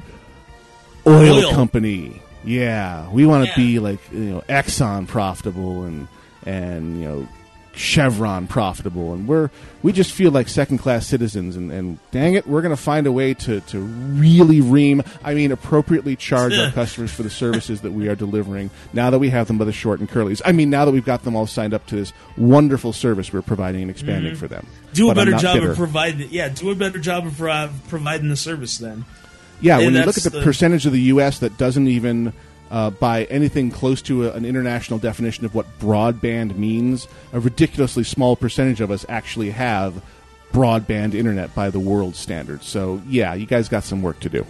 oil, 1.06 1.38
Oil. 1.46 1.52
company. 1.52 2.22
Yeah, 2.46 3.10
we 3.10 3.26
want 3.26 3.43
to 3.46 3.50
Yeah. 3.52 3.56
be 3.56 3.80
like 3.80 4.00
you 4.12 4.19
know 4.32 4.43
Exxon 4.50 5.08
profitable 5.08 5.84
and 5.84 6.08
and 6.46 7.00
you 7.02 7.08
know 7.08 7.28
Chevron 7.75 8.47
profitable, 8.47 9.13
and 9.13 9.27
we're 9.27 9.49
we 9.81 9.91
just 9.91 10.12
feel 10.12 10.31
like 10.31 10.47
second 10.47 10.77
class 10.77 11.07
citizens, 11.07 11.55
and, 11.55 11.71
and 11.71 11.97
dang 12.12 12.36
it, 12.36 12.45
we're 12.47 12.62
going 12.62 12.75
to 12.75 12.81
find 12.81 13.07
a 13.07 13.12
way 13.12 13.33
to 13.33 13.62
to 13.62 13.79
really 13.79 14.62
ream, 14.62 15.01
I 15.23 15.33
mean, 15.33 15.51
appropriately 15.51 16.15
charge 16.15 16.53
our 16.53 16.71
customers 16.73 17.12
for 17.12 17.23
the 17.23 17.29
services 17.31 17.81
that 17.81 17.91
we 17.91 18.07
are 18.07 18.15
delivering. 18.15 18.69
Now 18.93 19.09
that 19.09 19.17
we 19.19 19.29
have 19.31 19.47
them 19.47 19.57
by 19.57 19.65
the 19.65 19.73
short 19.73 19.99
and 19.99 20.09
curlies, 20.09 20.41
I 20.45 20.51
mean, 20.51 20.69
now 20.69 20.86
that 20.86 20.91
we've 20.91 21.03
got 21.03 21.23
them 21.23 21.36
all 21.36 21.47
signed 21.47 21.73
up 21.73 21.86
to 21.88 21.95
this 21.95 22.13
wonderful 22.38 22.93
service 22.93 23.33
we're 23.33 23.41
providing 23.41 23.81
and 23.81 23.91
expanding 23.91 24.36
for 24.36 24.47
them. 24.47 24.65
Mm-hmm. 24.69 24.93
Do 24.93 25.09
a 25.09 25.15
But 25.15 25.21
I'm 25.21 25.31
better 25.31 25.41
job 25.41 25.53
bitter. 25.55 25.71
of 25.71 25.77
providing. 25.77 26.29
Yeah, 26.31 26.49
do 26.49 26.69
a 26.69 26.75
better 26.75 26.99
job 26.99 27.25
of 27.25 27.38
providing 27.89 28.29
the 28.29 28.36
service. 28.38 28.77
Then, 28.77 29.05
Yeah, 29.62 29.77
And 29.77 29.86
when 29.88 29.93
you 29.95 30.03
look 30.03 30.17
at 30.17 30.23
the, 30.23 30.29
the- 30.29 30.43
percentage 30.43 30.86
of 30.86 30.91
the 30.91 31.01
U.S. 31.01 31.39
that 31.39 31.57
doesn't 31.57 31.88
even 31.88 32.33
uh, 32.73 32.89
buy 32.89 33.25
anything 33.25 33.69
close 33.69 34.01
to 34.01 34.27
a, 34.27 34.31
an 34.31 34.45
international 34.45 34.97
definition 34.97 35.45
of 35.45 35.53
what 35.53 35.67
broadband 35.79 36.57
means, 36.57 37.07
a 37.31 37.39
ridiculously 37.39 38.03
small 38.03 38.36
percentage 38.36 38.81
of 38.81 38.89
us 38.89 39.05
actually 39.07 39.51
have 39.51 40.03
broadband 40.51 41.13
internet 41.13 41.53
by 41.53 41.69
the 41.69 41.79
world 41.79 42.15
standards. 42.15 42.65
So, 42.65 43.01
yeah, 43.07 43.36
you 43.36 43.45
guys 43.45 43.69
got 43.69 43.83
some 43.83 44.01
work 44.01 44.19
to 44.21 44.29
do. 44.29 44.45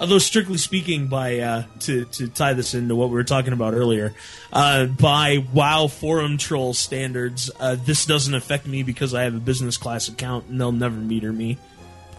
although 0.00 0.18
strictly 0.18 0.58
speaking, 0.58 1.08
by 1.08 1.38
uh, 1.38 1.64
to 1.80 2.04
to 2.06 2.28
tie 2.28 2.52
this 2.52 2.74
into 2.74 2.94
what 2.94 3.08
we 3.08 3.14
were 3.14 3.24
talking 3.24 3.52
about 3.52 3.74
earlier, 3.74 4.14
uh, 4.52 4.86
by 4.86 5.44
WoW 5.52 5.88
forum 5.88 6.38
troll 6.38 6.74
standards, 6.74 7.50
uh, 7.58 7.76
this 7.76 8.06
doesn't 8.06 8.34
affect 8.34 8.66
me 8.66 8.82
because 8.82 9.14
I 9.14 9.24
have 9.24 9.34
a 9.34 9.40
business 9.40 9.76
class 9.76 10.08
account 10.08 10.46
and 10.46 10.60
they'll 10.60 10.72
never 10.72 10.96
meter 10.96 11.32
me. 11.32 11.58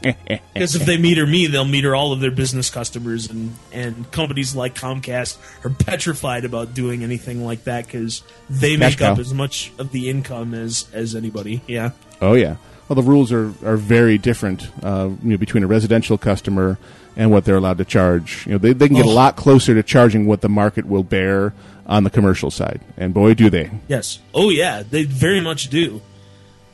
Because 0.54 0.76
if 0.76 0.86
they 0.86 0.98
meter 0.98 1.26
me, 1.26 1.48
they'll 1.48 1.64
meter 1.66 1.96
all 1.96 2.12
of 2.12 2.20
their 2.20 2.32
business 2.32 2.70
customers, 2.70 3.30
and, 3.30 3.54
and 3.72 4.10
companies 4.12 4.54
like 4.56 4.76
Comcast 4.76 5.38
are 5.66 5.70
petrified 5.70 6.44
about 6.46 6.74
doing 6.74 7.04
anything 7.04 7.46
like 7.46 7.64
that 7.64 7.86
because 7.86 8.24
they 8.50 8.72
Cash 8.76 8.80
make 8.80 9.02
up 9.02 9.16
cow. 9.16 9.22
as 9.22 9.34
much 9.34 9.72
of 9.80 9.92
the 9.92 10.10
income 10.10 10.54
as 10.54 10.88
as 10.94 11.16
anybody. 11.16 11.62
Yeah, 11.68 11.92
Oh 12.22 12.34
yeah. 12.34 12.58
Well, 12.88 12.96
the 12.96 13.04
rules 13.04 13.32
are, 13.32 13.54
are 13.64 13.78
very 13.78 14.18
different 14.18 14.68
uh, 14.84 15.10
you 15.24 15.30
know, 15.32 15.38
between 15.38 15.64
a 15.64 15.68
residential 15.68 16.18
customer 16.18 16.78
and 17.16 17.30
what 17.32 17.46
they're 17.46 17.58
allowed 17.58 17.78
to 17.78 17.86
charge. 17.86 18.46
You 18.48 18.54
know, 18.54 18.58
they, 18.58 18.74
they 18.74 18.88
can 18.88 18.98
get 18.98 19.06
a 19.06 19.10
Oh. 19.10 19.14
lot 19.14 19.36
closer 19.36 19.76
to 19.76 19.84
charging 19.84 20.26
what 20.26 20.42
the 20.42 20.50
market 20.50 20.86
will 20.86 21.04
bear 21.04 21.54
on 21.86 22.04
the 22.04 22.10
commercial 22.10 22.52
side, 22.52 22.82
and 22.98 23.14
boy, 23.14 23.34
do 23.34 23.50
they! 23.50 23.72
yes, 23.88 24.20
oh 24.34 24.50
yeah, 24.50 24.84
they 24.88 25.04
very 25.06 25.40
much 25.42 25.70
do. 25.70 26.02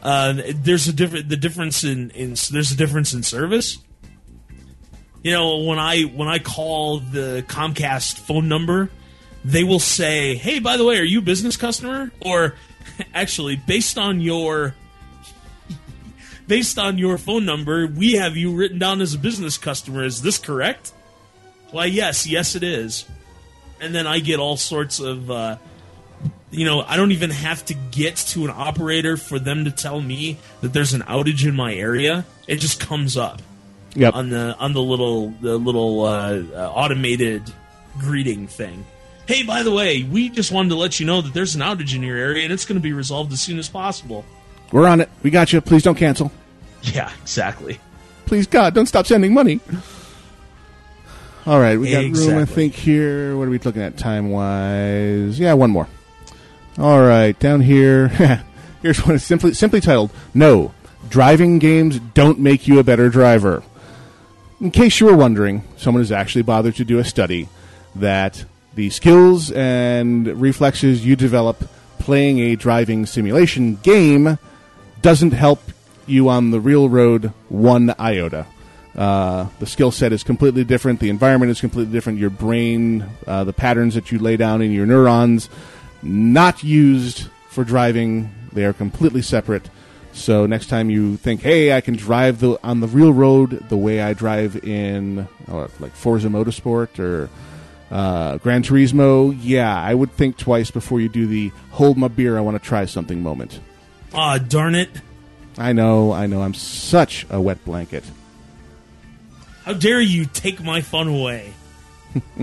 Uh, 0.06 0.44
there's 0.54 0.88
a 0.88 0.94
different 0.94 1.30
the 1.30 1.36
difference 1.36 1.84
in, 1.84 2.12
in 2.12 2.36
there's 2.52 2.72
a 2.72 2.78
difference 2.78 3.12
in 3.12 3.24
service. 3.24 3.80
You 5.24 5.32
know, 5.32 5.63
when 5.63 5.80
I 5.80 6.04
when 6.04 6.28
I 6.28 6.38
call 6.38 7.00
the 7.00 7.44
Comcast 7.48 8.20
phone 8.20 8.48
number, 8.48 8.91
they 9.44 9.63
will 9.63 9.80
say, 9.80 10.36
"Hey, 10.36 10.60
by 10.60 10.78
the 10.78 10.86
way, 10.86 11.00
are 11.00 11.04
you 11.04 11.20
a 11.20 11.24
business 11.24 11.58
customer?" 11.58 12.12
Or 12.22 12.54
actually, 13.15 13.56
based 13.56 13.98
on 13.98 14.22
your 14.22 14.76
based 16.48 16.78
on 16.78 17.00
your 17.00 17.18
phone 17.18 17.44
number, 17.44 17.88
we 17.88 18.13
have 18.13 18.38
you 18.38 18.54
written 18.56 18.78
down 18.78 19.02
as 19.02 19.15
a 19.15 19.18
business 19.18 19.58
customer. 19.58 20.04
Is 20.04 20.22
this 20.22 20.38
correct? 20.38 20.94
Why, 21.72 21.86
yes, 21.86 22.28
yes, 22.28 22.54
it 22.54 22.62
is. 22.62 23.06
And 23.82 23.96
then 23.96 24.06
I 24.06 24.20
get 24.20 24.39
all 24.39 24.56
sorts 24.56 25.00
of, 25.00 25.32
uh, 25.32 25.58
you 26.56 26.65
know, 26.65 26.82
I 26.82 26.96
don't 26.98 27.12
even 27.12 27.30
have 27.30 27.63
to 27.65 27.74
get 27.91 28.15
to 28.18 28.46
an 28.46 28.52
operator 28.52 29.18
for 29.18 29.38
them 29.39 29.65
to 29.65 29.72
tell 29.72 30.00
me 30.02 30.38
that 30.62 30.74
there's 30.74 30.94
an 30.94 31.02
outage 31.02 31.46
in 31.48 31.56
my 31.56 31.74
area. 31.74 32.26
It 32.48 32.58
just 32.58 32.80
comes 32.80 33.18
up 33.18 33.41
Yep. 33.96 34.13
on 34.13 34.30
the 34.30 34.56
on 34.60 34.74
the 34.74 34.82
little 34.82 35.30
the 35.41 35.58
little 35.58 36.04
uh, 36.06 36.41
uh, 36.54 36.72
automated 36.74 37.44
greeting 37.98 38.48
thing. 38.48 38.86
Hey, 39.28 39.44
by 39.44 39.63
the 39.63 39.72
way, 39.72 40.04
we 40.04 40.30
just 40.30 40.52
wanted 40.52 40.70
to 40.70 40.76
let 40.76 41.00
you 41.00 41.06
know 41.06 41.22
that 41.22 41.34
there's 41.34 41.56
an 41.56 41.62
outage 41.62 41.96
in 41.96 42.04
your 42.04 42.18
area 42.18 42.44
and 42.44 42.52
it's 42.54 42.65
going 42.65 42.76
to 42.78 42.84
be 42.84 42.94
resolved 42.94 43.32
as 43.34 43.41
soon 43.41 43.58
as 43.58 43.68
possible. 43.70 44.24
We're 44.72 44.88
on 44.88 45.02
it. 45.02 45.10
We 45.24 45.30
got 45.32 45.52
you. 45.54 45.62
Please 45.62 45.84
don't 45.84 45.96
cancel. 45.96 46.32
Yeah, 46.94 47.12
exactly. 47.24 47.80
Please, 48.28 48.46
God, 48.46 48.76
don't 48.76 48.86
stop 48.86 49.08
sending 49.08 49.34
money. 49.34 49.60
All 51.48 51.60
right, 51.60 51.80
we 51.80 51.91
got 51.91 52.04
room, 52.15 52.38
I 52.38 52.46
think, 52.46 52.74
here. 52.76 53.36
What 53.38 53.48
are 53.48 53.50
we 53.52 53.58
looking 53.60 53.82
at 53.82 53.98
time 53.98 54.30
wise? 54.32 55.39
Yeah, 55.39 55.54
one 55.54 55.70
more. 55.72 55.88
All 56.78 57.00
right, 57.02 57.40
down 57.40 57.62
here. 57.62 58.10
Here's 58.82 59.06
one 59.06 59.18
simply 59.18 59.54
simply 59.54 59.80
titled 59.80 60.12
No, 60.34 60.74
driving 61.08 61.58
games 61.58 62.00
don't 62.00 62.38
make 62.40 62.68
you 62.68 62.80
a 62.80 62.84
better 62.84 63.10
driver. 63.10 63.64
In 64.60 64.72
case 64.72 65.00
you 65.00 65.06
were 65.06 65.16
wondering, 65.16 65.64
someone 65.78 66.02
has 66.02 66.12
actually 66.12 66.42
bothered 66.42 66.76
to 66.76 66.84
do 66.84 67.00
a 67.00 67.06
study 67.06 67.48
that 67.96 68.44
the 68.74 68.90
skills 68.90 69.52
and 69.52 70.28
reflexes 70.40 71.06
you 71.06 71.16
develop 71.16 71.64
playing 71.98 72.40
a 72.40 72.58
driving 72.58 73.06
simulation 73.06 73.78
game 73.78 74.38
doesn't 75.02 75.32
help 75.32 75.62
you 76.06 76.28
on 76.28 76.52
the 76.52 76.60
real 76.60 76.90
road 76.90 77.32
one 77.48 77.96
iota. 77.98 78.46
Uh, 78.96 79.48
the 79.60 79.66
skill 79.66 79.92
set 79.92 80.12
is 80.12 80.24
completely 80.24 80.64
different. 80.64 81.00
The 81.00 81.10
environment 81.10 81.52
is 81.52 81.60
completely 81.60 81.94
different. 81.94 82.20
Your 82.20 82.30
brain, 82.30 83.06
uh, 83.28 83.46
the 83.46 83.54
patterns 83.54 83.96
that 83.96 84.12
you 84.12 84.20
lay 84.20 84.38
down 84.38 84.62
in 84.62 84.72
your 84.72 84.86
neurons, 84.86 85.50
not 86.06 86.63
used 86.63 87.28
for 87.50 87.63
driving. 87.63 88.30
They 88.54 88.65
are 88.65 88.74
completely 88.74 89.22
separate. 89.22 89.70
So 90.13 90.46
next 90.46 90.68
time 90.68 90.89
you 90.89 91.18
think, 91.18 91.41
"Hey, 91.41 91.76
I 91.76 91.82
can 91.82 91.96
drive 91.96 92.39
the, 92.39 92.58
on 92.63 92.80
the 92.80 92.88
real 92.88 93.12
road 93.12 93.65
the 93.70 93.78
way 93.78 94.02
I 94.02 94.13
drive 94.13 94.56
in 94.63 95.28
oh, 95.50 95.68
like 95.80 95.91
Forza 95.94 96.30
Motorsport 96.30 97.00
or 97.00 97.30
uh, 97.91 98.38
Gran 98.38 98.63
Turismo," 98.63 99.38
yeah, 99.41 99.78
I 99.78 99.94
would 99.94 100.12
think 100.13 100.38
twice 100.38 100.72
before 100.72 101.02
you 101.02 101.10
do 101.10 101.28
the 101.28 101.52
"hold 101.72 101.98
my 101.98 102.08
beer, 102.08 102.38
I 102.38 102.41
want 102.41 102.56
to 102.62 102.65
try 102.65 102.86
something" 102.86 103.22
moment. 103.22 103.60
Ah, 104.13 104.38
darn 104.38 104.76
it. 104.76 104.89
I 105.58 105.74
know, 105.74 106.13
I 106.13 106.28
know. 106.28 106.41
I'm 106.41 106.54
such 106.54 107.26
a 107.30 107.41
wet 107.41 107.63
blanket. 107.65 108.04
How 109.63 109.74
dare 109.74 110.00
you 110.00 110.26
take 110.26 110.63
my 110.63 110.82
fun 110.82 111.08
away? 111.08 111.54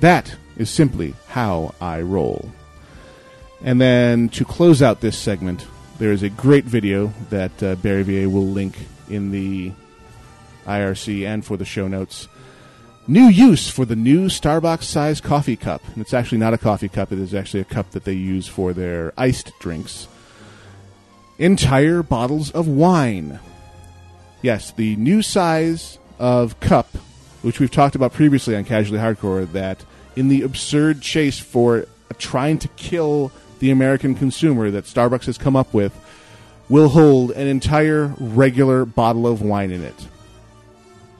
That 0.00 0.36
is 0.56 0.70
simply 0.70 1.14
how 1.28 1.74
I 1.80 2.00
roll. 2.00 2.50
And 3.62 3.80
then 3.80 4.28
to 4.30 4.44
close 4.44 4.82
out 4.82 5.00
this 5.00 5.16
segment, 5.16 5.66
there 5.98 6.12
is 6.12 6.22
a 6.22 6.28
great 6.28 6.64
video 6.64 7.12
that 7.30 7.62
uh, 7.62 7.74
Barry 7.76 8.02
VA 8.02 8.28
will 8.28 8.46
link 8.46 8.86
in 9.08 9.30
the 9.30 9.72
IRC 10.66 11.26
and 11.26 11.44
for 11.44 11.56
the 11.56 11.64
show 11.64 11.88
notes. 11.88 12.28
New 13.08 13.26
use 13.26 13.70
for 13.70 13.84
the 13.84 13.96
new 13.96 14.26
Starbucks 14.26 14.82
size 14.82 15.20
coffee 15.20 15.56
cup. 15.56 15.82
And 15.88 15.98
it's 15.98 16.12
actually 16.12 16.38
not 16.38 16.54
a 16.54 16.58
coffee 16.58 16.88
cup, 16.88 17.12
it 17.12 17.18
is 17.18 17.34
actually 17.34 17.60
a 17.60 17.64
cup 17.64 17.92
that 17.92 18.04
they 18.04 18.14
use 18.14 18.48
for 18.48 18.72
their 18.72 19.12
iced 19.16 19.52
drinks. 19.60 20.08
entire 21.38 22.02
bottles 22.02 22.50
of 22.50 22.66
wine. 22.66 23.38
Yes, 24.42 24.72
the 24.72 24.96
new 24.96 25.22
size 25.22 25.98
of 26.18 26.58
cup, 26.60 26.96
which 27.42 27.60
we've 27.60 27.70
talked 27.70 27.94
about 27.94 28.12
previously 28.12 28.56
on 28.56 28.64
Casually 28.64 28.98
Hardcore, 28.98 29.50
that 29.52 29.84
in 30.16 30.28
the 30.28 30.42
absurd 30.42 31.00
chase 31.00 31.38
for 31.38 31.86
trying 32.18 32.58
to 32.58 32.68
kill 32.68 33.30
the 33.58 33.70
American 33.70 34.14
consumer 34.14 34.70
that 34.70 34.84
Starbucks 34.84 35.26
has 35.26 35.38
come 35.38 35.56
up 35.56 35.72
with, 35.72 35.94
will 36.68 36.88
hold 36.88 37.30
an 37.30 37.46
entire 37.46 38.14
regular 38.18 38.84
bottle 38.84 39.26
of 39.26 39.42
wine 39.42 39.70
in 39.70 39.82
it. 39.82 40.08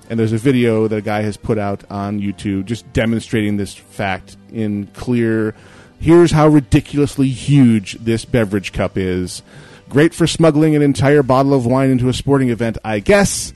And 0.09 0.19
there's 0.19 0.33
a 0.33 0.39
video 0.39 0.89
that 0.89 0.97
a 0.97 1.03
guy 1.03 1.23
has 1.23 1.37
put 1.37 1.59
out 1.59 1.85
on 1.91 2.21
YouTube 2.21 2.67
just 2.67 2.91
demonstrating 2.93 3.57
this 3.57 3.75
fact 3.75 4.37
in 4.53 4.87
clear. 4.89 5.55
Here's 5.99 6.31
how 6.31 6.49
ridiculously 6.49 7.29
huge 7.29 7.95
this 7.95 8.25
beverage 8.25 8.73
cup 8.73 8.97
is. 8.97 9.43
Great 9.89 10.15
for 10.15 10.27
smuggling 10.27 10.77
an 10.77 10.83
entire 10.83 11.23
bottle 11.23 11.55
of 11.55 11.67
wine 11.67 11.91
into 11.91 12.09
a 12.09 12.13
sporting 12.13 12.51
event, 12.51 12.79
I 12.85 13.01
guess. 13.01 13.53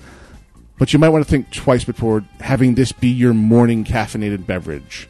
But 0.78 0.92
you 0.92 0.98
might 0.98 1.10
want 1.10 1.24
to 1.24 1.30
think 1.30 1.52
twice 1.52 1.84
before 1.84 2.24
having 2.40 2.74
this 2.74 2.92
be 2.92 3.08
your 3.08 3.34
morning 3.34 3.84
caffeinated 3.84 4.46
beverage. 4.46 5.09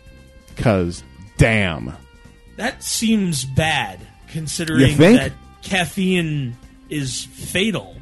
Because, 0.61 1.03
damn. 1.39 1.93
That 2.57 2.83
seems 2.83 3.45
bad, 3.45 3.99
considering 4.29 4.97
that 4.99 5.33
caffeine 5.63 6.57
is 6.89 7.25
fatal 7.25 7.97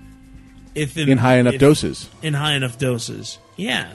if 0.75 0.97
In 0.97 1.19
high 1.19 1.37
enough 1.39 1.55
if- 1.55 1.61
doses. 1.61 2.09
In 2.23 2.35
high 2.35 2.55
enough 2.55 2.79
doses, 2.79 3.39
yeah. 3.57 3.87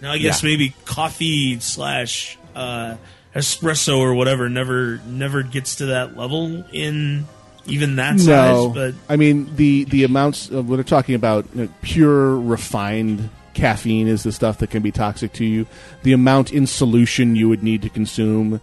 Now 0.00 0.12
I 0.12 0.18
guess 0.18 0.42
Yeah. 0.42 0.50
maybe 0.50 0.74
coffee 0.84 1.58
slash 1.60 2.36
uh, 2.54 2.96
espresso 3.34 3.98
or 3.98 4.14
whatever 4.14 4.48
never 4.48 5.00
never 5.06 5.42
gets 5.42 5.76
to 5.76 5.86
that 5.86 6.16
level 6.16 6.64
in 6.72 7.26
even 7.66 7.96
that 7.96 8.16
No, 8.16 8.22
size. 8.22 8.74
But 8.74 8.94
I 9.08 9.16
mean 9.16 9.54
the 9.56 9.84
the 9.84 10.04
amounts 10.04 10.50
of 10.50 10.68
what 10.68 10.76
they're 10.76 10.84
talking 10.84 11.14
about, 11.14 11.46
you 11.54 11.62
know, 11.62 11.68
pure 11.82 12.36
refined 12.38 13.28
caffeine 13.58 14.08
is 14.08 14.22
the 14.22 14.32
stuff 14.32 14.58
that 14.58 14.70
can 14.70 14.82
be 14.82 14.90
toxic 14.92 15.32
to 15.34 15.44
you. 15.44 15.66
The 16.02 16.12
amount 16.12 16.52
in 16.52 16.66
solution 16.66 17.36
you 17.36 17.48
would 17.48 17.62
need 17.62 17.82
to 17.82 17.88
consume 17.88 18.60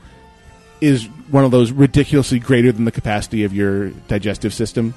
is 0.81 1.05
one 1.29 1.43
of 1.45 1.51
those 1.51 1.71
ridiculously 1.71 2.39
greater 2.39 2.71
than 2.71 2.86
the 2.86 2.91
capacity 2.91 3.43
of 3.43 3.53
your 3.53 3.89
digestive 4.08 4.53
system. 4.53 4.93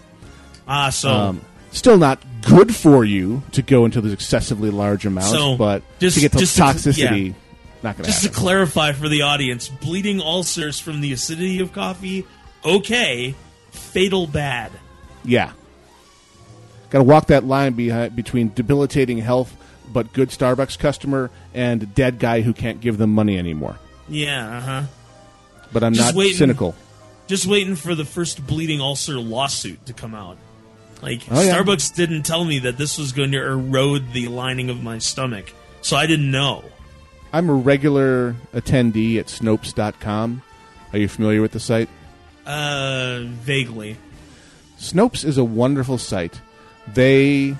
ah, 0.66 0.90
so 0.90 1.08
Um, 1.10 1.40
still 1.72 1.96
not 1.96 2.22
good 2.42 2.74
for 2.74 3.04
you 3.04 3.42
to 3.52 3.62
go 3.62 3.84
into 3.84 4.00
those 4.00 4.12
excessively 4.12 4.70
large 4.70 5.06
amounts, 5.06 5.30
So, 5.30 5.56
but 5.56 5.82
just- 5.98 6.16
to 6.16 6.20
get 6.20 6.32
to 6.32 6.38
just 6.38 6.56
to- 6.56 6.62
toxicity, 6.62 7.26
yeah. 7.28 7.32
not 7.82 7.96
going 7.96 8.04
to 8.04 8.10
just 8.10 8.22
to 8.24 8.28
clarify 8.28 8.92
for 8.92 9.08
the 9.08 9.22
audience, 9.22 9.68
bleeding 9.68 10.20
ulcers 10.20 10.78
from 10.80 11.00
the 11.00 11.12
acidity 11.12 11.60
of 11.60 11.72
coffee, 11.72 12.24
okay. 12.64 13.34
Fatal 13.70 14.26
bad. 14.26 14.70
Yeah. 15.24 15.52
Got 16.90 16.98
to 16.98 17.04
walk 17.04 17.26
that 17.28 17.44
line 17.44 17.74
behind, 17.74 18.16
between 18.16 18.52
debilitating 18.54 19.18
health 19.18 19.54
but 19.92 20.12
good 20.12 20.28
Starbucks 20.30 20.78
customer 20.78 21.30
and 21.54 21.94
dead 21.94 22.18
guy 22.18 22.40
who 22.42 22.52
can't 22.52 22.80
give 22.80 22.98
them 22.98 23.12
money 23.12 23.38
anymore. 23.38 23.78
Yeah, 24.08 24.56
uh 24.56 24.60
huh. 24.60 24.82
But 25.72 25.84
I'm 25.84 25.92
Just 25.94 26.14
not 26.14 26.18
waiting. 26.18 26.36
cynical. 26.36 26.74
Just 27.26 27.46
waiting 27.46 27.76
for 27.76 27.94
the 27.94 28.04
first 28.06 28.46
bleeding 28.46 28.80
ulcer 28.80 29.18
lawsuit 29.18 29.84
to 29.86 29.92
come 29.92 30.14
out. 30.14 30.38
Like 31.02 31.22
Oh, 31.30 31.42
yeah. 31.42 31.54
Starbucks 31.58 31.94
didn't 31.94 32.22
tell 32.24 32.44
me 32.44 32.58
that 32.60 32.78
this 32.78 32.96
was 32.98 33.12
going 33.12 33.32
to 33.32 33.38
erode 33.38 34.12
the 34.12 34.28
lining 34.28 34.70
of 34.70 34.82
my 34.82 34.98
stomach, 34.98 35.52
so 35.82 35.96
I 35.96 36.06
didn't 36.06 36.30
know. 36.30 36.64
I'm 37.32 37.50
a 37.50 37.54
regular 37.54 38.34
attendee 38.54 39.18
at 39.18 39.26
Snopes.com. 39.26 40.42
Are 40.92 40.98
you 40.98 41.06
familiar 41.08 41.42
with 41.42 41.52
the 41.52 41.60
site? 41.60 41.90
Uh, 42.46 43.20
vaguely. 43.24 43.98
Snopes 44.78 45.22
is 45.24 45.36
a 45.36 45.44
wonderful 45.44 45.98
site. 45.98 46.40
They 46.94 47.54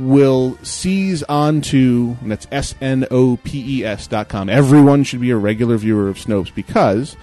will 0.00 0.56
seize 0.62 1.22
onto, 1.24 2.16
and 2.22 2.30
that's 2.30 2.46
S 2.50 2.74
N 2.80 3.06
O 3.10 3.36
P 3.36 3.80
E 3.80 3.84
S 3.84 4.06
dot 4.06 4.28
com. 4.28 4.48
Everyone 4.48 5.04
should 5.04 5.20
be 5.20 5.30
a 5.30 5.36
regular 5.36 5.76
viewer 5.76 6.08
of 6.08 6.16
Snopes 6.16 6.54
because 6.54 7.16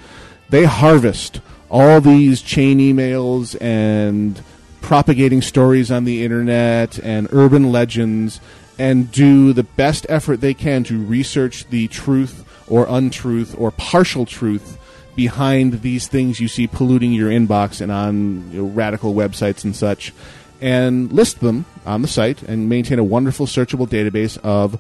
they 0.50 0.66
harvest 0.66 1.42
all 1.70 2.00
these 2.00 2.42
chain 2.42 2.80
emails 2.80 3.60
and 3.62 4.42
propagating 4.82 5.42
stories 5.42 5.92
on 5.92 6.06
the 6.06 6.24
internet 6.24 6.98
and 7.00 7.28
urban 7.32 7.72
legends 7.72 8.40
and 8.80 9.12
do 9.12 9.52
the 9.54 9.63
best 9.63 10.06
effort 10.08 10.40
they 10.40 10.54
can 10.54 10.84
to 10.84 11.04
research 11.04 11.68
the 11.70 11.88
truth 11.88 12.46
or 12.70 12.86
untruth 12.88 13.56
or 13.58 13.72
partial 13.72 14.26
truth 14.26 14.78
behind 15.16 15.82
these 15.82 16.08
things 16.08 16.40
you 16.40 16.48
see 16.48 16.68
polluting 16.68 17.12
your 17.12 17.30
inbox 17.30 17.82
and 17.82 17.92
on 17.92 18.50
you 18.52 18.62
know, 18.62 18.70
radical 18.70 19.13
websites 19.13 19.63
and 19.63 19.76
such, 19.76 20.13
and 20.62 21.12
list 21.12 21.39
them 21.39 21.65
on 21.86 22.02
the 22.02 22.08
site 22.08 22.41
and 22.43 22.70
maintain 22.70 23.00
a 23.00 23.04
wonderful 23.04 23.46
searchable 23.46 23.88
database 23.88 24.38
of 24.43 24.80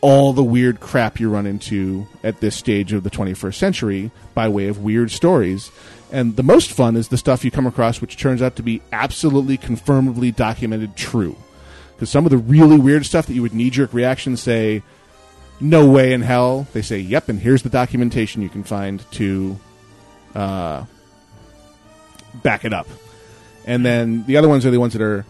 all 0.00 0.32
the 0.32 0.44
weird 0.44 0.78
crap 0.80 1.18
you 1.18 1.30
run 1.30 1.46
into 1.46 2.06
at 2.22 2.40
this 2.40 2.54
stage 2.54 2.92
of 2.92 3.02
the 3.02 3.10
21st 3.10 3.54
century 3.54 4.10
by 4.34 4.48
way 4.48 4.68
of 4.68 4.78
weird 4.78 5.10
stories. 5.10 5.70
And 6.12 6.36
the 6.36 6.42
most 6.42 6.70
fun 6.70 6.96
is 6.96 7.08
the 7.08 7.16
stuff 7.16 7.44
you 7.44 7.50
come 7.50 7.66
across 7.66 8.00
which 8.00 8.16
turns 8.16 8.42
out 8.42 8.56
to 8.56 8.62
be 8.62 8.82
absolutely 8.92 9.56
confirmably 9.56 10.30
documented 10.32 10.96
true. 10.96 11.36
Because 11.94 12.10
some 12.10 12.26
of 12.26 12.30
the 12.30 12.38
really 12.38 12.78
weird 12.78 13.06
stuff 13.06 13.26
that 13.26 13.34
you 13.34 13.42
would 13.42 13.54
knee 13.54 13.70
jerk 13.70 13.92
reaction 13.94 14.36
say, 14.36 14.82
no 15.60 15.88
way 15.88 16.12
in 16.12 16.20
hell. 16.20 16.66
They 16.72 16.82
say, 16.82 16.98
yep, 16.98 17.28
and 17.28 17.40
here's 17.40 17.62
the 17.62 17.70
documentation 17.70 18.42
you 18.42 18.50
can 18.50 18.62
find 18.62 19.02
to 19.12 19.58
uh, 20.34 20.84
back 22.42 22.64
it 22.64 22.74
up. 22.74 22.86
And 23.66 23.84
then 23.84 24.24
the 24.26 24.36
other 24.36 24.48
ones 24.48 24.64
are 24.64 24.70
the 24.70 24.80
ones 24.80 24.92
that 24.92 25.02
are 25.02 25.26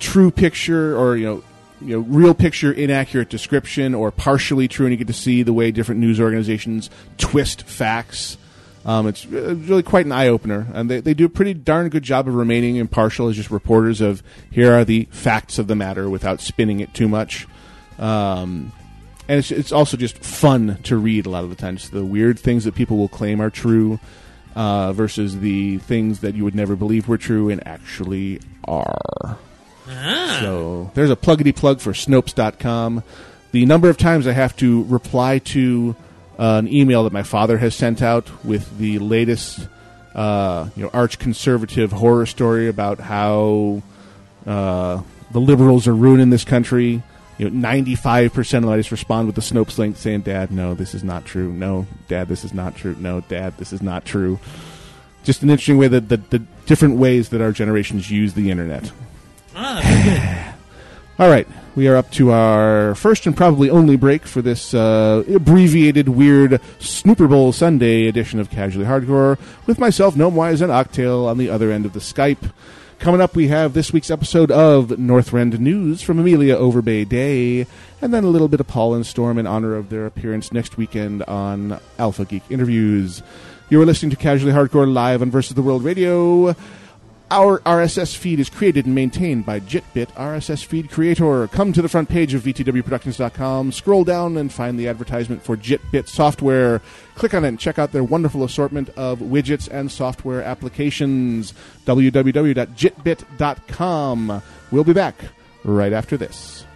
true 0.00 0.30
picture 0.30 0.96
or 0.96 1.16
you 1.16 1.26
know 1.26 1.42
you 1.80 1.96
know 1.96 2.00
real 2.08 2.34
picture 2.34 2.72
inaccurate 2.72 3.28
description 3.28 3.94
or 3.94 4.10
partially 4.10 4.66
true 4.66 4.86
and 4.86 4.92
you 4.92 4.96
get 4.96 5.06
to 5.06 5.12
see 5.12 5.42
the 5.42 5.52
way 5.52 5.70
different 5.70 6.00
news 6.00 6.20
organizations 6.20 6.90
twist 7.18 7.62
facts. 7.62 8.36
Um, 8.84 9.06
it's 9.06 9.26
really 9.26 9.82
quite 9.82 10.06
an 10.06 10.12
eye-opener. 10.12 10.66
And 10.72 10.90
they, 10.90 11.00
they 11.00 11.12
do 11.12 11.26
a 11.26 11.28
pretty 11.28 11.52
darn 11.52 11.90
good 11.90 12.02
job 12.02 12.26
of 12.26 12.34
remaining 12.34 12.76
impartial 12.76 13.28
as 13.28 13.36
just 13.36 13.50
reporters 13.50 14.00
of 14.00 14.22
here 14.50 14.72
are 14.72 14.86
the 14.86 15.06
facts 15.10 15.58
of 15.58 15.66
the 15.66 15.76
matter 15.76 16.08
without 16.08 16.40
spinning 16.40 16.80
it 16.80 16.94
too 16.94 17.06
much. 17.06 17.46
Um, 17.98 18.72
and 19.28 19.38
it's, 19.38 19.50
it's 19.50 19.70
also 19.70 19.98
just 19.98 20.16
fun 20.18 20.78
to 20.84 20.96
read 20.96 21.26
a 21.26 21.30
lot 21.30 21.44
of 21.44 21.50
the 21.50 21.56
times. 21.56 21.90
The 21.90 22.04
weird 22.04 22.38
things 22.38 22.64
that 22.64 22.74
people 22.74 22.96
will 22.96 23.08
claim 23.08 23.40
are 23.40 23.50
true 23.50 24.00
uh, 24.54 24.92
versus 24.92 25.40
the 25.40 25.78
things 25.78 26.20
that 26.20 26.34
you 26.34 26.44
would 26.44 26.54
never 26.54 26.76
believe 26.76 27.08
were 27.08 27.18
true 27.18 27.48
and 27.48 27.66
actually 27.66 28.40
are 28.66 29.38
Ah, 29.88 30.38
so 30.40 30.90
there's 30.94 31.10
a 31.10 31.16
pluggity 31.16 31.54
plug 31.54 31.80
for 31.80 31.92
Snopes.com. 31.92 33.02
The 33.52 33.66
number 33.66 33.88
of 33.88 33.96
times 33.96 34.26
I 34.26 34.32
have 34.32 34.56
to 34.58 34.84
reply 34.84 35.38
to 35.38 35.96
uh, 36.38 36.58
an 36.58 36.68
email 36.72 37.04
that 37.04 37.12
my 37.12 37.24
father 37.24 37.58
has 37.58 37.74
sent 37.74 38.00
out 38.00 38.44
with 38.44 38.78
the 38.78 38.98
latest, 39.00 39.66
uh, 40.14 40.68
you 40.76 40.84
know, 40.84 40.90
arch 40.92 41.18
conservative 41.18 41.92
horror 41.92 42.26
story 42.26 42.68
about 42.68 43.00
how 43.00 43.82
uh, 44.46 45.02
the 45.32 45.40
liberals 45.40 45.88
are 45.88 45.94
ruining 45.94 46.30
this 46.30 46.44
country. 46.44 47.02
You 47.40 47.48
know, 47.48 47.68
95% 47.68 48.64
of 48.64 48.68
I 48.68 48.76
just 48.76 48.90
respond 48.90 49.26
with 49.26 49.34
the 49.34 49.40
Snopes 49.40 49.78
link 49.78 49.96
saying, 49.96 50.20
Dad, 50.20 50.50
no, 50.50 50.74
this 50.74 50.92
is 50.94 51.02
not 51.02 51.24
true. 51.24 51.50
No, 51.50 51.86
Dad, 52.06 52.28
this 52.28 52.44
is 52.44 52.52
not 52.52 52.76
true. 52.76 52.94
No, 52.98 53.22
Dad, 53.22 53.56
this 53.56 53.72
is 53.72 53.80
not 53.80 54.04
true. 54.04 54.38
Just 55.24 55.42
an 55.42 55.48
interesting 55.48 55.78
way 55.78 55.88
that 55.88 56.10
the, 56.10 56.18
the 56.18 56.40
different 56.66 56.98
ways 56.98 57.30
that 57.30 57.40
our 57.40 57.50
generations 57.50 58.10
use 58.10 58.34
the 58.34 58.50
internet. 58.50 58.92
ah. 59.56 60.54
All 61.18 61.30
right, 61.30 61.48
we 61.74 61.88
are 61.88 61.96
up 61.96 62.10
to 62.12 62.30
our 62.30 62.94
first 62.94 63.24
and 63.24 63.34
probably 63.34 63.70
only 63.70 63.96
break 63.96 64.26
for 64.26 64.42
this 64.42 64.74
uh, 64.74 65.24
abbreviated, 65.34 66.10
weird 66.10 66.60
Snooper 66.78 67.26
Bowl 67.26 67.52
Sunday 67.52 68.06
edition 68.06 68.38
of 68.38 68.50
Casually 68.50 68.84
Hardcore 68.84 69.38
with 69.66 69.78
myself, 69.78 70.14
Gnomewise, 70.14 70.60
and 70.60 70.70
Octale 70.70 71.26
on 71.26 71.38
the 71.38 71.48
other 71.48 71.70
end 71.70 71.86
of 71.86 71.94
the 71.94 72.00
Skype. 72.00 72.52
Coming 73.00 73.22
up, 73.22 73.34
we 73.34 73.48
have 73.48 73.72
this 73.72 73.94
week's 73.94 74.10
episode 74.10 74.50
of 74.50 74.88
Northrend 74.88 75.58
News 75.58 76.02
from 76.02 76.18
Amelia 76.18 76.54
Overbay 76.54 77.08
Day, 77.08 77.66
and 78.02 78.12
then 78.12 78.24
a 78.24 78.28
little 78.28 78.46
bit 78.46 78.60
of 78.60 78.66
Paul 78.66 78.92
and 78.94 79.06
Storm 79.06 79.38
in 79.38 79.46
honor 79.46 79.74
of 79.74 79.88
their 79.88 80.04
appearance 80.04 80.52
next 80.52 80.76
weekend 80.76 81.22
on 81.22 81.80
Alpha 81.98 82.26
Geek 82.26 82.42
Interviews. 82.50 83.22
You 83.70 83.80
are 83.80 83.86
listening 83.86 84.10
to 84.10 84.16
Casually 84.16 84.52
Hardcore 84.52 84.92
live 84.92 85.22
on 85.22 85.30
Versus 85.30 85.54
the 85.54 85.62
World 85.62 85.82
Radio. 85.82 86.54
Our 87.32 87.60
RSS 87.60 88.16
feed 88.16 88.40
is 88.40 88.50
created 88.50 88.86
and 88.86 88.94
maintained 88.94 89.46
by 89.46 89.60
JitBit 89.60 90.08
RSS 90.14 90.64
feed 90.64 90.90
creator. 90.90 91.46
Come 91.46 91.72
to 91.72 91.80
the 91.80 91.88
front 91.88 92.08
page 92.08 92.34
of 92.34 92.42
VTWProductions.com, 92.42 93.70
scroll 93.70 94.02
down 94.02 94.36
and 94.36 94.52
find 94.52 94.76
the 94.76 94.88
advertisement 94.88 95.44
for 95.44 95.56
JitBit 95.56 96.08
software. 96.08 96.82
Click 97.14 97.32
on 97.32 97.44
it 97.44 97.48
and 97.48 97.60
check 97.60 97.78
out 97.78 97.92
their 97.92 98.02
wonderful 98.02 98.42
assortment 98.42 98.88
of 98.90 99.20
widgets 99.20 99.68
and 99.68 99.92
software 99.92 100.42
applications. 100.42 101.54
www.jitbit.com. 101.86 104.42
We'll 104.72 104.84
be 104.84 104.92
back 104.92 105.14
right 105.62 105.92
after 105.92 106.16
this. 106.16 106.66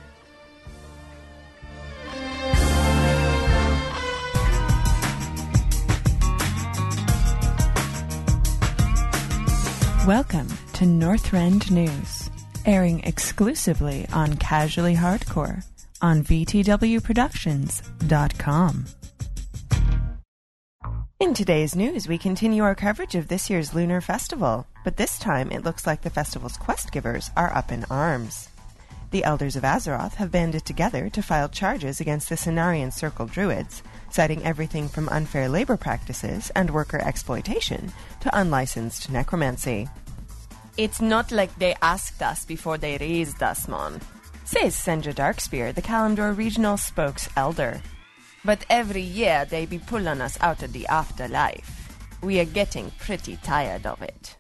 Welcome 10.07 10.49
to 10.75 10.85
Northrend 10.85 11.71
News, 11.71 12.29
airing 12.67 13.03
exclusively 13.05 14.07
on 14.13 14.37
Casually 14.37 14.95
Hardcore 14.95 15.65
on 16.03 16.23
VTWProductions.com. 16.23 18.85
In 21.21 21.33
today's 21.33 21.75
news, 21.75 22.07
we 22.07 22.19
continue 22.19 22.65
our 22.65 22.75
coverage 22.75 23.15
of 23.15 23.29
this 23.29 23.49
year's 23.49 23.73
Lunar 23.73 24.03
Festival, 24.03 24.67
but 24.85 24.99
this 24.99 25.19
time 25.19 25.51
it 25.51 25.65
looks 25.65 25.87
like 25.87 26.03
the 26.03 26.11
festival's 26.11 26.59
quest 26.59 26.93
givers 26.93 27.31
are 27.35 27.57
up 27.57 27.73
in 27.73 27.87
arms. 27.89 28.51
The 29.11 29.25
Elders 29.25 29.57
of 29.57 29.63
Azeroth 29.63 30.17
have 30.17 30.31
banded 30.31 30.67
together 30.67 31.09
to 31.09 31.23
file 31.23 31.49
charges 31.49 32.03
against 32.03 32.29
the 32.29 32.35
Cenarion 32.35 32.93
Circle 32.93 33.29
Druids, 33.29 33.83
citing 34.15 34.45
everything 34.45 34.89
from 34.89 35.09
unfair 35.09 35.49
labor 35.49 35.77
practices 35.77 36.53
and 36.55 36.71
worker 36.71 37.01
exploitation 37.03 37.93
to 38.21 38.39
unlicensed 38.39 39.11
necromancy. 39.11 39.89
It's 40.77 41.01
not 41.01 41.33
like 41.33 41.53
they 41.59 41.75
asked 41.83 42.23
us 42.23 42.45
before 42.45 42.79
they 42.79 42.97
raised 42.99 43.43
us, 43.43 43.67
mon, 43.67 44.01
says 44.45 44.77
Senja 44.77 45.13
Darkspear, 45.13 45.75
the 45.75 45.83
Kalimdor 45.83 46.33
regional 46.37 46.77
spokes 46.77 47.29
elder. 47.37 47.83
But 48.45 48.65
every 48.71 49.03
year 49.03 49.47
they 49.51 49.67
be 49.67 49.81
pulling 49.81 50.21
us 50.21 50.39
out 50.41 50.63
of 50.63 50.73
the 50.73 50.87
afterlife. 50.87 51.73
We 52.23 52.39
are 52.39 52.45
getting 52.45 52.93
pretty 53.01 53.37
tired 53.43 53.85
of 53.85 54.01
it. 54.01 54.37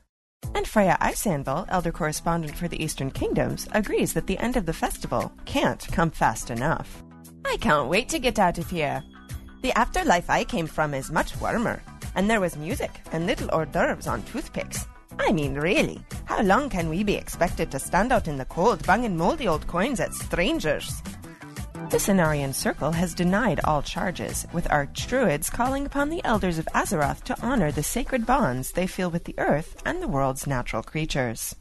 And 0.54 0.68
Freya 0.68 0.96
Iceanvil, 1.00 1.66
elder 1.68 1.90
correspondent 1.90 2.56
for 2.56 2.68
the 2.68 2.80
Eastern 2.80 3.10
Kingdoms, 3.10 3.66
agrees 3.72 4.12
that 4.12 4.28
the 4.28 4.38
end 4.38 4.56
of 4.56 4.66
the 4.66 4.72
festival 4.72 5.32
can't 5.46 5.84
come 5.88 6.12
fast 6.12 6.50
enough. 6.50 7.02
I 7.44 7.56
can't 7.60 7.88
wait 7.88 8.08
to 8.10 8.20
get 8.20 8.38
out 8.38 8.58
of 8.58 8.70
here. 8.70 9.02
The 9.64 9.78
afterlife 9.78 10.28
I 10.28 10.44
came 10.44 10.66
from 10.66 10.92
is 10.92 11.10
much 11.10 11.40
warmer, 11.40 11.82
and 12.14 12.28
there 12.28 12.42
was 12.42 12.54
music 12.54 13.00
and 13.12 13.24
little 13.24 13.48
hors 13.50 13.64
d'oeuvres 13.64 14.06
on 14.06 14.22
toothpicks. 14.24 14.86
I 15.18 15.32
mean, 15.32 15.54
really, 15.54 16.04
how 16.26 16.42
long 16.42 16.68
can 16.68 16.90
we 16.90 17.02
be 17.02 17.14
expected 17.14 17.70
to 17.70 17.78
stand 17.78 18.12
out 18.12 18.28
in 18.28 18.36
the 18.36 18.44
cold 18.44 18.86
banging 18.86 19.16
moldy 19.16 19.48
old 19.48 19.66
coins 19.66 20.00
at 20.00 20.12
strangers? 20.12 21.00
The 21.88 21.96
Cenarion 21.96 22.52
Circle 22.52 22.92
has 22.92 23.14
denied 23.14 23.60
all 23.64 23.80
charges, 23.80 24.46
with 24.52 24.68
archdruids 24.68 25.50
calling 25.50 25.86
upon 25.86 26.10
the 26.10 26.22
elders 26.24 26.58
of 26.58 26.68
Azeroth 26.74 27.24
to 27.24 27.40
honor 27.40 27.72
the 27.72 27.82
sacred 27.82 28.26
bonds 28.26 28.72
they 28.72 28.86
feel 28.86 29.10
with 29.10 29.24
the 29.24 29.38
earth 29.38 29.80
and 29.86 30.02
the 30.02 30.08
world's 30.08 30.46
natural 30.46 30.82
creatures. 30.82 31.56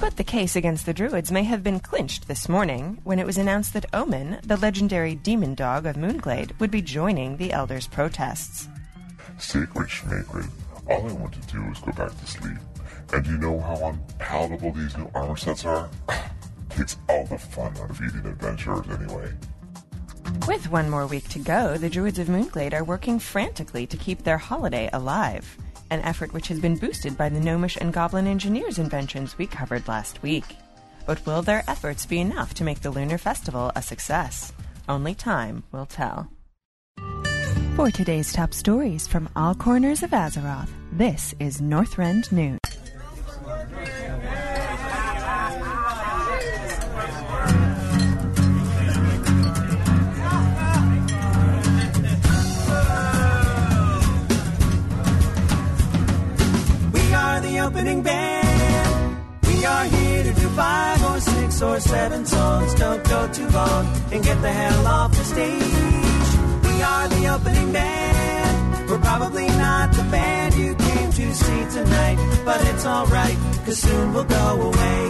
But 0.00 0.16
the 0.16 0.24
case 0.24 0.56
against 0.56 0.86
the 0.86 0.94
druids 0.94 1.30
may 1.30 1.44
have 1.44 1.62
been 1.62 1.78
clinched 1.78 2.26
this 2.26 2.48
morning 2.48 3.00
when 3.04 3.18
it 3.18 3.26
was 3.26 3.36
announced 3.36 3.74
that 3.74 3.84
Omen, 3.92 4.40
the 4.42 4.56
legendary 4.56 5.14
demon 5.14 5.54
dog 5.54 5.84
of 5.84 5.96
Moonglade, 5.96 6.58
would 6.58 6.70
be 6.70 6.80
joining 6.80 7.36
the 7.36 7.52
elders' 7.52 7.86
protests. 7.86 8.66
Sacred 9.38 9.88
Schmacred, 9.88 10.48
all 10.88 11.06
I 11.06 11.12
want 11.12 11.34
to 11.34 11.52
do 11.52 11.62
is 11.70 11.80
go 11.80 11.92
back 11.92 12.18
to 12.18 12.26
sleep. 12.26 12.56
And 13.12 13.26
you 13.26 13.36
know 13.36 13.60
how 13.60 13.88
unpalatable 13.90 14.72
these 14.72 14.96
new 14.96 15.10
armor 15.14 15.36
sets 15.36 15.66
are? 15.66 15.90
takes 16.70 16.96
all 17.10 17.26
the 17.26 17.36
fun 17.36 17.76
out 17.82 17.90
of 17.90 18.00
eating 18.00 18.24
adventurers 18.24 18.86
anyway. 18.88 19.30
With 20.48 20.70
one 20.70 20.88
more 20.88 21.06
week 21.06 21.28
to 21.30 21.38
go, 21.40 21.76
the 21.76 21.90
Druids 21.90 22.18
of 22.18 22.28
Moonglade 22.28 22.72
are 22.72 22.84
working 22.84 23.18
frantically 23.18 23.86
to 23.86 23.98
keep 23.98 24.22
their 24.22 24.38
holiday 24.38 24.88
alive, 24.94 25.58
an 25.90 26.00
effort 26.02 26.32
which 26.32 26.48
has 26.48 26.60
been 26.60 26.76
boosted 26.76 27.16
by 27.16 27.28
the 27.28 27.40
Gnomish 27.40 27.76
and 27.76 27.92
Goblin 27.92 28.26
Engineers 28.26 28.78
inventions 28.78 29.36
we 29.36 29.46
covered 29.46 29.88
last 29.88 30.22
week. 30.22 30.44
But 31.06 31.24
will 31.26 31.42
their 31.42 31.64
efforts 31.66 32.06
be 32.06 32.20
enough 32.20 32.54
to 32.54 32.64
make 32.64 32.80
the 32.80 32.90
Lunar 32.90 33.18
Festival 33.18 33.72
a 33.74 33.82
success? 33.82 34.52
Only 34.88 35.14
time 35.14 35.64
will 35.72 35.86
tell. 35.86 36.30
For 37.76 37.90
today's 37.90 38.32
top 38.32 38.52
stories 38.52 39.08
from 39.08 39.28
all 39.34 39.54
corners 39.54 40.02
of 40.02 40.10
Azeroth, 40.10 40.70
this 40.92 41.34
is 41.40 41.60
Northrend 41.60 42.30
News. 42.30 42.59
Five 60.60 61.02
or 61.10 61.20
six 61.20 61.62
or 61.62 61.80
seven 61.80 62.26
songs. 62.26 62.74
Don't 62.74 63.02
go 63.14 63.20
too 63.32 63.48
long 63.60 63.84
and 64.12 64.20
get 64.28 64.38
the 64.46 64.52
hell 64.60 64.86
off 64.86 65.10
the 65.18 65.26
stage. 65.34 66.28
We 66.66 66.74
are 66.92 67.06
the 67.14 67.22
opening 67.34 67.70
band. 67.72 68.88
We're 68.88 69.04
probably 69.10 69.48
not 69.66 69.86
the 69.98 70.06
band 70.14 70.54
you 70.62 70.74
came 70.74 71.10
to 71.20 71.26
see 71.42 71.62
tonight, 71.78 72.18
but 72.44 72.58
it's 72.70 72.84
alright, 72.84 73.38
cause 73.64 73.78
soon 73.86 74.06
we'll 74.12 74.30
go 74.42 74.48
away. 74.70 75.00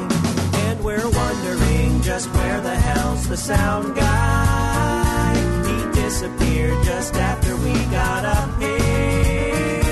And 0.64 0.76
we're 0.86 1.10
wondering 1.22 2.02
just 2.10 2.26
where 2.36 2.60
the 2.68 2.76
hell's 2.86 3.26
the 3.32 3.36
sound 3.36 3.96
guy? 3.96 5.34
He 5.68 5.76
disappeared 6.02 6.78
just 6.84 7.14
after 7.30 7.52
we 7.64 7.72
got 8.00 8.22
up 8.38 8.50
here. 8.62 9.82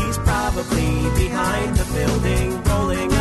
He's 0.00 0.18
probably 0.30 0.92
behind 1.24 1.70
the 1.80 1.86
building, 1.96 2.48
rolling 2.70 3.13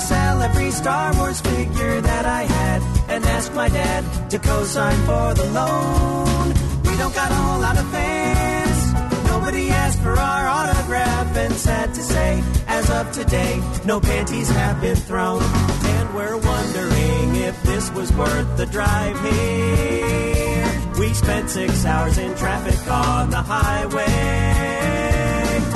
sell 0.00 0.42
every 0.42 0.70
Star 0.70 1.14
Wars 1.16 1.40
figure 1.40 2.00
that 2.00 2.24
I 2.24 2.42
had 2.42 2.82
and 3.08 3.24
ask 3.24 3.52
my 3.54 3.68
dad 3.68 4.30
to 4.30 4.38
co-sign 4.38 4.96
for 5.04 5.34
the 5.34 5.46
loan. 5.52 6.48
We 6.84 6.96
don't 6.96 7.14
got 7.14 7.30
a 7.30 7.34
whole 7.34 7.60
lot 7.60 7.78
of 7.78 7.86
fans. 7.90 8.92
Nobody 9.26 9.70
asked 9.70 10.00
for 10.00 10.16
our 10.18 10.48
autograph, 10.48 11.36
and 11.36 11.54
sad 11.54 11.94
to 11.94 12.02
say, 12.02 12.42
as 12.66 12.90
of 12.90 13.12
today, 13.12 13.60
no 13.84 14.00
panties 14.00 14.48
have 14.50 14.80
been 14.80 14.96
thrown. 14.96 15.42
And 15.42 16.14
we're 16.14 16.36
wondering 16.36 17.36
if 17.36 17.62
this 17.62 17.90
was 17.92 18.12
worth 18.12 18.56
the 18.56 18.66
drive 18.66 19.18
here. 19.20 20.92
We 20.98 21.14
spent 21.14 21.50
six 21.50 21.84
hours 21.84 22.18
in 22.18 22.34
traffic 22.36 22.80
on 22.90 23.30
the 23.30 23.42
highway 23.42 24.79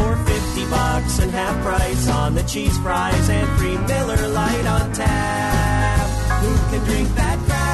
for 0.05 0.17
50 0.17 0.71
bucks 0.71 1.19
and 1.19 1.31
half 1.31 1.57
price 1.65 2.09
on 2.09 2.35
the 2.35 2.43
cheese 2.43 2.77
fries 2.79 3.29
and 3.31 3.49
free 3.59 3.79
Miller 3.89 4.29
Lite 4.29 4.67
on 4.67 4.93
tap. 4.93 6.07
Who 6.43 6.53
can 6.71 6.85
drink 6.85 7.09
that 7.21 7.39
crap? 7.47 7.65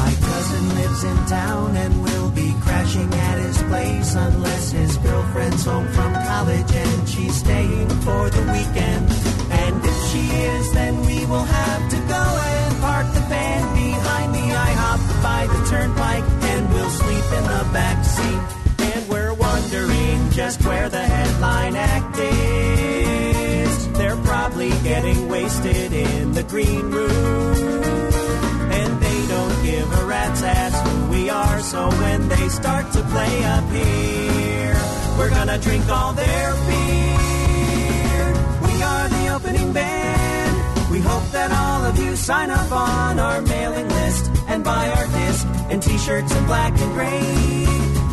My 0.00 0.12
cousin 0.28 0.64
lives 0.80 1.04
in 1.04 1.16
town 1.26 1.76
and 1.76 2.02
will 2.02 2.30
be 2.30 2.54
crashing 2.60 3.12
at 3.14 3.38
his 3.38 3.62
place 3.70 4.14
unless 4.14 4.72
his 4.72 4.96
girlfriend's 4.98 5.64
home 5.64 5.88
from 5.88 6.12
college 6.14 6.72
and 6.72 7.08
she's 7.08 7.36
staying 7.36 7.88
for 8.06 8.30
the 8.30 8.42
weekend. 8.56 9.06
And 9.62 9.84
if 9.84 9.98
she 10.10 10.22
is, 10.50 10.72
then 10.72 10.94
we 11.06 11.24
will 11.26 11.44
have 11.44 11.90
to 11.92 12.01
by 15.22 15.46
the 15.46 15.66
turnpike 15.70 16.24
and 16.50 16.72
we'll 16.72 16.90
sleep 16.90 17.24
in 17.38 17.44
the 17.44 17.70
back 17.72 18.04
seat. 18.04 18.42
And 18.92 19.08
we're 19.08 19.34
wondering 19.34 20.30
just 20.30 20.64
where 20.64 20.88
the 20.88 21.02
headline 21.02 21.76
act 21.76 22.18
is. 22.18 23.92
They're 23.92 24.16
probably 24.16 24.70
getting 24.82 25.28
wasted 25.28 25.92
in 25.92 26.32
the 26.32 26.42
green 26.42 26.90
room. 26.90 28.12
And 28.78 29.00
they 29.00 29.26
don't 29.28 29.62
give 29.62 29.92
a 30.00 30.04
rat's 30.06 30.42
ass 30.42 30.74
who 30.88 31.10
we 31.12 31.30
are, 31.30 31.60
so 31.60 31.88
when 31.90 32.28
they 32.28 32.48
start 32.48 32.90
to 32.92 33.02
play 33.02 33.44
up 33.44 33.64
here, 33.70 34.76
we're 35.18 35.30
gonna 35.30 35.58
drink 35.58 35.88
all 35.88 36.12
their 36.14 36.52
beer. 36.68 38.26
We 38.66 38.82
are 38.82 39.08
the 39.08 39.28
opening 39.36 39.72
band. 39.72 40.90
We 40.90 41.00
hope 41.00 41.30
that 41.30 41.52
all 41.52 41.84
of 41.84 41.98
you 41.98 42.16
sign 42.16 42.50
up 42.50 42.72
on 42.72 43.18
our 43.20 43.40
mailing 43.42 43.88
list 43.88 44.31
and 44.52 44.62
buy 44.62 44.86
our 44.90 45.06
disc 45.06 45.46
and 45.70 45.82
t-shirts 45.82 46.30
in 46.36 46.44
black 46.44 46.78
and 46.78 46.92
gray. 46.92 47.20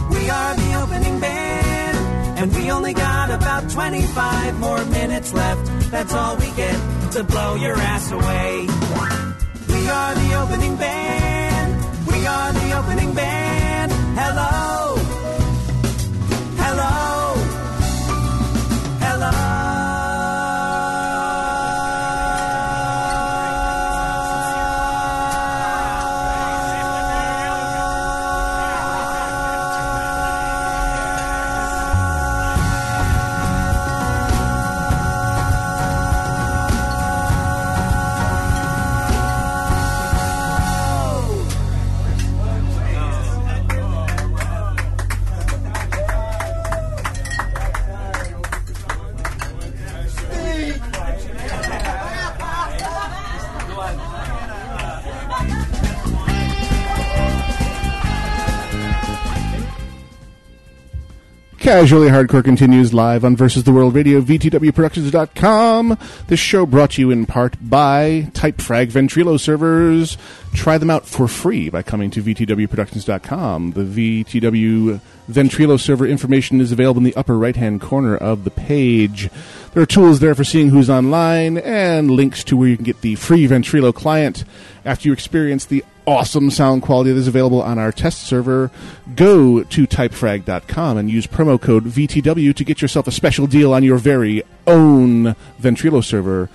We 0.10 0.30
are 0.30 0.56
the 0.56 0.82
opening 0.82 1.20
band, 1.20 2.40
and 2.40 2.56
we 2.56 2.72
only 2.72 2.94
got 2.94 3.30
about 3.30 3.70
25 3.70 4.58
more 4.60 4.86
minutes 4.86 5.34
left. 5.34 5.66
That's 5.92 6.14
all 6.14 6.38
we 6.38 6.50
get 6.52 6.78
to 7.12 7.24
blow 7.26 7.56
your 7.56 7.76
ass 7.76 8.12
away. 8.12 8.68
We 9.68 9.90
are 9.90 10.16
the 10.16 10.34
opening 10.42 10.78
band. 10.78 12.08
We 12.08 12.26
are 12.26 12.54
the 12.54 12.80
opening 12.80 13.14
band. 13.14 13.92
Hello. 14.18 14.69
Casually 61.70 62.08
Hardcore 62.08 62.44
continues 62.44 62.96
live 62.96 63.24
on 63.24 63.36
Versus 63.36 63.64
the 63.64 63.72
World 63.72 63.94
Radio, 63.94 64.22
VTWProductions.com. 64.22 66.00
This 66.26 66.40
show 66.40 66.66
brought 66.66 66.90
to 66.94 67.02
you 67.02 67.12
in 67.12 67.28
part 67.28 67.58
by 67.62 68.32
Typefrag 68.32 68.88
Ventrilo 68.88 69.40
servers. 69.40 70.18
Try 70.52 70.80
them 70.80 70.90
out 70.90 71.06
for 71.06 71.28
free 71.28 71.70
by 71.70 71.84
coming 71.84 72.10
to 72.10 72.24
VTWProductions.com. 72.24 73.74
The 73.74 74.24
VTW 74.24 75.00
Ventrilo 75.30 75.80
server 75.80 76.08
information 76.08 76.60
is 76.60 76.72
available 76.72 77.02
in 77.02 77.04
the 77.04 77.16
upper 77.16 77.38
right 77.38 77.56
hand 77.56 77.82
corner 77.82 78.18
of 78.18 78.46
the 78.46 78.50
page. 78.50 79.30
There 79.76 79.84
are 79.84 79.86
tools 79.86 80.22
there 80.22 80.34
for 80.34 80.44
seeing 80.44 80.70
who's 80.70 80.90
online 80.90 81.60
and 81.60 82.10
links 82.10 82.44
to 82.46 82.58
where 82.58 82.70
you 82.70 82.78
can 82.78 82.86
get 82.86 83.02
the 83.02 83.14
free 83.14 83.48
Ventrilo 83.48 83.94
client. 83.94 84.44
After 84.86 85.08
you 85.08 85.14
experience 85.14 85.66
the 85.66 85.86
awesome 86.10 86.50
sound 86.50 86.82
quality 86.82 87.12
that 87.12 87.20
is 87.20 87.28
available 87.28 87.62
on 87.62 87.78
our 87.78 87.92
test 87.92 88.24
server, 88.24 88.72
go 89.16 89.62
to 89.64 89.86
typefrag.com 89.86 90.98
and 90.98 91.08
use 91.08 91.28
promo 91.28 91.62
code 91.62 91.86
VTW 91.86 92.56
to 92.56 92.64
get 92.64 92.82
yourself 92.82 93.06
a 93.08 93.12
special 93.12 93.46
deal 93.46 93.74
on 93.76 93.84
your 93.84 94.00
very 94.00 94.42
own 94.66 95.36
Ventrilo 95.62 96.04
server. 96.04 96.50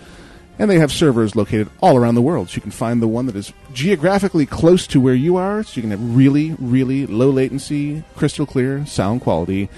And 0.59 0.69
they 0.69 0.81
have 0.81 0.91
servers 0.91 1.37
located 1.37 1.69
all 1.81 1.97
around 1.97 2.17
the 2.17 2.23
world, 2.23 2.51
so 2.51 2.57
you 2.57 2.63
can 2.63 2.73
find 2.73 3.01
the 3.01 3.09
one 3.09 3.27
that 3.27 3.37
is 3.37 3.53
geographically 3.73 4.45
close 4.45 4.89
to 4.89 5.01
where 5.01 5.15
you 5.15 5.37
are, 5.37 5.63
so 5.63 5.77
you 5.77 5.83
can 5.83 5.93
have 5.93 6.17
really, 6.17 6.57
really 6.59 7.07
low 7.07 7.31
latency, 7.31 8.03
crystal 8.17 8.47
clear 8.47 8.85
sound 8.87 9.21
quality. 9.21 9.69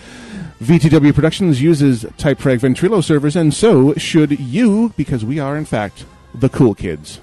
VTW 0.60 1.14
Productions 1.14 1.60
uses 1.60 2.04
Typefrag 2.04 2.60
Ventrilo 2.60 3.04
servers, 3.04 3.36
and 3.36 3.52
so 3.52 3.92
should 3.94 4.40
you, 4.40 4.94
because 4.96 5.22
we 5.22 5.38
are, 5.38 5.56
in 5.56 5.66
fact, 5.66 6.06
the 6.34 6.48
cool 6.48 6.74
kids. 6.74 7.20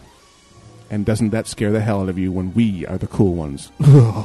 And 0.89 1.05
doesn't 1.05 1.29
that 1.31 1.47
scare 1.47 1.71
the 1.71 1.81
hell 1.81 2.01
out 2.01 2.09
of 2.09 2.17
you 2.19 2.31
when 2.31 2.53
we 2.53 2.85
are 2.85 2.97
the 2.97 3.07
cool 3.07 3.33
ones? 3.33 3.71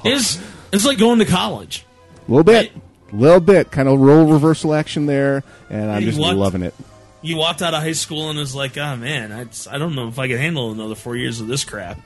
It's 0.05 0.39
it's 0.73 0.85
like 0.85 0.99
going 0.99 1.19
to 1.21 1.25
college. 1.25 1.85
A 2.27 2.31
little 2.31 2.45
bit, 2.45 2.73
a 3.13 3.17
little 3.17 3.41
bit, 3.41 3.71
kind 3.71 3.89
of 3.89 3.99
role 3.99 4.31
reversal 4.31 4.75
action 4.75 5.07
there, 5.07 5.43
and 5.71 5.91
I'm 5.91 6.03
Hey, 6.03 6.09
just 6.09 6.19
what? 6.21 6.37
loving 6.37 6.63
it. 6.63 6.75
You 7.23 7.37
walked 7.37 7.63
out 7.63 7.73
of 7.75 7.83
high 7.83 7.93
school 7.93 8.29
and 8.31 8.39
was 8.39 8.55
like, 8.55 8.77
"Oh 8.77 8.97
man, 8.97 9.33
I, 9.33 9.45
just- 9.45 9.67
I 9.69 9.79
don't 9.79 9.95
know 9.95 10.09
if 10.09 10.19
I 10.19 10.29
can 10.29 10.37
handle 10.37 10.71
another 10.71 10.95
four 10.95 11.17
years 11.17 11.41
of 11.41 11.47
this 11.47 11.65
crap." 11.65 11.99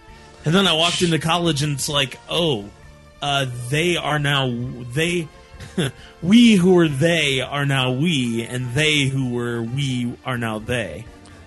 And 0.45 0.55
then 0.55 0.67
I 0.67 0.73
walked 0.75 1.03
into 1.03 1.19
college 1.19 1.63
and 1.63 1.73
it's 1.75 1.89
like, 1.89 2.19
"Oh, 2.29 2.67
uh, 3.21 3.47
they 3.69 3.97
are 3.97 4.19
now 4.21 4.49
they." 4.95 5.29
we 6.23 6.55
who 6.55 6.75
were 6.75 6.89
they 6.89 7.41
are 7.41 7.65
now 7.67 7.93
we, 7.93 8.43
and 8.45 8.73
they 8.75 9.05
who 9.05 9.31
were 9.31 9.61
we 9.63 10.15
are 10.25 10.39
now 10.39 10.59
they. 10.61 11.05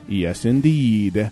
Yes, 0.08 0.46
indeed. 0.46 1.32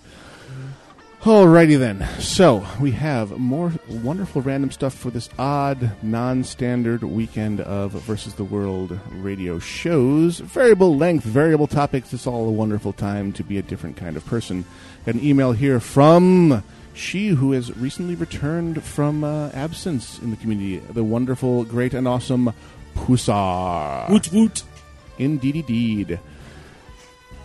Alrighty 1.23 1.79
then. 1.79 2.05
So 2.19 2.67
we 2.81 2.91
have 2.91 3.39
more 3.39 3.71
wonderful 3.87 4.41
random 4.41 4.71
stuff 4.71 4.93
for 4.93 5.09
this 5.09 5.29
odd, 5.39 5.91
non-standard 6.03 7.01
weekend 7.01 7.61
of 7.61 7.93
versus 7.93 8.33
the 8.33 8.43
world 8.43 8.99
radio 9.09 9.57
shows. 9.57 10.39
Variable 10.39 10.97
length, 10.97 11.23
variable 11.23 11.67
topics. 11.67 12.11
It's 12.11 12.27
all 12.27 12.45
a 12.49 12.51
wonderful 12.51 12.91
time 12.91 13.31
to 13.33 13.43
be 13.43 13.57
a 13.57 13.61
different 13.61 13.95
kind 13.95 14.17
of 14.17 14.25
person. 14.25 14.65
Got 15.05 15.15
an 15.15 15.23
email 15.23 15.53
here 15.53 15.79
from 15.79 16.61
she 16.93 17.29
who 17.29 17.53
has 17.53 17.73
recently 17.77 18.15
returned 18.15 18.83
from 18.83 19.23
uh, 19.23 19.47
absence 19.53 20.19
in 20.19 20.29
the 20.29 20.35
community. 20.35 20.79
The 20.79 21.05
wonderful, 21.05 21.63
great, 21.63 21.93
and 21.93 22.05
awesome 22.05 22.51
Pusar. 22.95 24.09
Woot 24.09 24.29
woot. 24.33 24.63
Indeed, 25.17 25.55
indeed. 25.55 26.19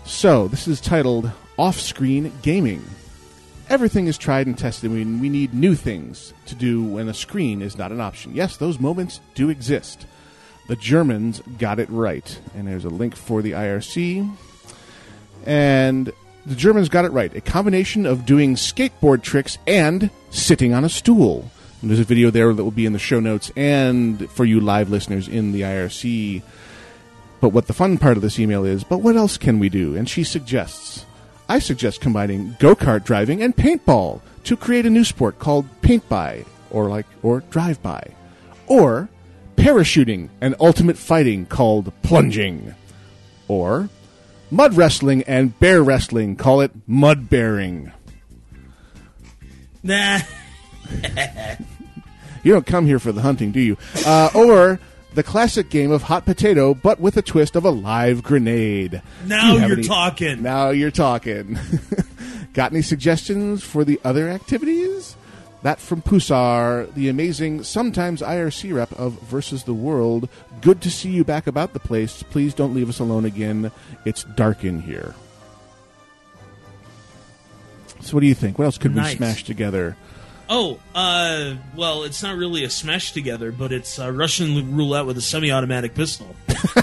So, 0.04 0.48
this 0.48 0.66
is 0.66 0.80
titled 0.80 1.30
Off 1.56 1.78
Screen 1.78 2.32
Gaming. 2.42 2.82
Everything 3.70 4.06
is 4.06 4.16
tried 4.16 4.46
and 4.46 4.56
tested. 4.56 4.90
We, 4.90 5.04
we 5.04 5.28
need 5.28 5.52
new 5.52 5.74
things 5.74 6.32
to 6.46 6.54
do 6.54 6.82
when 6.82 7.08
a 7.08 7.14
screen 7.14 7.60
is 7.60 7.76
not 7.76 7.92
an 7.92 8.00
option. 8.00 8.34
Yes, 8.34 8.56
those 8.56 8.80
moments 8.80 9.20
do 9.34 9.50
exist. 9.50 10.06
The 10.68 10.76
Germans 10.76 11.42
got 11.58 11.78
it 11.78 11.88
right. 11.90 12.40
And 12.54 12.66
there's 12.66 12.84
a 12.84 12.90
link 12.90 13.14
for 13.14 13.42
the 13.42 13.52
IRC. 13.52 14.30
And 15.44 16.12
the 16.46 16.54
Germans 16.54 16.88
got 16.88 17.04
it 17.04 17.12
right. 17.12 17.34
A 17.36 17.42
combination 17.42 18.06
of 18.06 18.24
doing 18.24 18.54
skateboard 18.54 19.22
tricks 19.22 19.58
and 19.66 20.10
sitting 20.30 20.72
on 20.72 20.84
a 20.84 20.88
stool. 20.88 21.50
And 21.80 21.90
there's 21.90 22.00
a 22.00 22.04
video 22.04 22.30
there 22.30 22.52
that 22.52 22.64
will 22.64 22.70
be 22.70 22.86
in 22.86 22.92
the 22.92 22.98
show 22.98 23.20
notes 23.20 23.52
and 23.54 24.30
for 24.30 24.44
you 24.44 24.60
live 24.60 24.90
listeners 24.90 25.28
in 25.28 25.52
the 25.52 25.60
IRC. 25.60 26.42
But 27.40 27.50
what 27.50 27.66
the 27.66 27.72
fun 27.72 27.98
part 27.98 28.16
of 28.16 28.22
this 28.22 28.38
email 28.38 28.64
is, 28.64 28.82
but 28.82 28.98
what 28.98 29.16
else 29.16 29.36
can 29.36 29.58
we 29.58 29.68
do? 29.68 29.94
And 29.94 30.08
she 30.08 30.24
suggests, 30.24 31.04
I 31.48 31.58
suggest 31.58 32.00
combining 32.00 32.56
go 32.58 32.74
kart 32.74 33.04
driving 33.04 33.42
and 33.42 33.56
paintball 33.56 34.20
to 34.44 34.56
create 34.56 34.86
a 34.86 34.90
new 34.90 35.04
sport 35.04 35.38
called 35.38 35.66
paint 35.82 36.08
by, 36.08 36.44
or 36.70 36.88
like, 36.88 37.06
or 37.22 37.40
drive 37.50 37.82
by, 37.82 38.14
or 38.66 39.08
parachuting 39.56 40.28
and 40.40 40.54
ultimate 40.60 40.98
fighting 40.98 41.46
called 41.46 41.92
plunging, 42.02 42.74
or 43.48 43.88
mud 44.50 44.74
wrestling 44.74 45.22
and 45.22 45.58
bear 45.58 45.82
wrestling, 45.82 46.36
call 46.36 46.60
it 46.60 46.72
mud 46.86 47.30
bearing. 47.30 47.92
Nah. 49.82 50.20
You 52.42 52.52
don't 52.52 52.66
come 52.66 52.86
here 52.86 52.98
for 52.98 53.12
the 53.12 53.20
hunting, 53.20 53.52
do 53.52 53.60
you? 53.60 53.76
Uh, 54.06 54.30
or 54.34 54.80
the 55.18 55.24
classic 55.24 55.68
game 55.68 55.90
of 55.90 56.04
hot 56.04 56.24
potato, 56.24 56.74
but 56.74 57.00
with 57.00 57.16
a 57.16 57.22
twist 57.22 57.56
of 57.56 57.64
a 57.64 57.70
live 57.70 58.22
grenade. 58.22 59.02
Now 59.26 59.54
you 59.54 59.58
you're 59.62 59.72
any- 59.72 59.82
talking. 59.82 60.42
Now 60.44 60.70
you're 60.70 60.92
talking. 60.92 61.58
Got 62.52 62.70
any 62.70 62.82
suggestions 62.82 63.64
for 63.64 63.84
the 63.84 64.00
other 64.04 64.28
activities? 64.28 65.16
That 65.64 65.80
from 65.80 66.02
Pusar, 66.02 66.94
the 66.94 67.08
amazing, 67.08 67.64
sometimes 67.64 68.22
IRC 68.22 68.72
rep 68.72 68.92
of 68.92 69.20
Versus 69.22 69.64
the 69.64 69.74
World. 69.74 70.28
Good 70.60 70.80
to 70.82 70.90
see 70.90 71.10
you 71.10 71.24
back 71.24 71.48
about 71.48 71.72
the 71.72 71.80
place. 71.80 72.22
Please 72.22 72.54
don't 72.54 72.72
leave 72.72 72.88
us 72.88 73.00
alone 73.00 73.24
again. 73.24 73.72
It's 74.04 74.22
dark 74.22 74.62
in 74.62 74.82
here. 74.82 75.16
So, 78.02 78.14
what 78.14 78.20
do 78.20 78.28
you 78.28 78.34
think? 78.34 78.56
What 78.56 78.66
else 78.66 78.78
could 78.78 78.94
we 78.94 79.02
smash 79.02 79.42
together? 79.42 79.96
Oh, 80.50 80.78
uh, 80.94 81.56
well, 81.76 82.04
it's 82.04 82.22
not 82.22 82.36
really 82.36 82.64
a 82.64 82.70
smash 82.70 83.12
together, 83.12 83.52
but 83.52 83.70
it's 83.72 83.98
uh, 83.98 84.10
Russian 84.10 84.74
roulette 84.76 85.04
with 85.06 85.18
a 85.18 85.22
semi-automatic 85.22 85.94
pistol. 85.94 86.34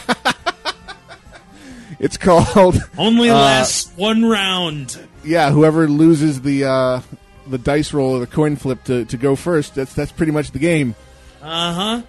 It's 1.97 2.18
called 2.18 2.78
Only 2.97 3.30
Uh, 3.30 3.36
lasts 3.36 3.89
one 3.95 4.26
round. 4.26 4.97
yeah, 5.24 5.49
whoever 5.49 5.88
loses 5.88 6.41
the 6.41 6.66
uh, 6.66 7.01
the 7.47 7.57
dice 7.57 7.93
roll 7.93 8.18
or 8.18 8.20
the 8.20 8.28
coin 8.28 8.57
flip 8.57 8.84
to, 8.84 9.05
to 9.05 9.18
go 9.18 9.36
first, 9.36 9.76
that's 9.76 9.93
that's 9.93 10.11
pretty 10.11 10.32
much 10.34 10.51
the 10.51 10.59
game. 10.59 10.93
Uh 11.41 11.74
huh. 11.74 12.01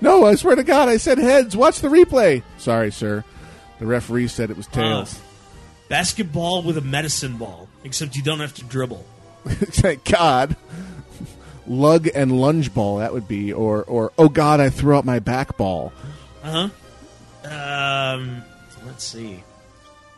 No, 0.00 0.24
I 0.24 0.34
swear 0.36 0.56
to 0.56 0.64
God, 0.64 0.88
I 0.88 0.96
said 0.96 1.18
heads. 1.18 1.56
Watch 1.56 1.80
the 1.80 1.88
replay. 1.88 2.42
Sorry, 2.56 2.90
sir. 2.90 3.22
The 3.80 3.86
referee 3.86 4.28
said 4.28 4.50
it 4.50 4.56
was 4.56 4.66
tails. 4.66 5.20
Basketball 5.88 6.62
with 6.62 6.78
a 6.78 6.82
medicine 6.82 7.36
ball, 7.36 7.68
except 7.84 8.16
you 8.16 8.22
don't 8.22 8.40
have 8.40 8.54
to 8.54 8.64
dribble. 8.64 9.04
Thank 9.46 10.04
God. 10.04 10.56
Lug 11.68 12.08
and 12.14 12.40
lunge 12.40 12.72
ball, 12.72 12.98
that 12.98 13.12
would 13.12 13.28
be. 13.28 13.52
Or, 13.52 13.84
or 13.84 14.12
oh 14.18 14.28
God, 14.28 14.60
I 14.60 14.70
threw 14.70 14.96
out 14.96 15.04
my 15.04 15.18
back 15.18 15.56
ball. 15.56 15.92
Uh 16.42 16.68
huh. 17.44 18.14
Um, 18.14 18.42
let's 18.86 19.04
see. 19.04 19.42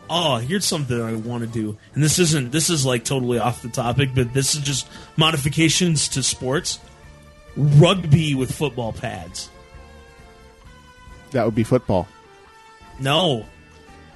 Oh, 0.09 0.39
here's 0.39 0.65
something 0.65 1.01
I 1.01 1.15
want 1.15 1.43
to 1.43 1.47
do, 1.47 1.79
and 1.95 2.03
this 2.03 2.19
isn't. 2.19 2.51
This 2.51 2.69
is 2.69 2.85
like 2.85 3.05
totally 3.05 3.39
off 3.39 3.63
the 3.63 3.69
topic, 3.69 4.11
but 4.13 4.35
this 4.35 4.57
is 4.57 4.61
just 4.63 4.89
modifications 5.17 6.09
to 6.09 6.23
sports. 6.23 6.81
Rugby 7.57 8.35
with 8.35 8.53
football 8.53 8.93
pads. 8.93 9.51
That 11.31 11.45
would 11.45 11.55
be 11.55 11.63
football. 11.63 12.09
No, 12.99 13.47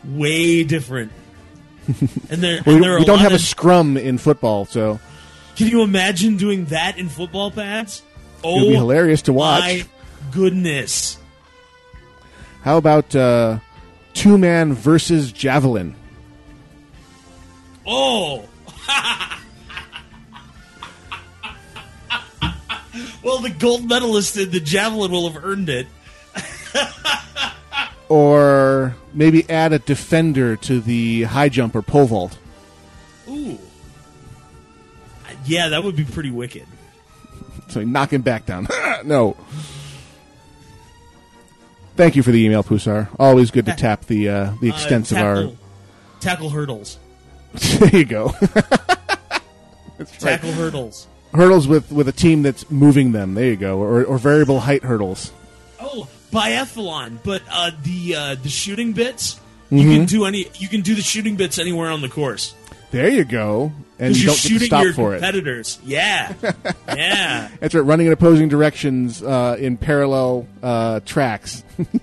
way 0.05 0.64
different. 0.64 1.12
and 1.87 2.43
there, 2.43 2.61
We, 2.66 2.74
and 2.74 2.82
there 2.82 2.97
are 2.97 2.99
we 2.99 3.05
don't 3.05 3.20
have 3.20 3.32
a 3.32 3.39
scrum 3.39 3.97
in 3.97 4.18
football, 4.18 4.64
so 4.64 4.99
Can 5.57 5.68
you 5.68 5.82
imagine 5.82 6.36
doing 6.36 6.66
that 6.66 6.98
in 6.98 7.09
football 7.09 7.50
pads? 7.50 8.02
Oh, 8.42 8.59
it 8.59 8.61
would 8.62 8.68
be 8.70 8.74
hilarious 8.74 9.22
to 9.22 9.32
watch. 9.32 9.62
my 9.62 9.84
goodness! 10.32 11.18
How 12.62 12.76
about 12.76 13.14
uh, 13.14 13.59
two 14.14 14.36
man 14.38 14.72
versus 14.74 15.32
javelin? 15.32 15.94
Oh. 17.86 18.48
well, 23.22 23.38
the 23.38 23.50
gold 23.50 23.88
medalist 23.88 24.36
in 24.36 24.50
the 24.50 24.61
javelin 24.61 25.11
will 25.12 25.30
have 25.30 25.44
earned 25.44 25.68
it. 25.68 25.86
Or 28.09 28.94
maybe 29.14 29.48
add 29.48 29.72
a 29.72 29.78
defender 29.78 30.57
to 30.57 30.80
the 30.80 31.22
high 31.22 31.48
jump 31.48 31.74
or 31.74 31.82
pole 31.82 32.07
vault. 32.07 32.38
Ooh. 33.28 33.59
Yeah, 35.47 35.68
that 35.70 35.84
would 35.84 35.97
be 35.97 36.05
pretty 36.05 36.30
wicked. 36.30 36.66
So 37.68 37.82
knock 37.82 38.12
him 38.12 38.22
back 38.22 38.47
down. 38.47 38.68
no. 39.05 39.36
Thank 41.97 42.16
you 42.16 42.22
for 42.22 42.32
the 42.32 42.45
email, 42.45 42.62
Pusar. 42.64 43.09
Always 43.18 43.51
good 43.51 43.66
to 43.66 43.72
tap 43.74 44.07
the 44.07 44.28
uh, 44.28 44.53
the 44.61 44.70
Uh, 44.70 44.74
extent 44.74 45.12
of 45.12 45.18
our. 45.18 45.34
tackle, 45.36 45.57
tackle 46.20 46.51
hurdles. 46.51 46.99
there 47.78 47.97
you 47.97 48.05
go. 48.05 48.32
That's 48.40 49.40
right. 49.99 50.18
Tackle 50.20 50.53
hurdles. 50.53 51.07
Hurdles 51.32 51.68
with 51.68 51.92
with 51.92 52.09
a 52.09 52.12
team 52.12 52.42
that's 52.42 52.68
moving 52.70 53.12
them. 53.12 53.34
There 53.34 53.47
you 53.47 53.57
go. 53.57 53.78
Or 53.78 54.05
or 54.05 54.18
variable 54.18 54.61
height 54.61 54.82
hurdles. 54.82 55.32
Oh, 55.80 56.09
biathlon, 56.32 57.18
but 57.24 57.42
uh, 57.51 57.70
the 57.82 58.16
uh, 58.16 58.34
the 58.42 58.49
shooting 58.49 58.92
bits 58.92 59.40
you 59.70 59.82
can 59.90 60.05
do 60.07 60.24
any 60.24 60.47
you 60.59 60.68
can 60.68 60.80
do 60.82 60.95
the 60.95 61.03
shooting 61.03 61.36
bits 61.36 61.59
anywhere 61.59 61.90
on 61.90 62.01
the 62.03 62.09
course. 62.09 62.55
There 62.90 63.09
you 63.09 63.24
go. 63.24 63.72
And 64.07 64.16
you 64.16 64.26
don't 64.26 64.34
get 64.34 64.42
to 64.42 64.48
shooting 64.48 64.66
stop 64.66 64.82
your 64.84 64.92
for 64.92 65.12
it. 65.14 65.18
competitors. 65.18 65.78
Yeah, 65.84 66.32
yeah. 66.88 67.48
That's 67.61 67.74
right, 67.74 67.80
running 67.80 68.07
in 68.07 68.12
opposing 68.12 68.48
directions 68.48 69.22
uh, 69.22 69.57
in 69.59 69.76
parallel 69.76 70.46
uh, 70.62 71.00
tracks. 71.00 71.64
and 71.78 72.00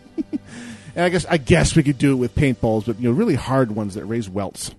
I 0.95 1.09
guess 1.09 1.25
I 1.25 1.37
guess 1.37 1.75
we 1.75 1.83
could 1.83 1.97
do 1.97 2.11
it 2.13 2.15
with 2.15 2.35
paintballs, 2.35 2.85
but 2.85 2.99
you 2.99 3.09
know, 3.09 3.15
really 3.15 3.35
hard 3.35 3.75
ones 3.75 3.95
that 3.95 4.05
raise 4.05 4.29
welts. 4.29 4.71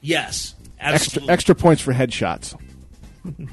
Yes, 0.00 0.54
Extra 0.78 0.94
absolutely. 0.94 1.32
extra 1.32 1.54
points 1.54 1.82
for 1.82 1.92
headshots. 1.92 2.58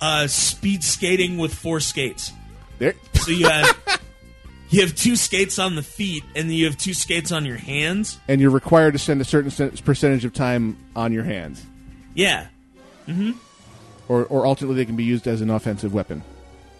Uh, 0.00 0.26
speed 0.26 0.82
skating 0.82 1.38
with 1.38 1.54
four 1.54 1.78
skates. 1.78 2.32
There. 2.80 2.94
So 3.14 3.30
you 3.30 3.48
have 3.48 4.00
you 4.68 4.80
have 4.80 4.96
two 4.96 5.14
skates 5.14 5.60
on 5.60 5.76
the 5.76 5.82
feet, 5.82 6.24
and 6.34 6.48
then 6.50 6.56
you 6.56 6.64
have 6.64 6.76
two 6.76 6.92
skates 6.92 7.30
on 7.30 7.44
your 7.46 7.56
hands. 7.56 8.18
And 8.26 8.40
you're 8.40 8.50
required 8.50 8.94
to 8.94 8.98
spend 8.98 9.20
a 9.20 9.24
certain 9.24 9.52
percentage 9.84 10.24
of 10.24 10.32
time 10.32 10.76
on 10.96 11.12
your 11.12 11.22
hands, 11.22 11.64
Yeah, 12.14 12.46
or 14.08 14.24
or 14.24 14.46
alternately 14.46 14.76
they 14.76 14.84
can 14.86 14.96
be 14.96 15.04
used 15.04 15.26
as 15.26 15.40
an 15.40 15.50
offensive 15.50 15.92
weapon. 15.94 16.22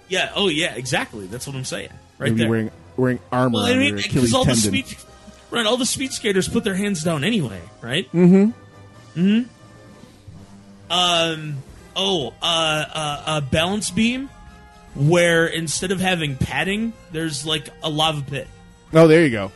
yeah. 0.08 0.30
Oh, 0.34 0.48
yeah. 0.48 0.74
Exactly. 0.74 1.26
That's 1.26 1.46
what 1.46 1.56
I'm 1.56 1.64
saying. 1.64 1.90
Right 2.18 2.30
Maybe 2.30 2.38
there. 2.40 2.48
wearing 2.50 2.70
wearing 2.96 3.18
armor 3.32 3.54
well, 3.54 3.64
I 3.66 3.74
mean, 3.76 3.96
because 3.96 4.06
Achilles 4.10 4.34
all 4.34 4.44
the 4.44 4.54
speed, 4.54 4.84
right? 5.50 5.64
All 5.66 5.76
the 5.76 5.86
speed 5.86 6.12
skaters 6.12 6.48
put 6.48 6.62
their 6.64 6.74
hands 6.74 7.02
down 7.02 7.24
anyway, 7.24 7.60
right? 7.80 8.06
Mm-hmm. 8.12 8.50
Mm-hmm. 9.20 10.92
Um. 10.92 11.56
Oh, 11.94 12.32
uh, 12.40 12.84
uh, 12.94 13.22
a 13.26 13.40
balance 13.42 13.90
beam, 13.90 14.30
where 14.94 15.46
instead 15.46 15.90
of 15.92 16.00
having 16.00 16.36
padding, 16.36 16.92
there's 17.12 17.44
like 17.46 17.68
a 17.82 17.90
lava 17.90 18.22
pit. 18.22 18.48
Oh, 18.94 19.06
there 19.08 19.24
you 19.24 19.30
go. 19.30 19.52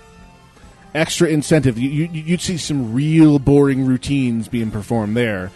Extra 0.97 1.29
incentive. 1.29 1.79
You, 1.79 1.91
you, 1.91 2.07
you'd 2.07 2.41
see 2.41 2.57
some 2.57 2.95
real 2.95 3.39
boring 3.39 3.85
routines 3.87 4.49
being 4.49 4.71
performed 4.71 5.17
there. 5.17 5.51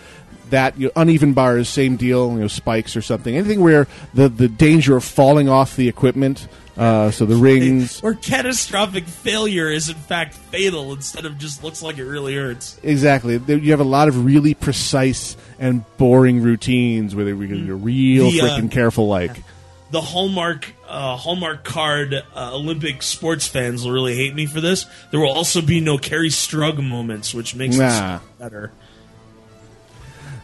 That 0.50 0.78
you 0.78 0.86
know, 0.86 0.92
uneven 0.96 1.32
bars, 1.32 1.68
same 1.68 1.96
deal. 1.96 2.32
You 2.32 2.40
know, 2.40 2.48
spikes 2.48 2.94
or 2.96 3.02
something. 3.02 3.34
Anything 3.34 3.60
where 3.60 3.86
the 4.14 4.28
the 4.28 4.48
danger 4.48 4.96
of 4.96 5.04
falling 5.04 5.48
off 5.48 5.76
the 5.76 5.88
equipment. 5.88 6.46
Uh, 6.76 7.10
so 7.10 7.26
the 7.26 7.36
rings. 7.36 8.00
or 8.02 8.14
catastrophic 8.14 9.04
failure 9.04 9.70
is 9.70 9.90
in 9.90 9.96
fact 9.96 10.32
fatal 10.32 10.92
instead 10.92 11.26
of 11.26 11.36
just 11.36 11.62
looks 11.62 11.82
like 11.82 11.98
it 11.98 12.04
really 12.04 12.34
hurts. 12.34 12.80
Exactly. 12.82 13.36
You 13.36 13.72
have 13.72 13.80
a 13.80 13.84
lot 13.84 14.08
of 14.08 14.24
really 14.24 14.54
precise 14.54 15.36
and 15.58 15.84
boring 15.98 16.42
routines 16.42 17.14
where 17.14 17.26
they're 17.26 17.34
you're 17.34 17.76
real 17.76 18.30
The, 18.30 18.40
uh, 18.40 18.44
freaking 18.44 18.70
careful. 18.70 19.08
Like, 19.08 19.42
the 19.90 20.00
Hallmark 20.00 20.72
uh, 20.90 21.16
Hallmark 21.16 21.64
card 21.64 22.14
uh, 22.14 22.50
Olympic 22.54 23.02
sports 23.02 23.46
fans 23.46 23.84
will 23.84 23.92
really 23.92 24.14
hate 24.16 24.34
me 24.34 24.46
for 24.46 24.60
this. 24.60 24.86
There 25.10 25.20
will 25.20 25.30
also 25.32 25.62
be 25.62 25.80
no 25.80 25.96
Kerri 25.98 26.28
Strug 26.30 26.82
moments, 26.86 27.32
which 27.32 27.54
makes 27.54 27.76
Nah. 27.78 28.16
it 28.16 28.20
better. 28.38 28.72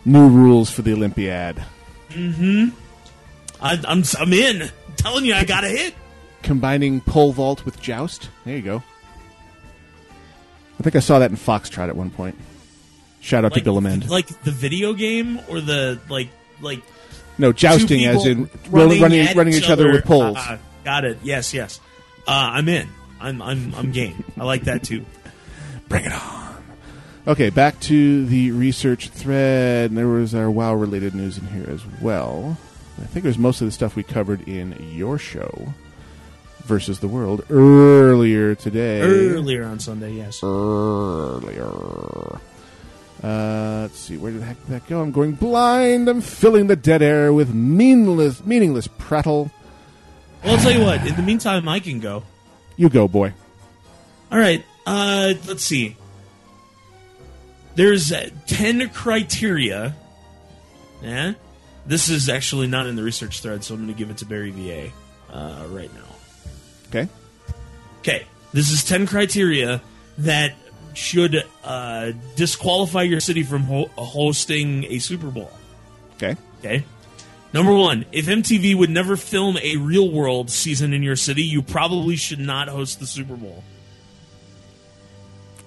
new 0.05 0.29
rules 0.29 0.71
for 0.71 0.83
the 0.83 0.93
Olympiad. 0.93 1.63
I, 2.15 2.71
I'm 3.61 4.03
I'm 4.19 4.33
in. 4.33 4.63
I'm 4.63 4.71
telling 4.97 5.25
you, 5.25 5.35
I 5.35 5.45
got 5.45 5.65
a 5.65 5.69
hit. 5.69 5.95
Combining 6.43 7.01
pole 7.01 7.33
vault 7.33 7.65
with 7.65 7.81
joust. 7.81 8.29
There 8.45 8.57
you 8.57 8.63
go. 8.63 8.83
I 10.79 10.83
think 10.83 10.95
I 10.95 11.01
saw 11.01 11.19
that 11.19 11.31
in 11.31 11.37
Foxtrot 11.37 11.89
at 11.89 11.97
one 11.97 12.11
point. 12.11 12.37
Shout 13.21 13.45
out 13.45 13.55
to 13.55 13.63
Bill 13.63 13.79
Amend. 13.79 14.09
like 14.09 14.29
the 14.43 14.53
video 14.53 14.93
game 14.93 15.41
or 15.49 15.61
the 15.61 15.99
like 16.09 16.29
like 16.61 16.83
No, 17.39 17.53
jousting 17.53 18.05
as 18.07 18.25
in 18.27 18.49
running, 18.71 19.03
running, 19.03 19.37
running 19.37 19.55
each 19.55 19.69
other 19.69 19.91
with 19.93 20.05
poles. 20.05 20.37
Uh, 20.39 20.59
got 20.85 21.05
it. 21.05 21.19
Yes, 21.23 21.53
yes. 21.53 21.81
Uh, 22.27 22.33
I'm 22.55 22.69
in. 22.69 22.89
I'm 23.21 23.43
I'm 23.43 23.75
I'm 23.75 23.93
game. 23.93 24.25
I 24.39 24.45
like 24.45 24.63
that 24.63 24.83
too. 24.83 25.05
Bring 25.89 26.05
it 26.05 26.13
on. 26.13 26.65
Okay, 27.29 27.51
back 27.51 27.79
to 27.81 28.25
the 28.27 28.53
research 28.53 29.09
thread. 29.09 29.91
And 29.91 29.99
there 29.99 30.09
was 30.09 30.35
our 30.35 30.51
WoW 30.51 30.75
related 30.75 31.15
news 31.15 31.39
in 31.39 31.47
here 31.47 31.69
as 31.69 31.85
well. 32.01 32.57
I 33.01 33.05
think 33.07 33.25
it 33.25 33.29
was 33.29 33.39
most 33.39 33.61
of 33.61 33.67
the 33.67 33.73
stuff 33.73 33.97
we 33.97 34.03
covered 34.03 34.49
in 34.49 34.77
your 34.93 35.19
show 35.19 35.75
versus 36.65 37.01
the 37.01 37.09
world 37.09 37.45
earlier 37.51 38.55
today. 38.55 39.01
Earlier 39.03 39.65
on 39.65 39.79
Sunday, 39.81 40.13
yes. 40.13 40.43
Earlier. 40.43 41.69
Uh, 43.23 43.81
let's 43.83 43.99
see, 43.99 44.17
where 44.17 44.31
did 44.31 44.43
the 44.43 44.47
heck 44.47 44.61
did 44.61 44.69
that 44.69 44.87
go? 44.89 45.01
I'm 45.01 45.11
going 45.11 45.33
blind. 45.33 46.09
I'm 46.09 46.21
filling 46.21 46.67
the 46.67 46.77
dead 46.77 47.03
air 47.03 47.33
with 47.33 47.55
meaningless, 47.55 48.45
meaningless 48.45 48.89
prattle. 48.99 49.51
Well, 50.45 50.57
I'll 50.57 50.63
tell 50.63 50.73
you 50.73 50.83
what. 50.83 51.07
In 51.07 51.17
the 51.17 51.23
meantime, 51.23 51.69
I 51.69 51.81
can 51.81 51.99
go. 51.99 52.23
You 52.77 52.89
go, 52.89 53.09
boy. 53.09 53.33
All 54.31 54.39
right. 54.39 54.65
Uh, 54.87 55.35
let's 55.49 55.65
see. 55.65 55.97
There's 57.75 58.13
uh, 58.13 58.31
ten 58.47 58.89
criteria. 58.91 59.97
Yeah. 61.03 61.35
This 61.87 62.09
is 62.09 62.29
actually 62.29 62.67
not 62.67 62.87
in 62.87 62.97
the 62.97 63.03
research 63.03 63.41
thread, 63.41 63.65
so 63.65 63.75
I'm 63.75 63.81
going 63.81 63.95
to 63.95 63.99
give 63.99 64.11
it 64.11 64.19
to 64.19 64.27
Barry 64.27 64.51
VA 64.51 64.91
uh, 65.33 65.67
right 65.71 65.93
now. 65.95 66.01
Okay. 66.89 67.09
Okay. 68.01 68.27
This 68.53 68.71
is 68.71 68.85
ten 68.85 69.07
criteria 69.07 69.83
that 70.19 70.55
should 70.97 71.45
uh, 71.63 72.13
disqualify 72.37 73.03
your 73.03 73.21
city 73.21 73.43
from 73.43 73.63
ho- 73.63 73.91
hosting 73.97 74.85
a 74.85 74.99
Super 74.99 75.29
Bowl. 75.29 75.51
Okay. 76.17 76.37
Okay. 76.61 76.85
Number 77.53 77.73
one, 77.73 78.05
if 78.13 78.27
MTV 78.27 78.75
would 78.75 78.91
never 78.91 79.17
film 79.17 79.57
a 79.63 79.77
real 79.77 80.11
world 80.11 80.51
season 80.51 80.93
in 80.93 81.03
your 81.03 81.17
city, 81.17 81.43
you 81.43 81.63
probably 81.63 82.17
should 82.17 82.41
not 82.41 82.69
host 82.69 82.99
the 83.01 83.07
Super 83.07 83.37
Bowl. 83.37 83.63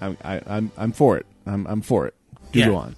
I'm, 0.01 0.17
I, 0.23 0.41
I'm, 0.45 0.71
I'm 0.77 0.91
for 0.91 1.17
it. 1.17 1.25
I'm, 1.45 1.65
I'm 1.67 1.81
for 1.81 2.07
it. 2.07 2.13
Do 2.51 2.59
Yeah. 2.59 2.67
go 2.67 2.75
on. 2.77 2.95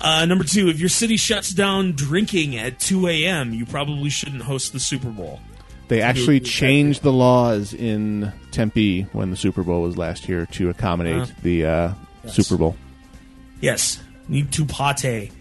Uh, 0.00 0.24
number 0.24 0.44
two, 0.44 0.68
if 0.68 0.80
your 0.80 0.88
city 0.88 1.16
shuts 1.16 1.50
down 1.52 1.92
drinking 1.92 2.56
at 2.56 2.80
2 2.80 3.06
a.m., 3.06 3.52
you 3.54 3.64
probably 3.64 4.10
shouldn't 4.10 4.42
host 4.42 4.72
the 4.72 4.80
Super 4.80 5.10
Bowl. 5.10 5.40
They 5.88 6.00
actually 6.00 6.40
changed 6.40 7.02
the 7.02 7.12
laws 7.12 7.74
in 7.74 8.32
Tempe 8.50 9.02
when 9.12 9.30
the 9.30 9.36
Super 9.36 9.62
Bowl 9.62 9.82
was 9.82 9.98
last 9.98 10.28
year 10.28 10.46
to 10.52 10.70
accommodate 10.70 11.22
Uh-huh. 11.22 11.32
the 11.42 11.66
uh, 11.66 11.92
Yes. 12.24 12.34
Super 12.34 12.56
Bowl. 12.56 12.76
Yes, 13.60 14.00
need 14.28 14.52
to 14.52 14.64
pate. 14.64 15.32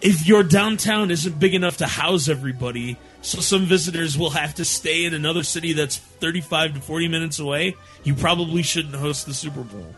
If 0.00 0.26
your 0.26 0.42
downtown 0.42 1.10
isn't 1.12 1.38
big 1.38 1.54
enough 1.54 1.76
to 1.76 1.86
house 1.86 2.28
everybody, 2.28 2.96
so 3.20 3.40
some 3.40 3.66
visitors 3.66 4.18
will 4.18 4.30
have 4.30 4.54
to 4.56 4.64
stay 4.64 5.04
in 5.04 5.14
another 5.14 5.44
city 5.44 5.72
that's 5.74 5.96
35 5.98 6.74
to 6.74 6.80
40 6.80 7.06
minutes 7.08 7.38
away, 7.38 7.76
you 8.02 8.14
probably 8.14 8.62
shouldn't 8.62 8.96
host 8.96 9.26
the 9.26 9.34
Super 9.34 9.60
Bowl. 9.62 9.94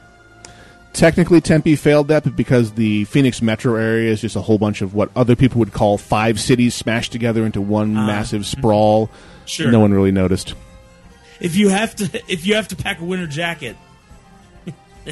Technically, 0.92 1.40
Tempe 1.40 1.74
failed 1.74 2.09
that, 2.09 2.22
but 2.24 2.36
because 2.36 2.72
the 2.72 3.05
Phoenix 3.07 3.40
metro 3.42 3.74
area 3.76 4.12
is 4.12 4.20
just 4.20 4.36
a 4.36 4.40
whole 4.40 4.59
bunch 4.59 4.80
of 4.82 4.95
what 4.95 5.11
other 5.16 5.34
people 5.34 5.59
would 5.59 5.72
call 5.72 5.99
five 5.99 6.38
cities 6.38 6.74
smashed 6.74 7.11
together 7.11 7.45
into 7.47 7.61
one 7.61 7.95
massive 7.95 8.45
sprawl, 8.47 9.05
Uh-huh. 9.05 9.16
Sure. 9.47 9.70
no 9.70 9.80
one 9.80 9.92
really 9.92 10.12
noticed. 10.12 10.55
If 11.40 11.57
you 11.57 11.68
have 11.68 11.95
to, 11.97 12.22
if 12.28 12.47
you 12.47 12.55
have 12.55 12.68
to 12.68 12.76
pack 12.76 13.01
a 13.01 13.05
winter 13.05 13.26
jacket, 13.26 13.76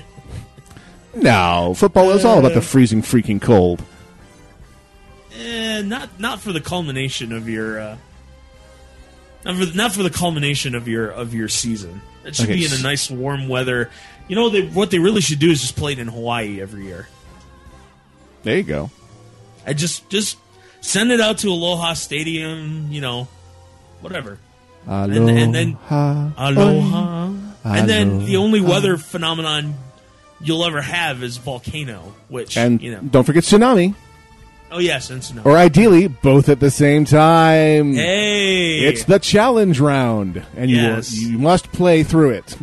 No, 1.15 1.75
football 1.77 2.11
is 2.11 2.25
all 2.25 2.39
about 2.39 2.55
the 2.55 2.63
freezing 2.63 3.03
freaking 3.03 3.41
cold. 3.41 3.83
eh, 5.39 5.83
not 5.83 6.19
not 6.19 6.41
for 6.41 6.53
the 6.53 6.61
culmination 6.61 7.33
of 7.33 7.49
your, 7.51 7.79
uh, 7.79 7.97
not 9.45 9.57
for 9.57 9.77
not 9.77 9.93
for 9.93 10.03
the 10.03 10.11
culmination 10.11 10.75
of 10.75 10.89
your 10.89 11.09
of 11.11 11.35
your 11.35 11.49
season. 11.49 12.01
It 12.25 12.35
should 12.37 12.45
Okay, 12.47 12.55
be 12.55 12.65
in 12.65 12.73
a 12.73 12.83
nice 12.83 13.11
warm 13.11 13.49
weather. 13.49 13.91
You 14.29 14.37
know, 14.37 14.49
they, 14.49 14.63
what 14.63 14.91
they 14.91 15.01
really 15.01 15.21
should 15.21 15.39
do 15.41 15.51
is 15.51 15.61
just 15.61 15.77
play 15.77 15.93
it 15.93 15.99
in 15.99 16.09
Hawaii 16.09 16.63
every 16.63 16.87
year. 16.87 17.09
There 18.45 18.57
you 18.57 18.63
go. 18.63 18.91
I 19.67 19.75
just 19.75 20.09
just 20.09 20.39
send 20.81 21.11
it 21.13 21.21
out 21.21 21.39
to 21.39 21.49
Aloha 21.49 21.93
Stadium, 21.93 22.89
you 22.91 23.03
know, 23.03 23.29
whatever. 24.03 24.39
Aloha. 24.87 25.05
And- 25.05 25.29
and 25.39 25.55
then- 25.55 25.77
Aloha. 25.91 27.31
And 27.65 27.89
then 27.89 28.25
the 28.27 28.37
only 28.37 28.61
weather 28.61 28.97
phenomenon 28.97 29.75
you'll 30.41 30.65
ever 30.65 30.83
have 30.83 31.23
is 31.23 31.37
volcano, 31.37 32.15
which 32.29 32.57
And 32.57 32.83
you 32.83 32.91
know. 32.93 32.99
don't 33.01 33.23
forget 33.25 33.45
tsunami, 33.45 33.95
Oh 34.73 34.81
yes, 34.81 35.11
and 35.11 35.23
tsunami. 35.23 35.47
or 35.47 35.57
ideally 35.57 36.09
both 36.09 36.49
at 36.49 36.59
the 36.59 36.71
same 36.73 37.05
time. 37.05 37.95
hey, 37.95 38.81
It's 38.81 39.05
the 39.05 39.21
challenge 39.21 39.79
round, 39.79 40.43
and 40.57 40.69
Yes. 40.71 41.15
you 41.15 41.31
you 41.33 41.39
must 41.39 41.71
play 41.71 42.03
through 42.03 42.31
it. 42.31 42.57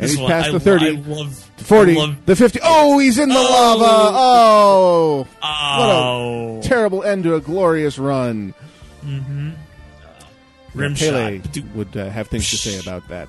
And 0.00 0.08
This 0.10 0.16
he's 0.18 0.26
past 0.26 0.46
the 0.48 0.52
lo- 0.54 0.58
30, 0.58 0.86
I 0.86 0.90
love, 1.06 1.50
40, 1.58 1.92
I 1.92 1.94
love, 1.94 2.16
the 2.26 2.34
50. 2.34 2.58
Oh, 2.64 2.98
he's 2.98 3.16
in 3.20 3.28
the 3.28 3.36
Oh. 3.38 3.76
lava. 3.78 3.84
Oh. 4.18 5.26
oh, 5.40 5.78
What 5.78 5.88
a 5.88 5.92
oh. 5.92 6.60
terrible 6.64 7.04
end 7.04 7.22
to 7.24 7.36
a 7.36 7.40
glorious 7.40 7.96
run. 7.96 8.54
Mm-hmm. 9.06 9.50
Rim 10.74 10.94
Pele 10.94 11.40
shot. 11.40 11.64
Would 11.74 11.96
uh, 11.96 12.10
have 12.10 12.28
things 12.28 12.50
to 12.50 12.56
say 12.56 12.78
about 12.78 13.08
that. 13.08 13.28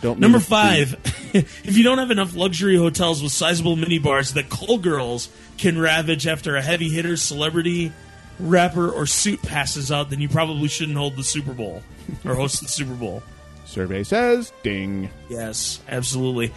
Don't 0.00 0.20
Number 0.20 0.38
five, 0.38 0.96
if 1.34 1.76
you 1.76 1.82
don't 1.82 1.98
have 1.98 2.12
enough 2.12 2.36
luxury 2.36 2.76
hotels 2.76 3.22
with 3.22 3.32
sizable 3.32 3.76
minibars 3.76 4.34
that 4.34 4.48
call 4.48 4.78
girls 4.78 5.28
can 5.56 5.78
ravage 5.78 6.28
after 6.28 6.54
a 6.54 6.62
heavy 6.62 6.88
hitter, 6.88 7.16
celebrity, 7.16 7.92
rapper, 8.38 8.88
or 8.88 9.04
suit 9.04 9.42
passes 9.42 9.90
out, 9.90 10.10
then 10.10 10.20
you 10.20 10.28
probably 10.28 10.68
shouldn't 10.68 10.96
hold 10.96 11.16
the 11.16 11.24
Super 11.24 11.52
Bowl 11.52 11.82
or 12.24 12.36
host 12.36 12.62
the 12.62 12.68
Super 12.68 12.94
Bowl. 12.94 13.22
Survey 13.64 14.04
says 14.04 14.52
ding. 14.62 15.10
Yes, 15.28 15.80
absolutely. 15.88 16.52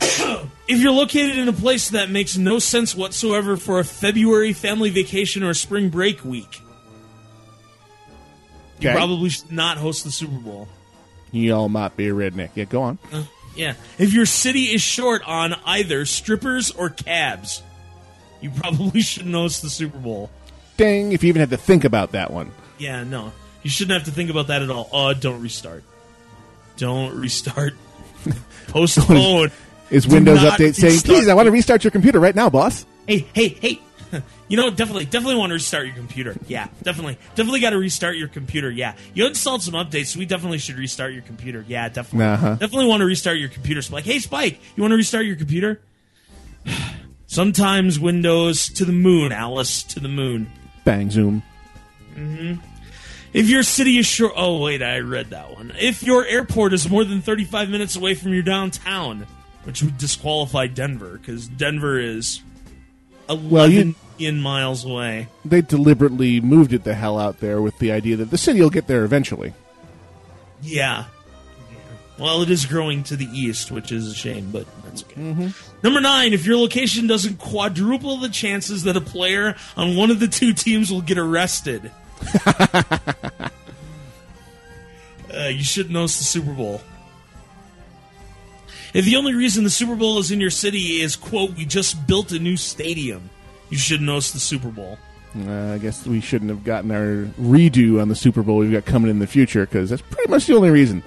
if 0.00 0.80
you're 0.80 0.92
located 0.92 1.36
in 1.36 1.48
a 1.48 1.52
place 1.52 1.90
that 1.90 2.10
makes 2.10 2.36
no 2.36 2.58
sense 2.58 2.94
whatsoever 2.94 3.56
for 3.56 3.80
a 3.80 3.84
February 3.84 4.52
family 4.52 4.90
vacation 4.90 5.42
or 5.42 5.52
spring 5.52 5.88
break 5.88 6.24
week, 6.24 6.60
you 8.92 8.96
probably 8.96 9.30
should 9.30 9.52
not 9.52 9.78
host 9.78 10.04
the 10.04 10.10
Super 10.10 10.38
Bowl. 10.38 10.68
You 11.32 11.54
all 11.54 11.68
might 11.68 11.96
be 11.96 12.08
a 12.08 12.12
redneck. 12.12 12.50
Yeah, 12.54 12.64
go 12.64 12.82
on. 12.82 12.98
Yeah. 13.56 13.74
If 13.98 14.12
your 14.12 14.26
city 14.26 14.64
is 14.64 14.82
short 14.82 15.22
on 15.26 15.54
either 15.64 16.06
strippers 16.06 16.70
or 16.70 16.90
cabs, 16.90 17.62
you 18.40 18.50
probably 18.50 19.00
shouldn't 19.02 19.34
host 19.34 19.62
the 19.62 19.70
Super 19.70 19.98
Bowl. 19.98 20.30
Dang, 20.76 21.12
If 21.12 21.22
you 21.22 21.28
even 21.28 21.40
had 21.40 21.50
to 21.50 21.56
think 21.56 21.84
about 21.84 22.12
that 22.12 22.30
one. 22.32 22.50
Yeah, 22.78 23.04
no. 23.04 23.32
You 23.62 23.70
shouldn't 23.70 23.98
have 23.98 24.04
to 24.04 24.10
think 24.10 24.30
about 24.30 24.48
that 24.48 24.62
at 24.62 24.70
all. 24.70 24.88
Oh, 24.92 25.14
don't 25.14 25.40
restart. 25.40 25.84
Don't 26.76 27.14
restart. 27.16 27.74
Postpone. 28.68 29.50
Is 29.90 30.08
Windows 30.08 30.38
Update 30.40 30.74
saying, 30.74 30.94
restart 30.94 31.04
please, 31.04 31.28
I 31.28 31.34
want 31.34 31.46
to 31.46 31.52
restart 31.52 31.84
your 31.84 31.90
computer 31.90 32.18
right 32.18 32.34
now, 32.34 32.50
boss? 32.50 32.84
hey, 33.06 33.26
hey, 33.32 33.48
hey. 33.48 33.80
You 34.48 34.56
know, 34.58 34.70
definitely, 34.70 35.06
definitely 35.06 35.36
want 35.36 35.50
to 35.50 35.54
restart 35.54 35.86
your 35.86 35.94
computer. 35.94 36.36
Yeah, 36.46 36.68
definitely, 36.82 37.18
definitely 37.34 37.60
got 37.60 37.70
to 37.70 37.78
restart 37.78 38.16
your 38.16 38.28
computer. 38.28 38.70
Yeah, 38.70 38.94
you 39.14 39.26
installed 39.26 39.62
some 39.62 39.74
updates, 39.74 40.06
so 40.08 40.18
we 40.18 40.26
definitely 40.26 40.58
should 40.58 40.76
restart 40.76 41.12
your 41.12 41.22
computer. 41.22 41.64
Yeah, 41.66 41.88
definitely, 41.88 42.26
Uh-huh. 42.26 42.50
definitely 42.56 42.86
want 42.86 43.00
to 43.00 43.06
restart 43.06 43.38
your 43.38 43.48
computer. 43.48 43.80
So 43.82 43.94
like, 43.94 44.04
hey, 44.04 44.18
Spike, 44.18 44.60
you 44.76 44.82
want 44.82 44.92
to 44.92 44.96
restart 44.96 45.24
your 45.26 45.36
computer? 45.36 45.80
Sometimes 47.26 47.98
Windows 47.98 48.68
to 48.74 48.84
the 48.84 48.92
moon, 48.92 49.32
Alice 49.32 49.82
to 49.84 50.00
the 50.00 50.08
moon. 50.08 50.50
Bang, 50.84 51.10
zoom. 51.10 51.42
If 53.32 53.48
your 53.48 53.62
city 53.64 53.98
is 53.98 54.06
short, 54.06 54.34
oh 54.36 54.62
wait, 54.62 54.82
I 54.82 54.98
read 55.00 55.30
that 55.30 55.52
one. 55.56 55.72
If 55.78 56.02
your 56.04 56.24
airport 56.24 56.72
is 56.72 56.88
more 56.88 57.02
than 57.04 57.20
thirty-five 57.22 57.68
minutes 57.68 57.96
away 57.96 58.14
from 58.14 58.32
your 58.32 58.42
downtown, 58.44 59.26
which 59.64 59.82
would 59.82 59.98
disqualify 59.98 60.68
Denver 60.68 61.18
because 61.18 61.48
Denver 61.48 61.98
is 61.98 62.40
Well, 63.28 63.70
you- 63.70 63.94
million 64.18 64.40
miles 64.40 64.84
away. 64.84 65.28
They 65.44 65.60
deliberately 65.60 66.40
moved 66.40 66.72
it 66.72 66.84
the 66.84 66.94
hell 66.94 67.18
out 67.18 67.40
there 67.40 67.60
with 67.60 67.78
the 67.78 67.90
idea 67.92 68.16
that 68.16 68.30
the 68.30 68.38
city 68.38 68.60
will 68.60 68.70
get 68.70 68.86
there 68.86 69.04
eventually. 69.04 69.52
Yeah. 70.62 71.04
Well, 72.16 72.42
it 72.42 72.50
is 72.50 72.64
growing 72.64 73.02
to 73.04 73.16
the 73.16 73.26
east, 73.26 73.72
which 73.72 73.90
is 73.90 74.08
a 74.08 74.14
shame, 74.14 74.50
but 74.52 74.66
that's 74.84 75.02
okay. 75.02 75.50
Number 75.82 76.00
nine, 76.00 76.32
if 76.32 76.46
your 76.46 76.56
location 76.56 77.08
doesn't 77.08 77.38
quadruple 77.38 78.18
the 78.18 78.28
chances 78.28 78.84
that 78.84 78.96
a 78.96 79.00
player 79.00 79.56
on 79.76 79.96
one 79.96 80.12
of 80.12 80.20
the 80.20 80.28
two 80.28 80.52
teams 80.52 80.92
will 80.92 81.00
get 81.00 81.18
arrested, 81.18 81.90
uh, 82.46 83.48
you 85.48 85.64
shouldn't 85.64 85.96
host 85.96 86.18
the 86.18 86.24
Super 86.24 86.52
Bowl. 86.52 86.80
If 88.94 89.04
the 89.04 89.16
only 89.16 89.34
reason 89.34 89.64
the 89.64 89.70
Super 89.70 89.96
Bowl 89.96 90.18
is 90.18 90.30
in 90.30 90.40
your 90.40 90.50
city 90.50 91.02
is, 91.02 91.16
quote, 91.16 91.56
we 91.56 91.64
just 91.66 92.06
built 92.06 92.32
a 92.32 92.38
new 92.38 92.56
stadium, 92.56 93.28
you 93.68 93.76
shouldn't 93.76 94.08
host 94.08 94.32
the 94.32 94.38
Super 94.40 94.68
Bowl. 94.68 94.98
Uh, 95.36 95.72
I 95.74 95.78
guess 95.78 96.06
we 96.06 96.20
shouldn't 96.20 96.50
have 96.50 96.62
gotten 96.62 96.92
our 96.92 97.24
redo 97.40 98.00
on 98.00 98.08
the 98.08 98.14
Super 98.14 98.44
Bowl 98.44 98.58
we've 98.58 98.70
got 98.70 98.84
coming 98.84 99.10
in 99.10 99.18
the 99.18 99.26
future 99.26 99.66
because 99.66 99.90
that's 99.90 100.00
pretty 100.02 100.30
much 100.30 100.46
the 100.46 100.54
only 100.54 100.70
reason. 100.70 101.02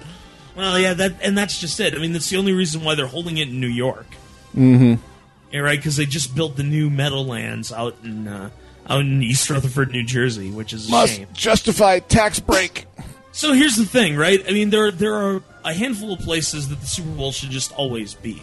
Well, 0.54 0.78
yeah, 0.78 0.92
that 0.92 1.14
and 1.22 1.38
that's 1.38 1.58
just 1.58 1.80
it. 1.80 1.94
I 1.94 1.98
mean, 1.98 2.12
that's 2.12 2.28
the 2.28 2.36
only 2.36 2.52
reason 2.52 2.84
why 2.84 2.94
they're 2.94 3.06
holding 3.06 3.38
it 3.38 3.48
in 3.48 3.58
New 3.58 3.68
York. 3.68 4.06
Mm-hmm. 4.54 5.02
Yeah, 5.50 5.60
right, 5.60 5.78
because 5.78 5.96
they 5.96 6.04
just 6.04 6.34
built 6.34 6.56
the 6.56 6.62
new 6.62 6.90
Meadowlands 6.90 7.72
out 7.72 7.96
in 8.04 8.28
uh, 8.28 8.50
out 8.86 9.00
in 9.00 9.22
East 9.22 9.48
Rutherford, 9.48 9.92
New 9.92 10.04
Jersey, 10.04 10.50
which 10.50 10.74
is 10.74 10.88
a 10.88 10.90
Must 10.90 11.16
shame. 11.16 11.26
justify 11.32 12.00
tax 12.00 12.38
break. 12.38 12.84
So 13.32 13.54
here's 13.54 13.76
the 13.76 13.86
thing, 13.86 14.16
right? 14.16 14.44
I 14.46 14.50
mean, 14.52 14.68
there 14.68 14.90
there 14.90 15.14
are 15.14 15.42
a 15.68 15.74
handful 15.74 16.12
of 16.12 16.20
places 16.20 16.68
that 16.70 16.80
the 16.80 16.86
Super 16.86 17.10
Bowl 17.10 17.32
should 17.32 17.50
just 17.50 17.72
always 17.72 18.14
be, 18.14 18.42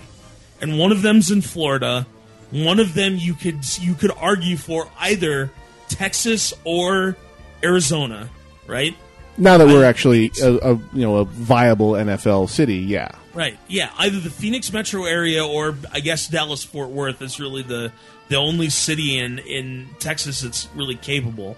and 0.61 0.77
one 0.77 0.91
of 0.91 1.01
them's 1.01 1.31
in 1.31 1.41
Florida. 1.41 2.05
One 2.51 2.79
of 2.79 2.93
them 2.93 3.17
you 3.17 3.33
could 3.33 3.65
you 3.79 3.95
could 3.95 4.11
argue 4.11 4.55
for 4.55 4.87
either 4.99 5.51
Texas 5.89 6.53
or 6.63 7.17
Arizona, 7.63 8.29
right? 8.67 8.95
Now 9.37 9.57
that 9.57 9.67
we're 9.67 9.83
actually 9.83 10.31
a, 10.41 10.53
a 10.53 10.73
you 10.93 11.01
know 11.01 11.17
a 11.17 11.25
viable 11.25 11.93
NFL 11.93 12.49
city, 12.49 12.77
yeah. 12.77 13.11
Right. 13.33 13.57
Yeah. 13.67 13.89
Either 13.97 14.19
the 14.19 14.29
Phoenix 14.29 14.71
metro 14.71 15.03
area 15.03 15.45
or 15.45 15.75
I 15.91 15.99
guess 15.99 16.27
Dallas 16.29 16.63
Fort 16.63 16.89
Worth 16.89 17.21
is 17.21 17.39
really 17.39 17.63
the 17.63 17.91
the 18.29 18.37
only 18.37 18.69
city 18.69 19.19
in 19.19 19.39
in 19.39 19.89
Texas 19.99 20.41
that's 20.41 20.69
really 20.73 20.95
capable. 20.95 21.57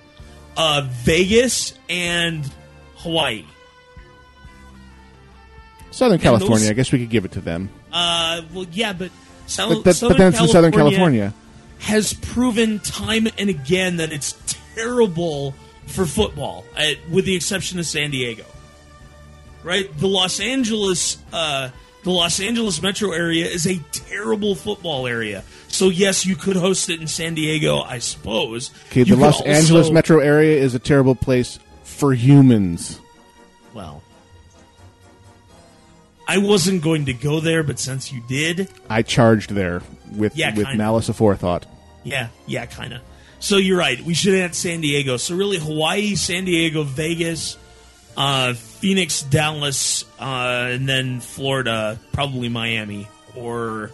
Uh, 0.55 0.88
Vegas 1.03 1.78
and 1.88 2.49
Hawaii. 2.97 3.45
Southern 5.91 6.19
California, 6.19 6.69
I 6.69 6.73
guess 6.73 6.91
we 6.91 6.99
could 6.99 7.09
give 7.09 7.25
it 7.25 7.31
to 7.33 7.41
them. 7.41 7.69
Uh, 7.91 8.41
well, 8.53 8.65
yeah, 8.71 8.93
but, 8.93 9.11
Sou- 9.47 9.67
But, 9.69 9.83
that, 9.83 9.93
Southern 9.95 10.13
but 10.15 10.17
then 10.19 10.33
it's 10.33 10.41
in 10.41 10.47
Southern 10.47 10.71
California. 10.71 11.33
has 11.79 12.13
proven 12.13 12.79
time 12.79 13.27
and 13.38 13.49
again 13.49 13.97
that 13.97 14.11
it's 14.11 14.35
terrible 14.75 15.53
for 15.88 16.05
football, 16.05 16.65
uh, 16.75 16.83
with 17.09 17.25
the 17.25 17.35
exception 17.35 17.79
of 17.79 17.85
San 17.85 18.11
Diego. 18.11 18.43
Right, 19.63 19.95
the 19.97 20.07
Los 20.07 20.39
Angeles, 20.39 21.17
uh, 21.33 21.69
the 22.03 22.11
Los 22.11 22.39
Angeles 22.39 22.81
metro 22.81 23.11
area 23.11 23.45
is 23.45 23.65
a 23.65 23.77
terrible 23.91 24.55
football 24.55 25.07
area. 25.07 25.43
So 25.67 25.89
yes, 25.89 26.25
you 26.25 26.35
could 26.35 26.55
host 26.55 26.89
it 26.89 27.01
in 27.01 27.07
San 27.07 27.33
Diego, 27.33 27.81
I 27.81 27.99
suppose. 27.99 28.71
Okay, 28.91 29.03
the 29.03 29.15
Los 29.15 29.38
also- 29.38 29.45
Angeles 29.49 29.89
metro 29.91 30.19
area 30.19 30.57
is 30.57 30.75
a 30.75 30.79
terrible 30.79 31.15
place 31.15 31.59
for 31.83 32.13
humans. 32.13 32.99
Well, 33.73 34.03
I 36.28 36.39
wasn't 36.39 36.82
going 36.82 37.05
to 37.05 37.13
go 37.13 37.39
there, 37.39 37.63
but 37.63 37.80
since 37.80 38.11
you 38.11 38.21
did, 38.28 38.69
I 38.89 39.01
charged 39.01 39.51
there 39.51 39.82
with 40.13 40.36
Yeah, 40.36 40.49
with 40.53 40.65
kinda. 40.65 40.78
malice 40.78 41.09
aforethought. 41.09 41.63
Yeah, 42.03 42.28
yeah, 42.45 42.65
kind 42.65 42.93
of. 42.93 43.01
So 43.39 43.57
you're 43.57 43.78
right. 43.78 44.01
We 44.03 44.13
should 44.13 44.36
add 44.36 44.53
San 44.55 44.82
Diego. 44.82 45.17
So 45.17 45.36
really, 45.36 45.57
Hawaii, 45.57 46.15
San 46.15 46.43
Diego, 46.45 46.84
Vegas, 46.84 47.55
uh, 48.17 48.53
Phoenix, 48.55 49.21
Dallas, 49.21 50.03
uh, 50.19 50.69
and 50.71 50.88
then 50.89 51.19
Florida, 51.21 51.99
probably 52.13 52.49
Miami, 52.49 53.07
or 53.36 53.91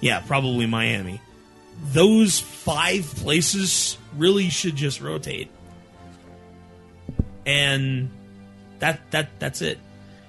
yeah, 0.00 0.20
probably 0.20 0.66
Miami. 0.66 1.20
Those 1.92 2.40
five 2.40 3.04
places 3.16 3.98
really 4.16 4.48
should 4.48 4.74
just 4.74 5.00
rotate, 5.00 5.48
and 7.46 8.10
that 8.80 9.00
that 9.10 9.28
that's 9.38 9.62
it. 9.62 9.78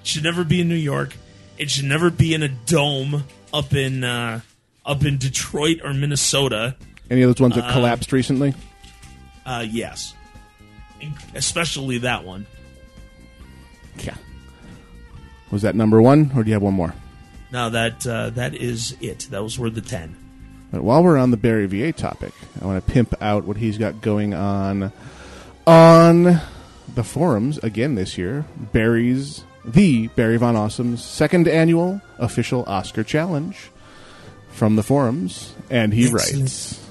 It 0.02 0.08
should 0.08 0.24
never 0.24 0.44
be 0.44 0.62
in 0.62 0.70
New 0.70 0.76
York. 0.76 1.14
It 1.60 1.70
should 1.70 1.86
never 1.86 2.10
be 2.10 2.34
in 2.34 2.42
a 2.42 2.48
dome 2.48 3.26
up 3.54 3.74
in 3.74 4.04
uh, 4.04 4.40
up 4.86 5.04
in 5.04 5.18
Detroit 5.18 5.82
or 5.84 5.94
Minnesota. 5.94 6.76
Any 7.12 7.22
of 7.22 7.30
those 7.30 7.42
ones 7.42 7.56
that 7.56 7.72
collapsed 7.74 8.12
recently? 8.14 8.54
Uh, 9.46 9.66
yes, 9.70 10.14
especially 11.36 12.00
that 12.00 12.24
one. 12.24 12.46
Yeah. 13.98 14.16
Was 15.52 15.64
that 15.64 15.76
number 15.76 16.02
one, 16.02 16.32
or 16.36 16.44
do 16.44 16.50
you 16.50 16.54
have 16.54 16.62
one 16.62 16.76
more? 16.76 16.94
Now 17.52 17.70
that 17.70 18.08
uh, 18.08 18.30
that 18.32 18.56
is 18.56 18.96
it. 19.02 19.28
Those 19.30 19.60
were 19.60 19.70
the 19.70 19.82
ten. 19.82 20.16
But 20.72 20.84
while 20.84 21.04
we're 21.04 21.18
on 21.18 21.32
the 21.32 21.38
Barry 21.38 21.66
VA 21.66 21.92
topic, 21.92 22.32
I 22.62 22.66
want 22.66 22.86
to 22.86 22.92
pimp 22.92 23.16
out 23.22 23.44
what 23.44 23.58
he's 23.58 23.78
got 23.78 24.02
going 24.02 24.34
on 24.34 24.94
on 25.66 26.40
the 26.94 27.04
forums 27.04 27.58
again 27.60 27.96
this 27.96 28.18
year. 28.18 28.46
Barry's 28.72 29.44
the 29.66 30.08
Barry 30.10 30.38
Von 30.38 30.56
Awesome's 30.56 31.04
second 31.04 31.48
annual 31.48 32.02
official 32.18 32.64
Oscar 32.68 33.04
challenge 33.04 33.70
from 34.50 34.76
the 34.76 34.84
forums, 34.84 35.54
and 35.70 35.94
he 35.94 36.06
Excellent. 36.06 36.42
writes. 36.42 36.86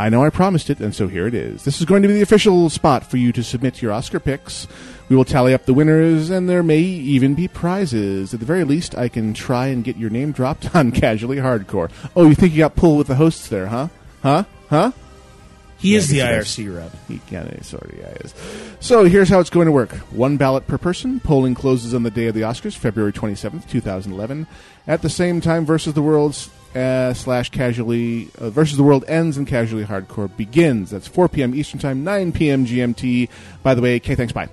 I 0.00 0.10
know 0.10 0.22
I 0.24 0.30
promised 0.30 0.70
it, 0.70 0.78
and 0.78 0.94
so 0.94 1.08
here 1.08 1.26
it 1.26 1.34
is. 1.34 1.64
This 1.64 1.80
is 1.80 1.84
going 1.84 2.02
to 2.02 2.08
be 2.08 2.14
the 2.14 2.22
official 2.22 2.70
spot 2.70 3.04
for 3.04 3.16
you 3.16 3.32
to 3.32 3.42
submit 3.42 3.82
your 3.82 3.90
Oscar 3.92 4.20
picks. 4.20 4.68
We 5.08 5.16
will 5.16 5.24
tally 5.24 5.52
up 5.52 5.64
the 5.66 5.74
winners, 5.74 6.30
and 6.30 6.48
there 6.48 6.62
may 6.62 6.78
even 6.78 7.34
be 7.34 7.48
prizes. 7.48 8.32
At 8.32 8.38
the 8.38 8.46
very 8.46 8.62
least, 8.62 8.96
I 8.96 9.08
can 9.08 9.34
try 9.34 9.66
and 9.68 9.82
get 9.82 9.96
your 9.96 10.10
name 10.10 10.30
dropped 10.30 10.72
on 10.76 10.92
Casually 10.92 11.38
Hardcore. 11.38 11.90
Oh, 12.14 12.28
you 12.28 12.36
think 12.36 12.52
you 12.52 12.58
got 12.58 12.76
pulled 12.76 12.98
with 12.98 13.08
the 13.08 13.16
hosts 13.16 13.48
there, 13.48 13.66
huh? 13.66 13.88
Huh? 14.22 14.44
Huh? 14.70 14.92
He 15.78 15.94
is 15.94 16.08
the 16.08 16.18
IRC 16.18 16.74
rep. 16.74 16.92
He 17.06 17.18
kind 17.30 17.52
of 17.52 17.64
sort 17.64 17.84
of 17.84 17.98
yeah, 17.98 18.08
is. 18.24 18.34
So 18.80 19.04
here's 19.04 19.28
how 19.28 19.38
it's 19.38 19.50
going 19.50 19.66
to 19.66 19.72
work: 19.72 19.92
one 20.10 20.36
ballot 20.36 20.66
per 20.66 20.76
person. 20.76 21.20
Polling 21.20 21.54
closes 21.54 21.94
on 21.94 22.02
the 22.02 22.10
day 22.10 22.26
of 22.26 22.34
the 22.34 22.40
Oscars, 22.42 22.76
February 22.76 23.12
27th, 23.12 23.68
2011. 23.68 24.46
At 24.86 25.02
the 25.02 25.10
same 25.10 25.40
time, 25.40 25.64
versus 25.64 25.94
the 25.94 26.02
world's 26.02 26.50
uh, 26.74 27.14
slash 27.14 27.50
casually 27.50 28.28
uh, 28.38 28.50
versus 28.50 28.76
the 28.76 28.82
world 28.82 29.04
ends 29.08 29.36
and 29.36 29.46
casually 29.46 29.84
hardcore 29.84 30.34
begins. 30.36 30.90
That's 30.90 31.08
4 31.08 31.28
p.m. 31.28 31.54
Eastern 31.54 31.80
Time, 31.80 32.04
9 32.04 32.32
p.m. 32.32 32.66
GMT. 32.66 33.28
By 33.62 33.74
the 33.74 33.80
way, 33.80 33.96
okay, 33.96 34.14
thanks, 34.14 34.32
bye. 34.32 34.48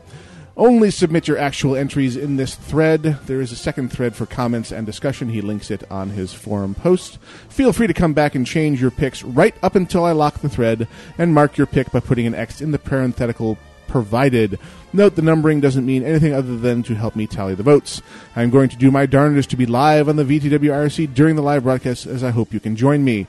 Only 0.57 0.89
submit 0.89 1.27
your 1.27 1.37
actual 1.37 1.75
entries 1.75 2.15
in 2.15 2.37
this 2.37 2.55
thread. 2.55 3.03
There 3.25 3.41
is 3.41 3.51
a 3.51 3.57
second 3.57 3.91
thread 3.91 4.15
for 4.15 4.25
comments 4.25 4.71
and 4.71 4.85
discussion. 4.85 5.27
He 5.27 5.41
links 5.41 5.69
it 5.69 5.83
on 5.91 6.11
his 6.11 6.33
forum 6.33 6.75
post. 6.75 7.17
Feel 7.49 7.73
free 7.73 7.87
to 7.87 7.93
come 7.93 8.13
back 8.13 8.35
and 8.35 8.47
change 8.47 8.81
your 8.81 8.91
picks 8.91 9.21
right 9.21 9.53
up 9.61 9.75
until 9.75 10.05
I 10.05 10.13
lock 10.13 10.39
the 10.39 10.47
thread 10.47 10.87
and 11.17 11.33
mark 11.33 11.57
your 11.57 11.67
pick 11.67 11.91
by 11.91 11.99
putting 11.99 12.25
an 12.25 12.35
X 12.35 12.61
in 12.61 12.71
the 12.71 12.79
parenthetical 12.79 13.57
provided. 13.87 14.57
Note 14.93 15.15
the 15.15 15.21
numbering 15.21 15.59
doesn't 15.59 15.85
mean 15.85 16.03
anything 16.03 16.33
other 16.33 16.55
than 16.55 16.83
to 16.83 16.95
help 16.95 17.17
me 17.17 17.27
tally 17.27 17.53
the 17.53 17.61
votes. 17.61 18.01
I'm 18.35 18.49
going 18.49 18.69
to 18.69 18.77
do 18.77 18.91
my 18.91 19.05
darndest 19.05 19.49
to 19.49 19.57
be 19.57 19.65
live 19.65 20.07
on 20.07 20.15
the 20.15 20.23
VTW 20.23 20.59
IRC 20.59 21.13
during 21.13 21.35
the 21.35 21.41
live 21.41 21.63
broadcast, 21.63 22.05
as 22.05 22.23
I 22.23 22.31
hope 22.31 22.53
you 22.53 22.61
can 22.61 22.77
join 22.77 23.03
me. 23.03 23.27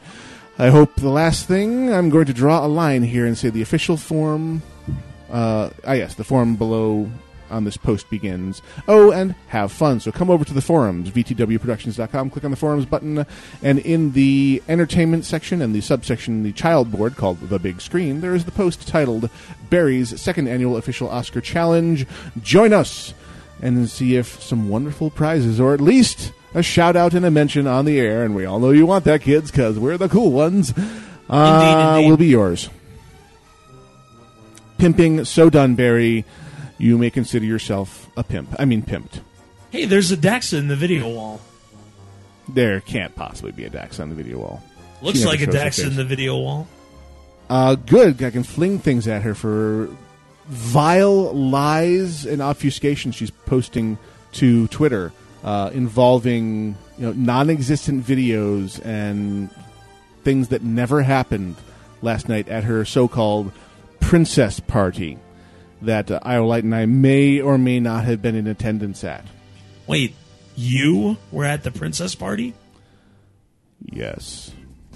I 0.58 0.68
hope 0.68 0.94
the 0.94 1.10
last 1.10 1.46
thing, 1.46 1.92
I'm 1.92 2.08
going 2.08 2.26
to 2.26 2.32
draw 2.32 2.64
a 2.64 2.68
line 2.68 3.02
here 3.02 3.26
and 3.26 3.36
say 3.36 3.50
the 3.50 3.62
official 3.62 3.96
form. 3.96 4.62
Uh, 5.30 5.70
ah, 5.84 5.92
yes, 5.92 6.14
the 6.14 6.24
form 6.24 6.56
below 6.56 7.10
on 7.50 7.64
this 7.64 7.76
post 7.76 8.08
begins. 8.10 8.62
Oh, 8.88 9.12
and 9.12 9.34
have 9.48 9.72
fun. 9.72 10.00
So 10.00 10.12
come 10.12 10.30
over 10.30 10.44
to 10.44 10.54
the 10.54 10.60
forums, 10.60 11.10
vtwproductions.com, 11.10 12.30
click 12.30 12.44
on 12.44 12.50
the 12.50 12.56
forums 12.56 12.86
button, 12.86 13.26
and 13.62 13.78
in 13.80 14.12
the 14.12 14.62
entertainment 14.68 15.24
section 15.24 15.62
and 15.62 15.74
the 15.74 15.80
subsection, 15.80 16.42
the 16.42 16.52
child 16.52 16.90
board 16.90 17.16
called 17.16 17.40
The 17.40 17.58
Big 17.58 17.80
Screen, 17.80 18.20
there 18.20 18.34
is 18.34 18.44
the 18.44 18.50
post 18.50 18.86
titled 18.88 19.30
Barry's 19.70 20.20
Second 20.20 20.48
Annual 20.48 20.76
Official 20.76 21.08
Oscar 21.08 21.40
Challenge. 21.40 22.06
Join 22.42 22.72
us 22.72 23.14
and 23.62 23.88
see 23.88 24.16
if 24.16 24.42
some 24.42 24.68
wonderful 24.68 25.10
prizes, 25.10 25.60
or 25.60 25.72
at 25.72 25.80
least 25.80 26.32
a 26.54 26.62
shout 26.62 26.96
out 26.96 27.14
and 27.14 27.24
a 27.24 27.30
mention 27.30 27.66
on 27.66 27.84
the 27.84 27.98
air, 27.98 28.24
and 28.24 28.34
we 28.34 28.44
all 28.44 28.58
know 28.58 28.70
you 28.70 28.86
want 28.86 29.04
that, 29.04 29.22
kids, 29.22 29.50
because 29.50 29.78
we're 29.78 29.96
the 29.96 30.08
cool 30.08 30.30
ones, 30.30 30.72
uh, 31.28 31.94
indeed. 31.96 32.08
will 32.08 32.16
be 32.16 32.26
yours. 32.26 32.68
Pimping 34.78 35.24
so 35.24 35.50
done, 35.50 35.74
Barry. 35.74 36.24
You 36.78 36.98
may 36.98 37.10
consider 37.10 37.46
yourself 37.46 38.10
a 38.16 38.22
pimp. 38.22 38.54
I 38.58 38.64
mean, 38.64 38.82
pimped. 38.82 39.20
Hey, 39.70 39.86
there's 39.86 40.12
a 40.12 40.16
Daxa 40.16 40.58
in 40.58 40.68
the 40.68 40.76
video 40.76 41.08
wall. 41.08 41.40
There 42.48 42.80
can't 42.80 43.14
possibly 43.14 43.52
be 43.52 43.64
a 43.64 43.70
Dax 43.70 43.98
on 43.98 44.10
the 44.10 44.14
video 44.14 44.38
wall. 44.38 44.62
Looks 45.02 45.24
like 45.24 45.40
a 45.40 45.46
Daxa 45.46 45.86
in 45.86 45.96
the 45.96 46.04
video 46.04 46.36
wall. 46.36 46.68
Uh, 47.48 47.74
good. 47.74 48.22
I 48.22 48.30
can 48.30 48.42
fling 48.42 48.78
things 48.78 49.08
at 49.08 49.22
her 49.22 49.34
for 49.34 49.88
vile 50.46 51.32
lies 51.34 52.24
and 52.24 52.40
obfuscation 52.40 53.12
she's 53.12 53.30
posting 53.30 53.98
to 54.32 54.68
Twitter 54.68 55.12
uh, 55.42 55.70
involving 55.72 56.76
you 56.98 57.06
know 57.06 57.12
non-existent 57.12 58.04
videos 58.04 58.84
and 58.84 59.50
things 60.22 60.48
that 60.48 60.62
never 60.62 61.02
happened 61.02 61.56
last 62.02 62.28
night 62.28 62.48
at 62.48 62.64
her 62.64 62.84
so-called 62.84 63.50
princess 64.06 64.60
party 64.60 65.18
that 65.82 66.10
uh, 66.12 66.20
Iolite 66.20 66.62
and 66.62 66.74
I 66.74 66.86
may 66.86 67.40
or 67.40 67.58
may 67.58 67.80
not 67.80 68.04
have 68.04 68.22
been 68.22 68.36
in 68.36 68.46
attendance 68.46 69.02
at. 69.02 69.24
Wait, 69.88 70.14
you 70.54 71.16
were 71.32 71.44
at 71.44 71.64
the 71.64 71.72
princess 71.72 72.14
party? 72.14 72.54
Yes, 73.84 74.52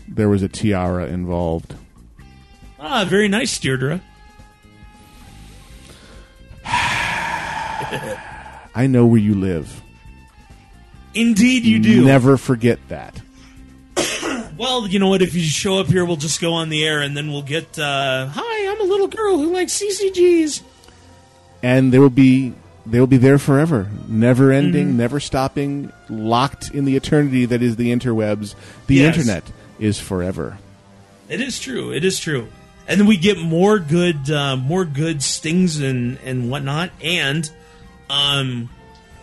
there 0.07 0.29
was 0.29 0.45
a 0.45 0.49
tiara 0.49 1.07
involved. 1.07 1.75
Ah, 2.79 3.05
very 3.05 3.27
nice, 3.27 3.59
Deirdre. 3.59 4.01
I 6.65 8.87
know 8.89 9.07
where 9.07 9.19
you 9.19 9.35
live. 9.35 9.83
Indeed, 11.15 11.65
you 11.65 11.81
do. 11.81 12.05
Never 12.05 12.37
forget 12.37 12.79
that. 12.89 13.21
Well, 14.57 14.87
you 14.87 14.99
know 14.99 15.09
what? 15.09 15.23
If 15.23 15.35
you 15.35 15.41
show 15.41 15.79
up 15.79 15.87
here, 15.87 16.05
we'll 16.05 16.17
just 16.17 16.39
go 16.39 16.53
on 16.53 16.69
the 16.69 16.85
air, 16.85 17.01
and 17.01 17.17
then 17.17 17.33
we'll 17.33 17.41
get. 17.41 17.79
Uh, 17.79 18.27
Hi, 18.27 18.50
I'm 18.71 18.81
a 18.81 18.85
little 18.85 19.09
girl 19.09 19.39
who 19.39 19.53
likes 19.53 19.73
CCGs. 19.81 20.63
and 21.63 21.93
they 21.93 21.99
will 21.99 22.09
be 22.11 22.55
they 22.87 22.99
will 22.99 23.07
be 23.07 23.19
there 23.19 23.39
forever, 23.39 23.89
never 24.09 24.51
ending, 24.51 24.97
never 24.97 25.21
stopping, 25.21 25.93
locked 26.09 26.71
in 26.71 26.87
the 26.87 26.97
eternity 26.97 27.45
that 27.45 27.63
is 27.63 27.77
the 27.77 27.93
interwebs. 27.93 28.55
The 28.87 28.97
Yes. 28.97 29.17
internet 29.17 29.45
is 29.79 29.99
forever. 30.01 30.59
It 31.29 31.41
is 31.41 31.61
true. 31.61 31.93
It 31.93 32.05
is 32.05 32.19
true. 32.19 32.49
And 32.89 32.99
then 32.99 33.07
we 33.07 33.17
get 33.19 33.39
more 33.39 33.79
good, 33.79 34.31
uh, 34.31 34.57
more 34.57 34.85
good 34.85 35.23
stings 35.23 35.79
and 35.79 36.19
and 36.25 36.51
whatnot, 36.51 36.91
and 37.05 37.49
um, 38.09 38.71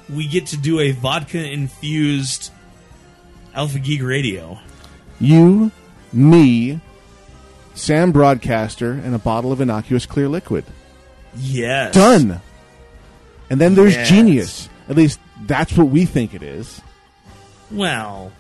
we 0.10 0.28
get 0.28 0.46
to 0.48 0.58
do 0.58 0.80
a 0.80 0.92
vodka 0.92 1.40
infused 1.44 2.52
Alpha 3.56 3.80
Geek 3.80 4.04
Radio. 4.04 4.60
You, 5.20 5.72
me, 6.14 6.80
Sam 7.78 8.12
Broadcaster, 8.12 8.92
and 8.92 9.14
a 9.16 9.20
bottle 9.20 9.52
of 9.52 9.62
innocuous 9.62 10.06
clear 10.06 10.28
liquid. 10.28 10.66
Yes, 11.38 11.94
Done. 11.94 12.42
And 13.50 13.62
then 13.62 13.76
there's 13.76 13.94
Yes. 13.96 14.10
genius. 14.10 14.70
At 14.90 14.96
least 14.98 15.20
that's 15.46 15.74
what 15.78 15.88
we 15.90 16.06
think 16.06 16.34
it 16.34 16.42
is. 16.44 16.82
Well, 17.72 18.32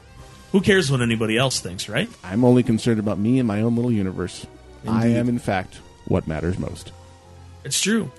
who 0.52 0.62
cares 0.62 0.90
what 0.90 1.02
anybody 1.02 1.38
else 1.38 1.60
thinks, 1.60 1.88
right? 1.88 2.10
I'm 2.24 2.44
only 2.44 2.64
concerned 2.64 3.00
about 3.00 3.20
me 3.20 3.40
and 3.40 3.48
my 3.48 3.62
own 3.62 3.76
little 3.76 3.92
universe. 3.92 4.46
I 4.88 5.08
am, 5.08 5.28
in 5.30 5.38
fact, 5.40 5.80
what 6.06 6.28
matters 6.28 6.58
most. 6.58 6.92
It's 7.66 7.80
true. 7.80 8.12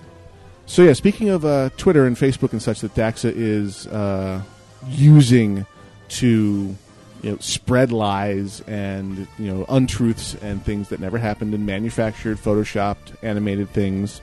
So 0.67 0.83
yeah, 0.83 0.93
speaking 0.93 1.31
of 1.31 1.45
uh, 1.47 1.71
Twitter 1.79 2.07
and 2.07 2.15
Facebook 2.17 2.53
and 2.53 2.61
such 2.63 2.81
that 2.83 2.95
Daxa 2.95 3.33
is 3.35 3.87
uh, 3.87 4.43
using 4.87 5.65
to 6.11 6.77
you 7.23 7.31
know 7.31 7.39
spread 7.39 7.93
lies 7.93 8.61
and 8.63 9.27
you 9.39 9.53
know 9.53 9.65
untruths 9.69 10.35
and 10.37 10.65
things 10.65 10.89
that 10.89 11.01
never 11.01 11.19
happened 11.19 11.55
and 11.55 11.67
manufactured, 11.67 12.39
photoshopped, 12.39 13.17
animated 13.23 13.71
things. 13.71 14.21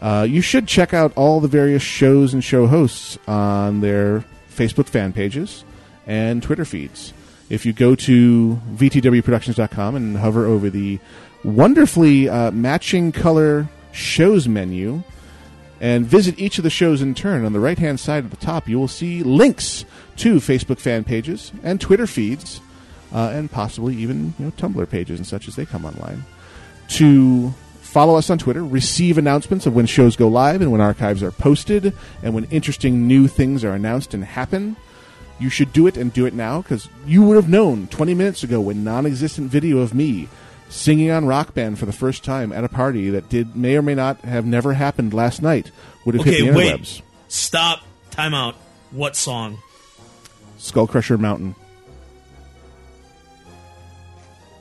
Uh, 0.00 0.26
you 0.28 0.40
should 0.40 0.66
check 0.66 0.92
out 0.92 1.12
all 1.14 1.40
the 1.40 1.48
various 1.48 1.82
shows 1.82 2.34
and 2.34 2.42
show 2.42 2.66
hosts 2.66 3.18
on 3.28 3.80
their 3.80 4.24
Facebook 4.50 4.88
fan 4.88 5.12
pages 5.12 5.64
and 6.06 6.42
Twitter 6.42 6.64
feeds. 6.64 7.12
If 7.48 7.66
you 7.66 7.72
go 7.72 7.94
to 7.94 8.60
vtwproductions.com 8.74 9.94
and 9.94 10.16
hover 10.16 10.46
over 10.46 10.70
the 10.70 10.98
wonderfully 11.44 12.28
uh, 12.28 12.50
matching 12.50 13.12
color 13.12 13.68
shows 13.92 14.48
menu, 14.48 15.02
and 15.82 16.06
visit 16.06 16.38
each 16.38 16.58
of 16.58 16.64
the 16.64 16.70
shows 16.70 17.02
in 17.02 17.12
turn. 17.12 17.44
On 17.44 17.52
the 17.52 17.60
right 17.60 17.78
hand 17.78 17.98
side 17.98 18.24
at 18.24 18.30
the 18.30 18.36
top, 18.36 18.68
you 18.68 18.78
will 18.78 18.88
see 18.88 19.24
links 19.24 19.84
to 20.16 20.36
Facebook 20.36 20.78
fan 20.78 21.02
pages 21.02 21.52
and 21.64 21.80
Twitter 21.80 22.06
feeds, 22.06 22.60
uh, 23.12 23.32
and 23.34 23.50
possibly 23.50 23.96
even 23.96 24.32
you 24.38 24.44
know 24.46 24.52
Tumblr 24.52 24.88
pages 24.88 25.18
and 25.18 25.26
such 25.26 25.48
as 25.48 25.56
they 25.56 25.66
come 25.66 25.84
online. 25.84 26.24
To 26.90 27.52
follow 27.80 28.14
us 28.14 28.30
on 28.30 28.38
Twitter, 28.38 28.64
receive 28.64 29.18
announcements 29.18 29.66
of 29.66 29.74
when 29.74 29.86
shows 29.86 30.14
go 30.14 30.28
live 30.28 30.62
and 30.62 30.70
when 30.70 30.80
archives 30.80 31.22
are 31.22 31.32
posted, 31.32 31.92
and 32.22 32.32
when 32.32 32.44
interesting 32.44 33.08
new 33.08 33.26
things 33.26 33.64
are 33.64 33.72
announced 33.72 34.14
and 34.14 34.24
happen. 34.24 34.76
You 35.40 35.50
should 35.50 35.72
do 35.72 35.88
it 35.88 35.96
and 35.96 36.12
do 36.12 36.26
it 36.26 36.34
now 36.34 36.62
because 36.62 36.88
you 37.04 37.24
would 37.24 37.34
have 37.34 37.48
known 37.48 37.88
20 37.88 38.14
minutes 38.14 38.44
ago 38.44 38.60
when 38.60 38.84
non 38.84 39.04
existent 39.04 39.50
video 39.50 39.78
of 39.78 39.92
me 39.92 40.28
singing 40.72 41.10
on 41.10 41.26
Rock 41.26 41.54
Band 41.54 41.78
for 41.78 41.86
the 41.86 41.92
first 41.92 42.24
time 42.24 42.52
at 42.52 42.64
a 42.64 42.68
party 42.68 43.10
that 43.10 43.28
did 43.28 43.54
may 43.54 43.76
or 43.76 43.82
may 43.82 43.94
not 43.94 44.20
have 44.22 44.44
never 44.46 44.72
happened 44.72 45.12
last 45.14 45.42
night 45.42 45.70
would 46.04 46.14
have 46.14 46.24
hit 46.24 46.34
Okay, 46.42 46.50
the 46.50 46.56
wait. 46.56 46.74
interwebs. 46.80 47.02
Stop. 47.28 47.82
Time 48.10 48.34
out. 48.34 48.54
What 48.90 49.16
song? 49.16 49.58
Skull 50.58 50.86
Crusher 50.86 51.18
Mountain. 51.18 51.54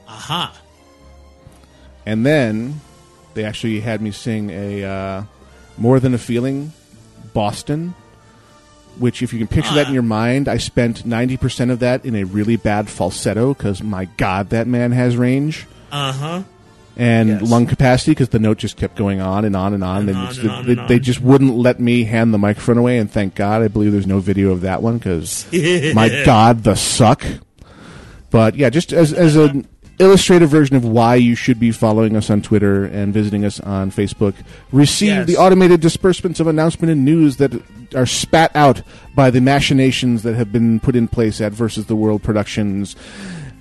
Aha. 0.07 0.53
And 2.05 2.26
then 2.26 2.82
they 3.34 3.43
actually 3.43 3.80
had 3.80 4.01
me 4.01 4.12
sing 4.12 4.49
a 4.49 4.84
uh, 4.84 5.24
More 5.78 5.99
Than 5.99 6.14
a 6.14 6.18
Feeling 6.18 6.74
Boston, 7.34 7.93
which, 8.97 9.22
if 9.22 9.32
you 9.34 9.39
can 9.39 9.47
picture 9.47 9.74
that 9.76 9.88
in 9.88 9.93
your 9.93 10.03
mind, 10.03 10.47
I 10.47 10.57
spent 10.57 11.03
90% 11.05 11.72
of 11.72 11.80
that 11.80 12.05
in 12.05 12.16
a 12.16 12.24
really 12.24 12.55
bad 12.57 12.89
falsetto 12.89 13.53
because, 13.53 13.82
my 13.82 14.05
God, 14.18 14.49
that 14.49 14.68
man 14.68 14.91
has 14.91 15.16
range. 15.16 15.66
Uh 15.92 16.12
huh. 16.12 16.44
and 16.98 17.30
Yes. 17.30 17.42
lung 17.44 17.66
capacity 17.68 18.12
because 18.12 18.30
the 18.30 18.39
note 18.39 18.58
just 18.58 18.76
kept 18.78 18.96
going 18.98 19.22
on 19.22 19.46
and 19.46 19.56
on 19.56 19.74
and 19.74 19.84
on. 19.84 20.00
And 20.00 20.10
And 20.10 20.18
on 20.18 20.24
it's- 20.26 20.38
and 20.39 20.50
on 20.52 20.66
they, 20.66 20.74
and 20.74 20.88
they 20.89 21.00
just 21.00 21.22
wouldn't 21.22 21.56
let 21.58 21.80
me 21.80 22.04
hand 22.04 22.34
the 22.34 22.38
microphone 22.38 22.78
away. 22.78 22.98
And 22.98 23.10
thank 23.10 23.36
God, 23.36 23.62
I 23.62 23.68
believe 23.70 23.92
there's 23.92 24.08
no 24.08 24.20
video 24.20 24.52
of 24.52 24.62
that 24.62 24.82
one 24.84 24.98
because 24.98 25.46
my 25.94 26.24
God, 26.26 26.64
the 26.64 26.76
suck. 26.76 27.26
But 28.30 28.56
yeah, 28.56 28.70
just 28.70 28.94
as 28.94 29.14
as 29.14 29.36
an 29.36 29.68
illustrative 30.00 30.50
version 30.50 30.76
of 30.76 30.84
why 30.84 31.16
you 31.16 31.36
should 31.36 31.60
be 31.60 31.72
following 31.72 32.16
us 32.16 32.30
on 32.30 32.42
Twitter 32.42 32.86
and 32.86 33.14
visiting 33.14 33.46
us 33.46 33.60
on 33.60 33.92
Facebook, 33.92 34.34
receive 34.72 35.10
Yes. 35.10 35.28
the 35.28 35.38
automated 35.38 35.80
disbursements 35.82 36.39
of 36.39 36.48
announcement 36.48 36.92
and 36.92 37.06
news 37.06 37.38
that 37.38 37.54
are 37.94 38.06
spat 38.08 38.52
out 38.56 38.82
by 39.16 39.30
the 39.30 39.42
machinations 39.42 40.24
that 40.24 40.34
have 40.36 40.52
been 40.52 40.80
put 40.80 40.96
in 40.96 41.08
place 41.08 41.39
at 41.42 41.52
Versus 41.52 41.86
the 41.86 41.96
World 41.96 42.24
Productions. 42.24 42.96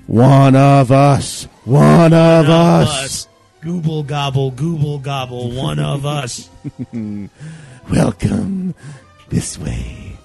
One 0.06 0.56
of 0.56 0.90
us. 0.90 1.46
One 1.70 2.12
of 2.12 2.48
us. 2.48 3.28
Google 3.60 4.02
gobble, 4.02 4.50
Google 4.50 4.98
gobble, 4.98 5.52
one 5.52 5.78
of 5.78 6.04
us. 6.04 6.50
Welcome 7.92 8.74
this 9.28 9.56
way. 9.56 10.16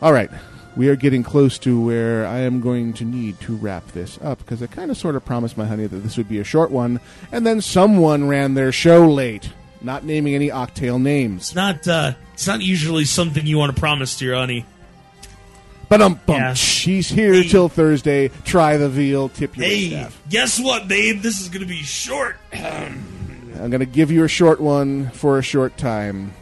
All 0.00 0.12
right. 0.12 0.30
We 0.76 0.88
are 0.88 0.94
getting 0.94 1.24
close 1.24 1.58
to 1.58 1.84
where 1.84 2.24
I 2.24 2.42
am 2.42 2.60
going 2.60 2.92
to 2.94 3.04
need 3.04 3.40
to 3.40 3.56
wrap 3.56 3.84
this 3.88 4.16
up 4.22 4.38
because 4.38 4.62
I 4.62 4.68
kind 4.68 4.92
of 4.92 4.96
sort 4.96 5.16
of 5.16 5.24
promised 5.24 5.56
my 5.56 5.66
honey 5.66 5.88
that 5.88 5.96
this 5.96 6.16
would 6.16 6.28
be 6.28 6.38
a 6.38 6.44
short 6.44 6.70
one, 6.70 7.00
and 7.32 7.44
then 7.44 7.60
someone 7.60 8.28
ran 8.28 8.54
their 8.54 8.70
show 8.70 9.10
late, 9.10 9.50
not 9.82 10.04
naming 10.04 10.36
any 10.36 10.50
Octale 10.50 11.02
names. 11.02 11.48
It's 11.48 11.54
not. 11.56 11.88
Uh, 11.88 12.12
it's 12.32 12.46
not 12.46 12.60
usually 12.60 13.06
something 13.06 13.44
you 13.44 13.58
want 13.58 13.74
to 13.74 13.80
promise 13.80 14.18
to 14.18 14.24
your 14.24 14.36
honey. 14.36 14.64
But 15.90 16.00
um, 16.00 16.18
Yeah. 16.28 16.54
she's 16.54 17.08
here 17.08 17.34
Hey. 17.34 17.48
till 17.48 17.68
Thursday. 17.68 18.30
Try 18.44 18.76
the 18.78 18.88
veal, 18.88 19.28
tip 19.28 19.56
your 19.56 19.66
Hey, 19.66 19.88
staff. 19.90 20.18
guess 20.30 20.58
what, 20.60 20.86
babe? 20.88 21.20
This 21.20 21.40
is 21.40 21.48
going 21.48 21.60
to 21.62 21.68
be 21.68 21.82
short. 21.82 22.36
I'm 22.54 23.68
going 23.70 23.80
to 23.80 23.86
give 23.86 24.10
you 24.10 24.22
a 24.24 24.28
short 24.28 24.60
one 24.60 25.10
for 25.10 25.36
a 25.38 25.42
short 25.42 25.76
time. 25.76 26.32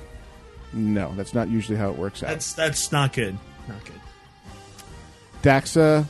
No, 0.75 1.13
that's 1.17 1.33
not 1.35 1.49
usually 1.49 1.79
how 1.79 1.89
it 1.89 1.97
works 1.97 2.23
out. 2.23 2.29
That's 2.29 2.53
that's 2.53 2.93
not 2.93 3.15
good. 3.15 3.37
Not 3.67 3.83
good. 3.85 3.95
Daxa 5.43 6.05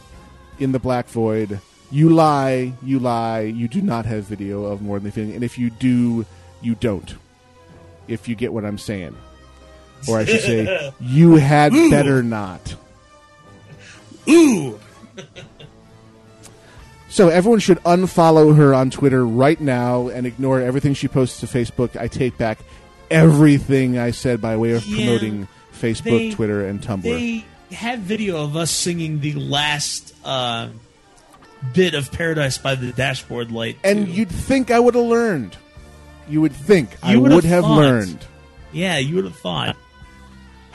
in 0.59 0.72
the 0.72 0.78
Black 0.80 1.09
Void. 1.09 1.61
You 1.91 2.11
lie, 2.11 2.72
you 2.82 2.99
lie. 2.99 3.41
You 3.43 3.68
do 3.68 3.80
not 3.80 4.05
have 4.05 4.24
video 4.24 4.64
of 4.64 4.82
more 4.82 4.99
than 4.99 5.05
the 5.07 5.12
feeling, 5.12 5.32
and 5.34 5.45
if 5.45 5.59
you 5.59 5.70
do, 5.70 6.26
you 6.61 6.74
don't. 6.74 7.14
If 8.09 8.28
you 8.28 8.34
get 8.34 8.53
what 8.53 8.64
I'm 8.64 8.78
saying, 8.78 9.16
or 10.09 10.18
I 10.18 10.24
should 10.24 10.41
say, 10.41 10.93
you 11.01 11.36
had 11.36 11.72
better 11.91 12.22
not. 12.22 12.74
Ooh. 14.29 14.79
So 17.11 17.29
everyone 17.29 17.61
should 17.61 17.79
unfollow 17.85 18.55
her 18.57 18.74
on 18.74 18.91
Twitter 18.91 19.26
right 19.26 19.59
now 19.61 20.09
and 20.09 20.26
ignore 20.26 20.61
everything 20.61 20.95
she 20.95 21.09
posts 21.09 21.41
to 21.41 21.47
Facebook. 21.47 21.97
I 21.99 22.07
take 22.07 22.37
back 22.37 22.59
everything 23.11 23.99
I 23.99 24.11
said 24.11 24.41
by 24.41 24.57
way 24.57 24.72
of 24.72 24.87
Yeah. 24.87 24.97
promoting 25.07 25.49
Facebook, 25.72 26.05
They- 26.05 26.31
Twitter, 26.33 26.66
and 26.66 26.81
Tumblr. 26.83 27.03
They 27.03 27.45
have 27.74 28.01
video 28.01 28.43
of 28.45 28.57
us 28.57 28.70
singing 28.70 29.20
the 29.20 29.33
last 29.35 30.14
uh, 30.24 30.68
bit 31.72 31.95
of 31.95 32.12
Paradise 32.12 32.59
by 32.59 32.74
the 32.74 32.93
Dashboard 32.93 33.51
Light. 33.51 33.79
and 33.83 34.07
too. 34.07 34.12
you'd 34.12 34.29
think 34.31 34.70
I 34.70 34.79
would 34.79 34.95
have 34.95 35.05
learned. 35.05 35.57
You 36.29 36.43
would 36.43 36.53
think 36.53 36.91
I 37.03 37.12
You 37.12 37.20
would 37.22 37.33
would 37.33 37.45
have 37.45 37.64
have 37.64 37.70
learned. 37.76 38.18
yeah, 38.70 38.99
you 38.99 39.14
would 39.16 39.24
have 39.24 39.37
thought. 39.37 39.76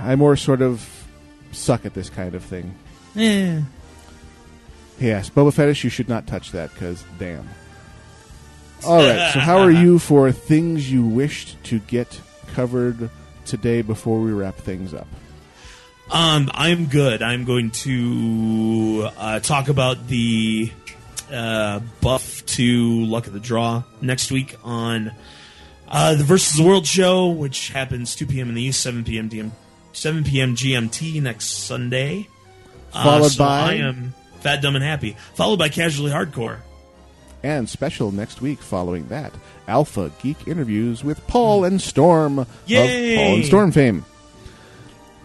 I 0.00 0.14
more 0.16 0.36
sort 0.36 0.60
of 0.60 0.86
suck 1.52 1.84
at 1.84 1.94
this 1.94 2.10
kind 2.10 2.34
of 2.34 2.42
thing. 2.42 2.74
Eh. 3.16 3.60
Yes, 4.98 5.30
Boba 5.30 5.52
Fetish, 5.52 5.82
you 5.84 5.90
should 5.90 6.08
not 6.08 6.26
touch 6.26 6.52
that 6.52 6.72
because 6.72 7.02
damn. 7.18 7.48
All 8.86 8.98
right, 8.98 9.32
so 9.32 9.40
how 9.40 9.58
are 9.58 9.70
you 9.70 9.98
for 9.98 10.32
things 10.32 10.90
you 10.90 11.04
wished 11.04 11.62
to 11.64 11.80
get 11.80 12.20
covered 12.54 13.10
today 13.44 13.82
before 13.82 14.20
we 14.20 14.32
wrap 14.32 14.56
things 14.56 14.94
up? 14.94 15.06
Um, 16.10 16.50
I'm 16.54 16.86
good. 16.86 17.22
I'm 17.22 17.44
going 17.44 17.70
to 17.70 19.08
uh, 19.16 19.40
talk 19.40 19.68
about 19.68 20.08
the 20.08 20.72
uh, 21.30 21.80
buff 22.00 22.44
to 22.46 23.04
Luck 23.04 23.26
of 23.26 23.32
the 23.32 23.40
Draw 23.40 23.82
next 24.00 24.32
week 24.32 24.56
on 24.64 25.12
uh, 25.88 26.14
the 26.14 26.24
Versus 26.24 26.56
the 26.56 26.64
World 26.64 26.86
show, 26.86 27.28
which 27.28 27.68
happens 27.68 28.16
2 28.16 28.26
p.m. 28.26 28.48
in 28.48 28.54
the 28.54 28.62
East, 28.62 28.80
7 28.80 29.04
p.m. 29.04 29.52
DM, 29.92 29.96
7 29.96 30.24
p.m. 30.24 30.54
GMT 30.54 31.22
next 31.22 31.46
Sunday. 31.46 32.28
Uh, 32.92 33.04
Followed 33.04 33.28
so 33.30 33.38
by? 33.44 33.72
I 33.72 33.74
am 33.74 34.14
fat, 34.40 34.62
dumb, 34.62 34.76
and 34.76 34.84
happy. 34.84 35.16
Followed 35.34 35.58
by 35.58 35.68
Casually 35.68 36.10
Hardcore. 36.10 36.60
And 37.42 37.68
special 37.68 38.12
next 38.12 38.42
week 38.42 38.58
following 38.58 39.08
that, 39.08 39.32
Alpha 39.66 40.12
Geek 40.22 40.46
interviews 40.46 41.02
with 41.02 41.26
Paul 41.26 41.64
and 41.64 41.80
Storm 41.80 42.46
Yay! 42.66 43.14
of 43.14 43.18
Paul 43.18 43.34
and 43.36 43.44
Storm 43.46 43.72
fame. 43.72 44.04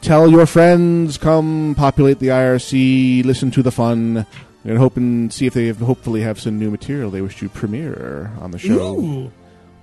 Tell 0.02 0.30
your 0.30 0.46
friends, 0.46 1.18
come 1.18 1.76
populate 1.76 2.20
the 2.20 2.28
IRC, 2.28 3.26
listen 3.26 3.52
to 3.52 3.64
the 3.64 3.72
fun, 3.72 4.26
and 4.64 4.78
hope 4.78 4.96
and 4.96 5.34
see 5.34 5.46
if 5.46 5.54
they 5.54 5.68
have, 5.68 5.80
hopefully 5.80 6.22
have 6.22 6.40
some 6.40 6.58
new 6.58 6.72
material 6.72 7.12
they 7.12 7.22
wish 7.22 7.38
to 7.40 7.50
premiere 7.50 8.32
on 8.40 8.52
the 8.52 8.60
show. 8.60 8.98
Ooh. 8.98 9.32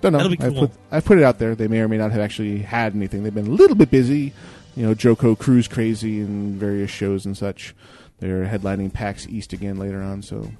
Don't 0.00 0.12
know. 0.12 0.18
I've 0.18 0.38
cool. 0.38 0.68
put 0.68 0.70
I've 0.90 1.04
put 1.04 1.18
it 1.18 1.24
out 1.24 1.38
there. 1.38 1.54
They 1.54 1.68
may 1.68 1.80
or 1.80 1.88
may 1.88 1.96
not 1.96 2.10
have 2.10 2.20
actually 2.20 2.58
had 2.58 2.94
anything. 2.94 3.22
They've 3.22 3.34
been 3.34 3.46
a 3.46 3.50
little 3.50 3.76
bit 3.76 3.90
busy. 3.90 4.32
You 4.76 4.86
know, 4.86 4.94
JoCo 4.94 5.38
Cruise 5.38 5.68
Crazy 5.68 6.20
and 6.20 6.54
various 6.58 6.90
shows 6.90 7.26
and 7.26 7.36
such. 7.36 7.74
They're 8.20 8.46
headlining 8.46 8.92
PAX 8.92 9.26
East 9.26 9.52
again 9.52 9.76
later 9.78 10.00
on. 10.00 10.22
So 10.22 10.50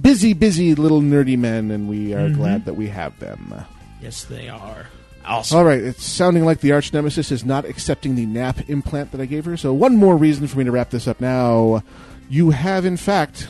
busy, 0.00 0.32
busy 0.32 0.74
little 0.74 1.00
nerdy 1.02 1.36
men, 1.38 1.70
and 1.70 1.88
we 1.88 2.14
are 2.14 2.28
Mm-hmm. 2.28 2.34
glad 2.40 2.64
that 2.64 2.74
we 2.74 2.88
have 2.88 3.18
them. 3.18 3.54
Yes, 4.00 4.24
they 4.24 4.48
are. 4.48 4.86
Awesome. 5.24 5.58
All 5.58 5.64
right, 5.64 5.82
it's 5.82 6.04
sounding 6.04 6.44
like 6.46 6.60
the 6.60 6.72
arch 6.72 6.92
nemesis 6.92 7.30
is 7.30 7.44
not 7.44 7.66
accepting 7.66 8.14
the 8.14 8.24
nap 8.24 8.70
implant 8.70 9.12
that 9.12 9.20
I 9.20 9.26
gave 9.26 9.44
her. 9.44 9.56
So 9.58 9.74
one 9.74 9.96
more 9.96 10.16
reason 10.16 10.46
for 10.46 10.56
me 10.58 10.64
to 10.64 10.70
wrap 10.70 10.88
this 10.90 11.06
up 11.06 11.20
now. 11.20 11.82
You 12.30 12.50
have, 12.50 12.86
in 12.86 12.96
fact, 12.96 13.48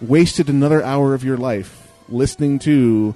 wasted 0.00 0.48
another 0.48 0.82
hour 0.82 1.14
of 1.14 1.24
your 1.24 1.36
life 1.36 1.88
listening 2.08 2.58
to 2.60 3.14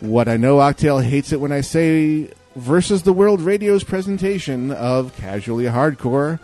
what 0.00 0.28
I 0.28 0.36
know 0.38 0.56
Octale 0.58 1.02
hates 1.04 1.32
it 1.32 1.40
when 1.40 1.52
I 1.52 1.60
say 1.60 2.30
versus 2.56 3.02
the 3.02 3.12
World 3.12 3.40
Radio's 3.40 3.84
presentation 3.84 4.72
of 4.72 5.14
Casually 5.16 5.64
Hardcore. 5.64 6.40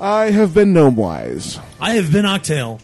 I 0.00 0.30
have 0.30 0.52
been 0.52 0.74
Gnomewise. 0.74 1.62
I 1.80 1.92
have 1.94 2.12
been 2.12 2.24
Octale. 2.24 2.80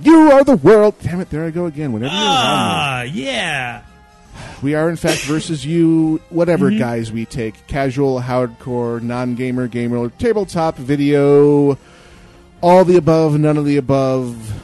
You 0.00 0.32
are 0.32 0.42
the 0.42 0.56
world. 0.56 0.94
Damn 1.02 1.20
it, 1.20 1.30
there 1.30 1.44
I 1.44 1.50
go 1.50 1.66
again. 1.66 1.92
Whenever 1.92 2.12
you're 2.12 2.22
around 2.22 2.34
me. 2.34 2.40
Ah, 2.40 3.02
yeah. 3.02 3.82
We 4.62 4.74
are, 4.74 4.88
in 4.88 4.96
fact, 4.96 5.22
versus 5.22 5.66
you, 5.66 6.20
whatever 6.30 6.70
guys 6.70 7.12
we 7.12 7.26
take 7.26 7.66
casual, 7.66 8.20
hardcore, 8.20 9.02
non 9.02 9.34
gamer, 9.34 9.68
gamer, 9.68 10.08
tabletop, 10.10 10.76
video, 10.76 11.76
all 12.62 12.84
the 12.84 12.96
above, 12.96 13.38
none 13.38 13.58
of 13.58 13.64
the 13.64 13.76
above, 13.76 14.62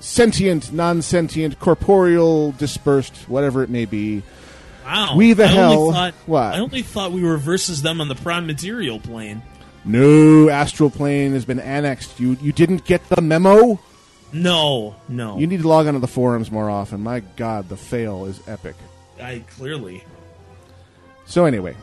sentient, 0.00 0.72
non 0.72 1.02
sentient, 1.02 1.60
corporeal, 1.60 2.52
dispersed, 2.52 3.28
whatever 3.28 3.62
it 3.62 3.70
may 3.70 3.84
be. 3.84 4.22
Wow. 4.88 5.16
We 5.16 5.32
the 5.34 5.44
I 5.44 5.48
hell- 5.48 5.92
Thought, 5.92 6.14
what? 6.26 6.54
I 6.54 6.58
only 6.60 6.82
thought 6.82 7.12
we 7.12 7.22
were 7.22 7.36
versus 7.36 7.82
them 7.82 8.00
on 8.00 8.08
the 8.08 8.14
prime 8.14 8.46
material 8.46 8.98
plane. 8.98 9.42
No 9.84 10.48
astral 10.48 10.90
plane 10.90 11.32
has 11.32 11.44
been 11.44 11.60
annexed. 11.60 12.18
You 12.18 12.36
you 12.40 12.52
didn't 12.52 12.84
get 12.84 13.08
the 13.08 13.20
memo? 13.22 13.78
No, 14.32 14.96
no. 15.08 15.38
You 15.38 15.46
need 15.46 15.62
to 15.62 15.68
log 15.68 15.86
onto 15.86 16.00
the 16.00 16.06
forums 16.08 16.50
more 16.50 16.68
often. 16.68 17.00
My 17.02 17.20
god, 17.20 17.68
the 17.68 17.76
fail 17.76 18.24
is 18.26 18.40
epic. 18.46 18.74
I 19.22 19.42
clearly. 19.56 20.04
So 21.26 21.44
anyway, 21.44 21.76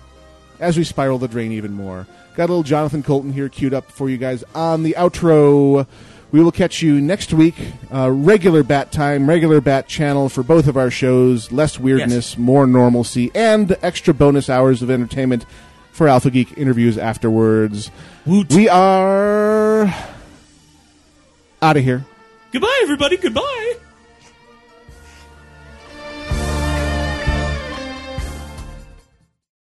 as 0.60 0.78
we 0.78 0.84
spiral 0.84 1.18
the 1.18 1.28
drain 1.28 1.52
even 1.52 1.74
more, 1.74 2.06
got 2.36 2.46
a 2.46 2.52
little 2.52 2.64
Jonathan 2.64 3.02
Coulton 3.04 3.32
here 3.34 3.50
queued 3.50 3.74
up 3.74 3.92
for 3.92 4.10
you 4.10 4.18
guys 4.18 4.44
on 4.54 4.84
the 4.84 4.96
outro. 4.98 5.88
We 6.36 6.44
will 6.44 6.52
catch 6.52 6.82
you 6.82 7.00
next 7.00 7.32
week. 7.32 7.56
Uh, 7.90 8.12
regular 8.12 8.62
bat 8.62 8.92
time, 8.92 9.26
regular 9.30 9.62
bat 9.62 9.88
channel 9.88 10.28
for 10.28 10.44
both 10.44 10.68
of 10.68 10.76
our 10.76 10.92
shows. 10.92 11.50
Less 11.50 11.80
weirdness, 11.80 12.38
more 12.38 12.68
normalcy, 12.68 13.32
and 13.34 13.78
extra 13.82 14.14
bonus 14.14 14.50
hours 14.50 14.82
of 14.82 14.92
entertainment 14.92 15.46
for 15.94 16.10
Alpha 16.10 16.30
Geek 16.30 16.58
interviews 16.58 16.98
afterwards. 16.98 17.90
Woot. 18.26 18.52
We 18.52 18.68
are 18.68 19.86
out 21.62 21.78
of 21.78 21.84
here. 21.86 22.04
Goodbye, 22.52 22.80
everybody. 22.84 23.16
Goodbye. 23.16 23.76